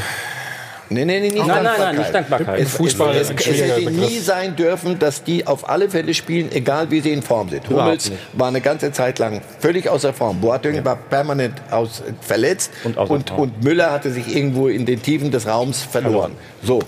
[0.92, 1.88] Nee, nee, nee, nicht Nein, nein, Dankbarkeit.
[1.88, 2.60] nein, nicht Dankbarkeit.
[2.60, 6.52] Es, Fußball es, es, es hätte nie sein dürfen, dass die auf alle Fälle spielen,
[6.52, 7.70] egal wie sie in Form sind.
[7.70, 10.42] Hummels war eine ganze Zeit lang völlig außer Form.
[10.42, 13.64] Boateng war permanent aus, verletzt Und und, und.
[13.64, 16.34] Müller hatte sich irgendwo in den Tiefen des Raums verloren.
[16.62, 16.80] So,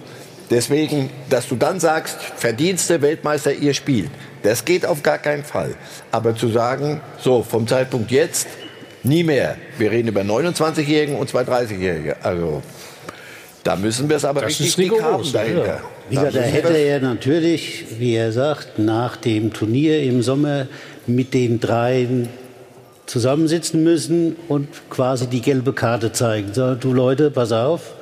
[0.49, 4.10] deswegen, dass du dann sagst, Verdienste, Weltmeister, ihr spielt,
[4.43, 5.76] das geht auf gar keinen Fall.
[6.12, 8.47] Aber zu sagen, so, vom Zeitpunkt jetzt,
[9.04, 9.56] nie mehr.
[9.78, 12.18] Wir reden über 29-Jährigen und zwei 30-Jährige.
[12.24, 12.62] Also,
[13.64, 15.66] da müssen wir es aber Das richtig dick haben dahinter.
[15.66, 15.82] ja.
[16.09, 20.68] Wie gesagt, da hätte er natürlich, wie er sagt, nach dem Turnier im Sommer
[21.07, 22.28] mit den dreien
[23.05, 26.53] zusammensitzen müssen und quasi die gelbe Karte zeigen.
[26.53, 27.93] Sagen, du Leute, pass auf,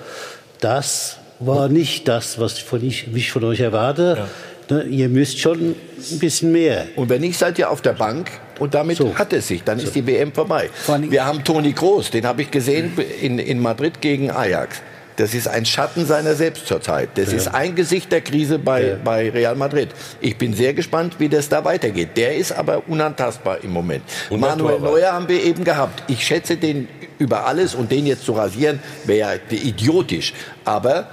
[0.59, 4.27] das war nicht das, was ich von, ich, ich von euch erwarte.
[4.69, 6.85] Ne, ihr müsst schon ein bisschen mehr.
[6.95, 9.63] Und wenn nicht, seid ihr auf der Bank und damit hat es sich.
[9.63, 10.69] Dann ist die WM vorbei.
[11.09, 14.81] Wir haben Toni Kroos, den habe ich gesehen in, in Madrid gegen Ajax.
[15.17, 17.09] Das ist ein Schatten seiner selbst zurzeit.
[17.15, 17.37] Das Ja.
[17.37, 19.89] ist ein Gesicht der Krise bei, bei Real Madrid.
[20.21, 22.09] Ich bin sehr gespannt, wie das da weitergeht.
[22.15, 24.03] Der ist aber unantastbar im Moment.
[24.29, 24.79] Manuel.
[24.79, 26.03] Neuer haben wir eben gehabt.
[26.07, 26.87] Ich schätze den
[27.19, 29.19] über alles und den jetzt zu rasieren, wäre
[29.51, 30.33] ja idiotisch.
[30.65, 31.07] Aber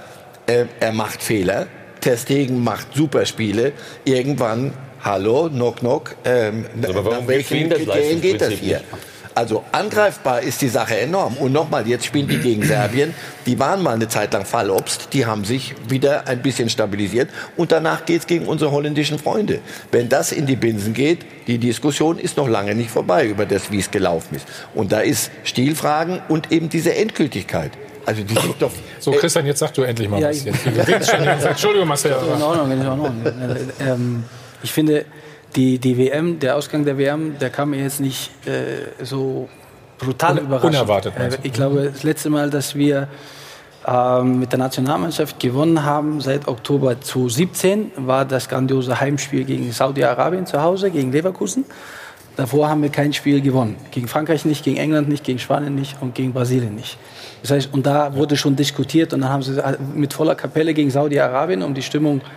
[0.47, 1.67] äh, er macht Fehler.
[2.01, 3.73] Ter Stegen macht Superspiele.
[4.05, 4.73] Irgendwann,
[5.03, 8.77] hallo, knock knock, ähm, Aber warum nach welchen Kriterien geht das hier?
[8.77, 8.85] nicht?
[9.39, 11.37] Also angreifbar ist die Sache enorm.
[11.37, 13.13] Und nochmal, jetzt spielen die gegen Serbien.
[13.45, 15.13] Die waren mal eine Zeit lang Fallobst.
[15.13, 17.29] Die haben sich wieder ein bisschen stabilisiert.
[17.55, 19.59] Und danach geht's gegen unsere holländischen Freunde.
[19.93, 23.71] Wenn das in die Binsen geht, die Diskussion ist noch lange nicht vorbei über das,
[23.71, 24.45] wie es gelaufen ist.
[24.75, 27.71] Und da ist Stilfragen und eben diese Endgültigkeit.
[28.05, 28.71] Also die sind doch...
[28.99, 30.37] So, Christian, jetzt sag du endlich mal Ja, was.
[30.37, 31.13] ich- Jetzt.
[31.45, 32.11] Entschuldigung, Marcel.
[32.35, 33.25] In Ordnung, in Ordnung.
[33.25, 34.23] Äh, ähm,
[34.63, 35.05] ich finde,
[35.55, 39.49] die, die WM, der Ausgang der WM, der kam mir jetzt nicht äh, so
[39.97, 40.75] brutal Un- überraschend.
[40.75, 43.07] unerwartet, Äh, ich glaube, das letzte Mal, dass wir
[43.87, 50.45] ähm, mit der Nationalmannschaft gewonnen haben, seit Oktober 2017, war das grandiose Heimspiel gegen Saudi-Arabien
[50.45, 51.65] zu Hause, gegen Leverkusen.
[52.35, 53.75] Davor haben wir kein Spiel gewonnen.
[53.91, 56.97] Gegen Frankreich nicht, gegen England nicht, gegen Spanien nicht und gegen Brasilien nicht.
[57.41, 59.61] Das heißt, und da wurde schon diskutiert und dann haben sie
[59.95, 62.27] mit voller Kapelle gegen Saudi-Arabien, um die Stimmung ähm,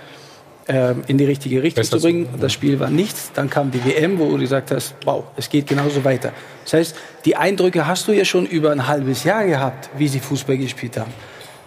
[1.06, 2.28] in die richtige Richtung Besser zu bringen.
[2.40, 3.30] Das Spiel war nichts.
[3.34, 6.32] Dann kam die WM, wo du gesagt hast, wow, es geht genauso weiter.
[6.64, 10.20] Das heißt, die Eindrücke hast du ja schon über ein halbes Jahr gehabt, wie sie
[10.20, 11.12] Fußball gespielt haben.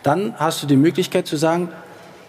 [0.04, 1.70] Dann hast du die Möglichkeit zu sagen,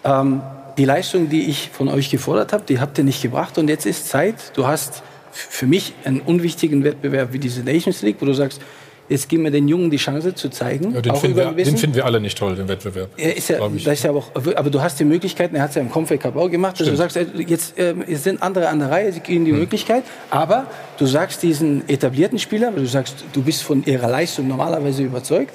[0.03, 0.41] ähm,
[0.77, 3.85] die Leistung, die ich von euch gefordert habe, die habt ihr nicht gebracht und jetzt
[3.85, 4.35] ist Zeit.
[4.55, 8.61] Du hast für mich einen unwichtigen Wettbewerb wie diese Nations League, wo du sagst,
[9.09, 10.93] jetzt gib mir den Jungen die Chance zu zeigen.
[10.93, 13.09] Ja, den, finden wir, den finden wir alle nicht toll, den Wettbewerb.
[13.17, 13.83] Er ist ja, ich.
[13.83, 15.89] das ist ja aber, auch, aber du hast die Möglichkeiten, er hat es ja im
[15.89, 18.91] Confed Cup auch gemacht, dass du sagst, äh, jetzt ähm, es sind andere an der
[18.91, 19.59] Reihe, sie kriegen die Hm.
[19.59, 24.47] Möglichkeit, aber du sagst diesen etablierten Spielern, weil du sagst, du bist von ihrer Leistung
[24.47, 25.53] normalerweise überzeugt,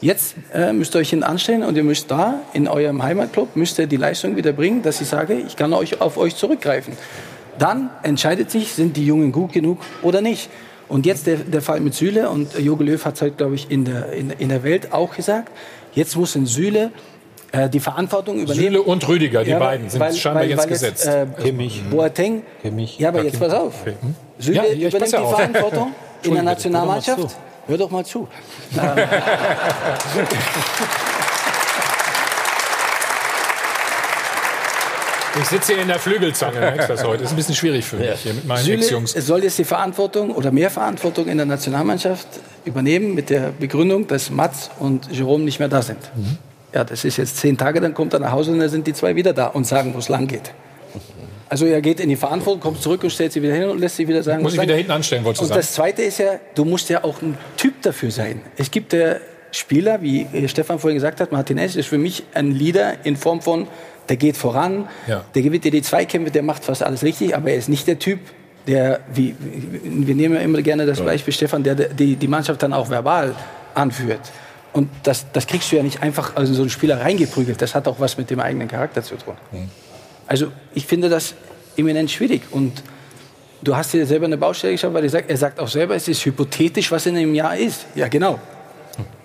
[0.00, 3.78] jetzt äh, müsst ihr euch hin anstellen und ihr müsst da in eurem Heimatclub, müsst
[3.78, 6.94] ihr die Leistung wieder bringen, dass ich sage, ich kann euch, auf euch zurückgreifen.
[7.58, 10.50] Dann entscheidet sich, sind die Jungen gut genug oder nicht.
[10.88, 13.70] Und jetzt der, der Fall mit Süle und Jogi Löw hat es halt, glaube ich,
[13.70, 15.50] in der, in, in der Welt auch gesagt,
[15.94, 16.90] jetzt muss ein Süle
[17.52, 18.66] äh, die Verantwortung übernehmen.
[18.66, 21.06] Süle und Rüdiger, die Ja, beiden sind weil- scheinbar weil- jetzt weil gesetzt.
[21.06, 21.82] äh, Kimmich.
[21.90, 22.42] Boateng.
[22.62, 22.98] Kimmich.
[22.98, 23.84] Ja, aber jetzt pass auf.
[23.84, 23.94] Hm?
[24.38, 25.34] Süle Ja, übernimmt die auf.
[25.36, 27.36] Verantwortung in der Nationalmannschaft.
[27.66, 28.28] Hör doch mal zu.
[35.40, 37.24] Ich sitze hier in der Flügelzange, merkst das heute?
[37.24, 40.50] Ist ein bisschen schwierig für mich hier mit meinen Süle soll jetzt die Verantwortung oder
[40.50, 42.26] mehr Verantwortung in der Nationalmannschaft
[42.64, 45.98] übernehmen mit der Begründung, dass Mats und Jerome nicht mehr da sind.
[46.14, 46.38] Mhm.
[46.72, 48.92] Ja, das ist jetzt zehn Tage, dann kommt er nach Hause und dann sind die
[48.92, 50.52] zwei wieder da und sagen, wo es lang geht.
[51.48, 53.96] Also er geht in die Verantwortung, kommt zurück und stellt sie wieder hin und lässt
[53.96, 55.60] sich wieder sagen, Muss ich wieder hinten anstellen, wolltest du Und sagen?
[55.60, 58.40] das Zweite ist ja, du musst ja auch ein Typ dafür sein.
[58.56, 59.16] Es gibt ja
[59.52, 63.68] Spieler, wie Stefan vorhin gesagt hat, Martinez ist für mich ein Leader in Form von,
[64.08, 65.24] der geht voran, Ja.
[65.34, 67.98] der gewinnt dir die Zweikämpfe, der macht fast alles richtig, aber er ist nicht der
[67.98, 68.20] Typ,
[68.66, 69.34] der, wie,
[69.84, 73.34] wir nehmen ja immer gerne das Beispiel Stefan, der die, die Mannschaft dann auch verbal
[73.74, 74.20] anführt.
[74.72, 77.62] Und das, das kriegst du ja nicht einfach also so einen Spieler reingeprügelt.
[77.62, 79.34] Das hat auch was mit dem eigenen Charakter zu tun.
[80.26, 81.34] Also ich finde das
[81.76, 82.42] eminent schwierig.
[82.50, 82.82] Und
[83.62, 86.08] du hast dir selber eine Baustelle geschaut, weil er sagt, er sagt auch selber, es
[86.08, 87.86] ist hypothetisch, was in einem Jahr ist.
[87.94, 88.38] Ja, genau.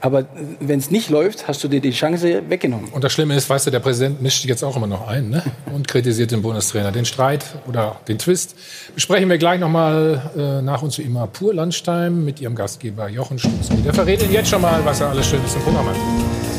[0.02, 0.26] Aber
[0.60, 2.90] wenn es nicht läuft, hast du dir die Chance weggenommen.
[2.92, 5.44] Und das Schlimme ist, weißt du, der Präsident mischt jetzt auch immer noch ein ne?
[5.74, 6.92] und kritisiert den Bundestrainer.
[6.92, 8.56] Den Streit oder den Twist
[8.96, 13.38] besprechen wir gleich nochmal äh, nach uns wie immer pur Lunchtime mit ihrem Gastgeber Jochen
[13.38, 13.78] Stutzki.
[13.78, 16.51] Der verrät Ihnen jetzt schon mal, was er alles Schönes im Programm hat.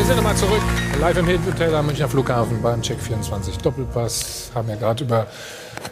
[0.00, 0.62] Wir sind nochmal zurück.
[0.98, 4.50] Live im Hotel am Münchner Flughafen beim Check 24 Doppelpass.
[4.54, 5.26] Haben ja gerade über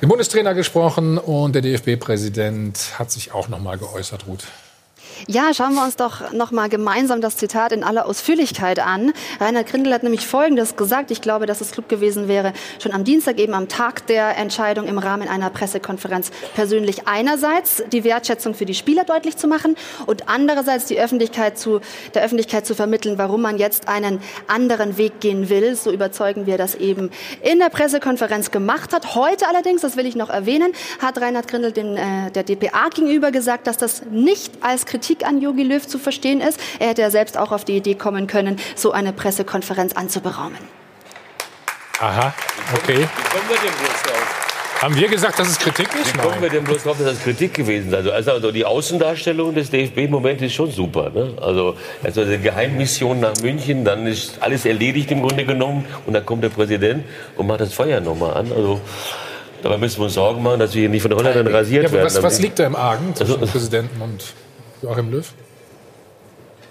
[0.00, 4.46] den Bundestrainer gesprochen und der DFB-Präsident hat sich auch nochmal geäußert, Ruth.
[5.26, 9.12] Ja, schauen wir uns doch noch mal gemeinsam das Zitat in aller Ausführlichkeit an.
[9.40, 11.10] Reinhard Grindel hat nämlich Folgendes gesagt.
[11.10, 14.86] Ich glaube, dass es klug gewesen wäre, schon am Dienstag, eben am Tag der Entscheidung
[14.86, 20.28] im Rahmen einer Pressekonferenz persönlich einerseits die Wertschätzung für die Spieler deutlich zu machen und
[20.28, 21.80] andererseits die Öffentlichkeit zu,
[22.14, 25.74] der Öffentlichkeit zu vermitteln, warum man jetzt einen anderen Weg gehen will.
[25.74, 27.10] So überzeugen wir das eben
[27.42, 29.14] in der Pressekonferenz gemacht hat.
[29.14, 33.30] Heute allerdings, das will ich noch erwähnen, hat Reinhard Grindel dem, äh, der DPA gegenüber
[33.32, 36.58] gesagt, dass das nicht als Kritik an Jogi Löw zu verstehen ist.
[36.78, 40.58] Er hätte ja selbst auch auf die Idee kommen können, so eine Pressekonferenz anzuberaumen.
[42.00, 42.32] Aha,
[42.74, 42.98] okay.
[42.98, 44.44] Wie kommen wir denn bloß drauf?
[44.80, 46.14] Haben wir gesagt, dass es Kritik ist?
[46.14, 47.94] Wie kommen wir denn bloß drauf, dass das Kritik gewesen ist?
[47.94, 51.10] Also, also, also die Außendarstellung des DFB im Moment ist schon super.
[51.10, 51.32] Ne?
[51.40, 56.24] Also, also eine Geheimmission nach München, dann ist alles erledigt im Grunde genommen und dann
[56.24, 57.02] kommt der Präsident
[57.36, 58.52] und macht das Feuer nochmal an.
[58.52, 58.80] Also
[59.64, 61.88] dabei müssen wir uns Sorgen machen, dass wir hier nicht von den Holländern rasiert Ja,
[61.88, 62.14] aber werden.
[62.14, 64.22] was, was liegt da im Argen zwischen Also- Präsidenten und
[64.82, 65.32] Joachim Löw?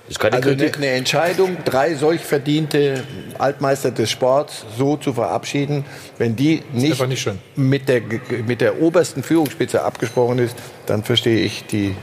[0.09, 3.03] ist keine Also eine, eine Entscheidung, drei solch verdiente
[3.37, 5.85] Altmeister des Sports so zu verabschieden,
[6.17, 7.39] wenn die nicht, nicht schön.
[7.55, 8.01] Mit, der,
[8.45, 10.55] mit der obersten Führungsspitze abgesprochen ist,
[10.85, 11.95] dann verstehe ich die,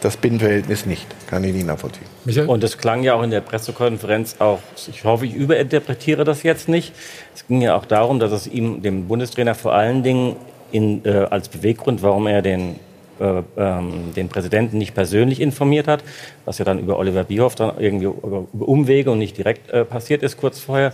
[0.00, 1.06] das Binnenverhältnis nicht.
[1.28, 2.06] Kann ich nicht nachvollziehen.
[2.46, 6.68] Und es klang ja auch in der Pressekonferenz auch, ich hoffe, ich überinterpretiere das jetzt
[6.68, 6.92] nicht.
[7.34, 10.36] Es ging ja auch darum, dass es ihm, dem Bundestrainer vor allen Dingen
[10.72, 12.78] in, äh, als Beweggrund, warum er den,
[13.20, 16.02] äh, ähm, den Präsidenten nicht persönlich informiert hat,
[16.44, 20.22] was ja dann über Oliver Bierhoff dann irgendwie über, Umwege und nicht direkt äh, passiert
[20.22, 20.92] ist kurz vorher,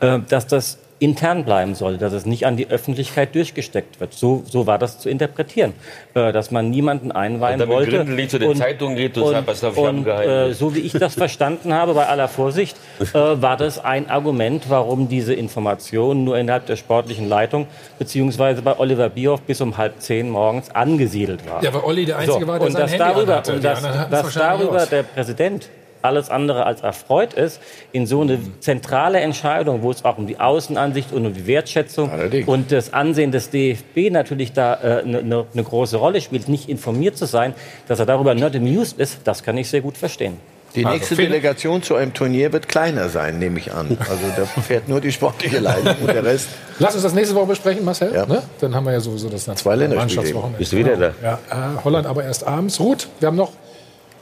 [0.00, 4.12] äh, dass das intern bleiben soll, dass es nicht an die Öffentlichkeit durchgesteckt wird.
[4.12, 5.72] So, so war das zu interpretieren,
[6.14, 7.96] äh, dass man niemanden einweihen Und damit wollte.
[7.96, 10.80] Grindel nicht zu den Zeitungen geht und sagt, was auf und, Flammengeheim äh, so wie
[10.80, 16.22] ich das verstanden habe, bei aller Vorsicht, äh, war das ein Argument, warum diese Information
[16.24, 17.66] nur innerhalb der sportlichen Leitung
[17.98, 21.64] beziehungsweise bei Oliver Bierhoff bis um halb zehn morgens angesiedelt war.
[21.64, 23.52] Ja, weil Olli der Einzige war, der und sein dass Handy darüber, anhatte.
[23.54, 24.88] und dass, dass darüber aus.
[24.90, 25.70] der Präsident
[26.02, 27.60] alles andere als erfreut ist,
[27.92, 32.10] in so eine zentrale Entscheidung, wo es auch um die Außenansicht und um die Wertschätzung
[32.46, 36.68] und das Ansehen des DFB natürlich da eine äh, ne, ne große Rolle spielt, nicht
[36.68, 37.54] informiert zu sein,
[37.88, 40.36] dass er darüber not amused ist, das kann ich sehr gut verstehen.
[40.74, 43.98] Die Also, nächste Delegation zu einem Turnier wird kleiner sein, nehme ich an.
[43.98, 46.48] Also da fährt nur die sportliche Leitung und der Rest.
[46.78, 48.14] Lass uns das nächste Woche besprechen, Marcel.
[48.14, 48.26] Ja.
[48.26, 48.42] Ne?
[48.60, 49.96] Dann haben wir ja sowieso das Zwei Länderspiele.
[49.96, 50.58] Mannschaftswochenende.
[50.58, 51.12] Bist du wieder Genau.
[51.22, 52.78] Ja, äh, Holland aber erst abends.
[52.78, 53.52] Ruth, wir haben noch.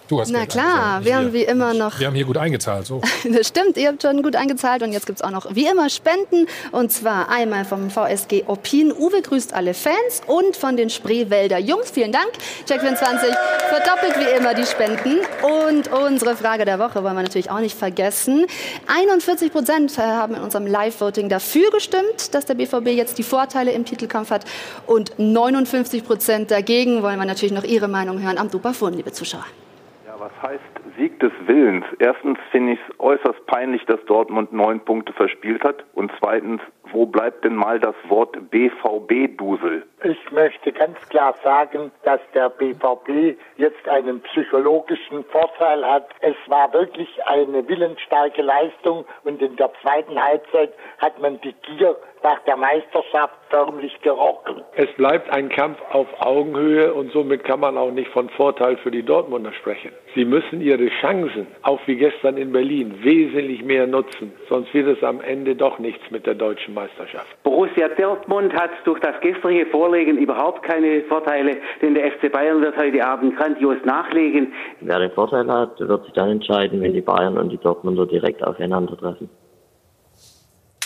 [0.09, 2.86] Du hast Na Geld klar, wir haben wie immer noch Wir haben hier gut eingezahlt.
[2.86, 3.02] So.
[3.24, 5.90] Das stimmt, ihr habt schon gut eingezahlt und jetzt gibt es auch noch wie immer
[5.90, 6.47] Spenden.
[6.72, 8.90] Und zwar einmal vom VSG Opin.
[8.90, 11.90] Uwe grüßt alle Fans und von den Spreewälder Jungs.
[11.90, 12.30] Vielen Dank.
[12.66, 13.36] Check24
[13.68, 15.18] verdoppelt wie immer die Spenden.
[15.43, 18.47] Und unsere Frage der Woche wollen wir natürlich auch nicht vergessen.
[18.86, 23.85] 41 Prozent haben in unserem Live-Voting dafür gestimmt, dass der BVB jetzt die Vorteile im
[23.85, 24.47] Titelkampf hat.
[24.86, 29.44] Und 59 Prozent dagegen wollen wir natürlich noch Ihre Meinung hören am Dupafon, liebe Zuschauer.
[30.19, 31.85] Was heißt Sieg des Willens.
[32.01, 35.85] Erstens finde ich es äußerst peinlich, dass Dortmund neun Punkte verspielt hat.
[35.95, 39.86] Und zweitens, wo bleibt denn mal das Wort BVB-Dusel?
[40.03, 46.09] Ich möchte ganz klar sagen, dass der BVB jetzt einen psychologischen Vorteil hat.
[46.20, 51.97] Es war wirklich eine willensstarke Leistung und in der zweiten Halbzeit hat man die Gier
[52.23, 54.62] nach der Meisterschaft förmlich gerochen.
[54.77, 58.90] Es bleibt ein Kampf auf Augenhöhe und somit kann man auch nicht von Vorteil für
[58.90, 59.93] die Dortmunder sprechen.
[60.15, 64.32] Sie müssen ihre Chancen, auch wie gestern in Berlin, wesentlich mehr nutzen.
[64.49, 67.27] Sonst wird es am Ende doch nichts mit der deutschen Meisterschaft.
[67.43, 72.77] Borussia Dortmund hat durch das gestrige Vorlegen überhaupt keine Vorteile, denn der FC Bayern wird
[72.77, 74.53] heute Abend grandios nachlegen.
[74.81, 78.43] Wer den Vorteil hat, wird sich dann entscheiden, wenn die Bayern und die Dortmunder direkt
[78.43, 79.28] aufeinandertreffen.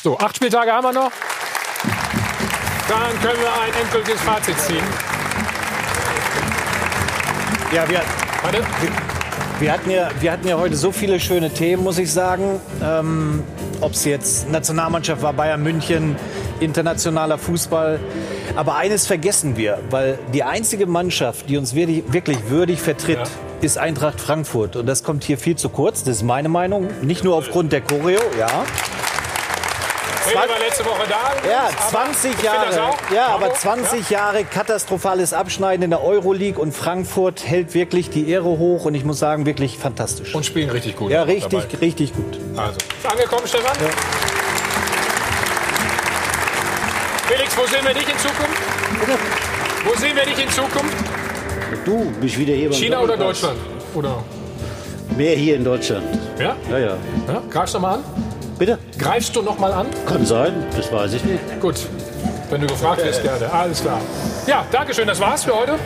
[0.02, 1.12] So, acht Spieltage haben wir noch.
[2.88, 4.82] Dann können wir ein endgültiges Fazit ziehen.
[7.72, 8.00] Ja, wir,
[8.50, 8.64] wir,
[9.60, 12.60] wir, hatten ja, wir hatten ja heute so viele schöne Themen, muss ich sagen.
[12.82, 13.44] Ähm,
[13.80, 16.16] Ob es jetzt Nationalmannschaft war, Bayern München,
[16.58, 18.00] internationaler Fußball.
[18.56, 23.24] Aber eines vergessen wir, weil die einzige Mannschaft, die uns wirklich, wirklich würdig vertritt, ja.
[23.60, 24.74] ist Eintracht Frankfurt.
[24.74, 26.02] Und das kommt hier viel zu kurz.
[26.02, 26.88] Das ist meine Meinung.
[27.02, 28.64] Nicht nur aufgrund der Choreo, ja.
[30.32, 31.48] Rede war letzte Woche da.
[31.48, 32.94] Ja, 20 Jahre.
[33.14, 38.44] Ja, aber 20 Jahre katastrophales Abschneiden in der Euroleague und Frankfurt hält wirklich die Ehre
[38.44, 40.34] hoch und ich muss sagen, wirklich fantastisch.
[40.34, 41.10] Und spielen richtig gut.
[41.10, 41.78] Ja, richtig, dabei.
[41.80, 42.38] richtig gut.
[42.56, 43.76] Also, ist angekommen, Stefan?
[43.80, 43.90] Ja.
[47.28, 48.62] Felix, wo sehen wir dich in Zukunft?
[49.84, 50.96] Wo sehen wir dich in Zukunft?
[51.84, 52.72] Du bist wieder hier.
[52.72, 53.58] China oder Deutschland?
[53.94, 54.22] Oder?
[55.16, 56.06] Mehr hier in Deutschland.
[56.38, 56.56] Ja?
[56.70, 56.96] Ja, ja.
[57.28, 57.42] ja?
[57.50, 58.21] Greifst du mal an?
[58.58, 58.78] Bitte?
[58.98, 59.86] Greifst du noch mal an?
[60.06, 61.60] Kann sein, das weiß ich nicht.
[61.60, 61.76] Gut,
[62.50, 63.50] wenn du gefragt wirst, gerne.
[63.52, 64.00] Alles klar.
[64.46, 65.78] Ja, danke schön, das war's für heute.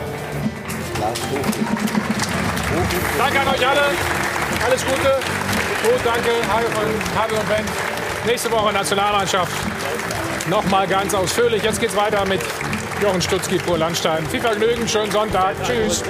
[3.17, 3.81] Danke an euch alle.
[4.65, 5.19] Alles Gute.
[5.83, 6.29] Gut, danke.
[7.15, 7.65] Habe und Ben.
[8.25, 9.51] Nächste Woche Nationalmannschaft.
[10.49, 11.63] Nochmal ganz ausführlich.
[11.63, 12.41] Jetzt geht's weiter mit
[13.01, 14.25] Jochen Stutzki, Pur Landstein.
[14.27, 15.55] Viel Vergnügen, schönen Sonntag.
[15.63, 16.03] Tschüss.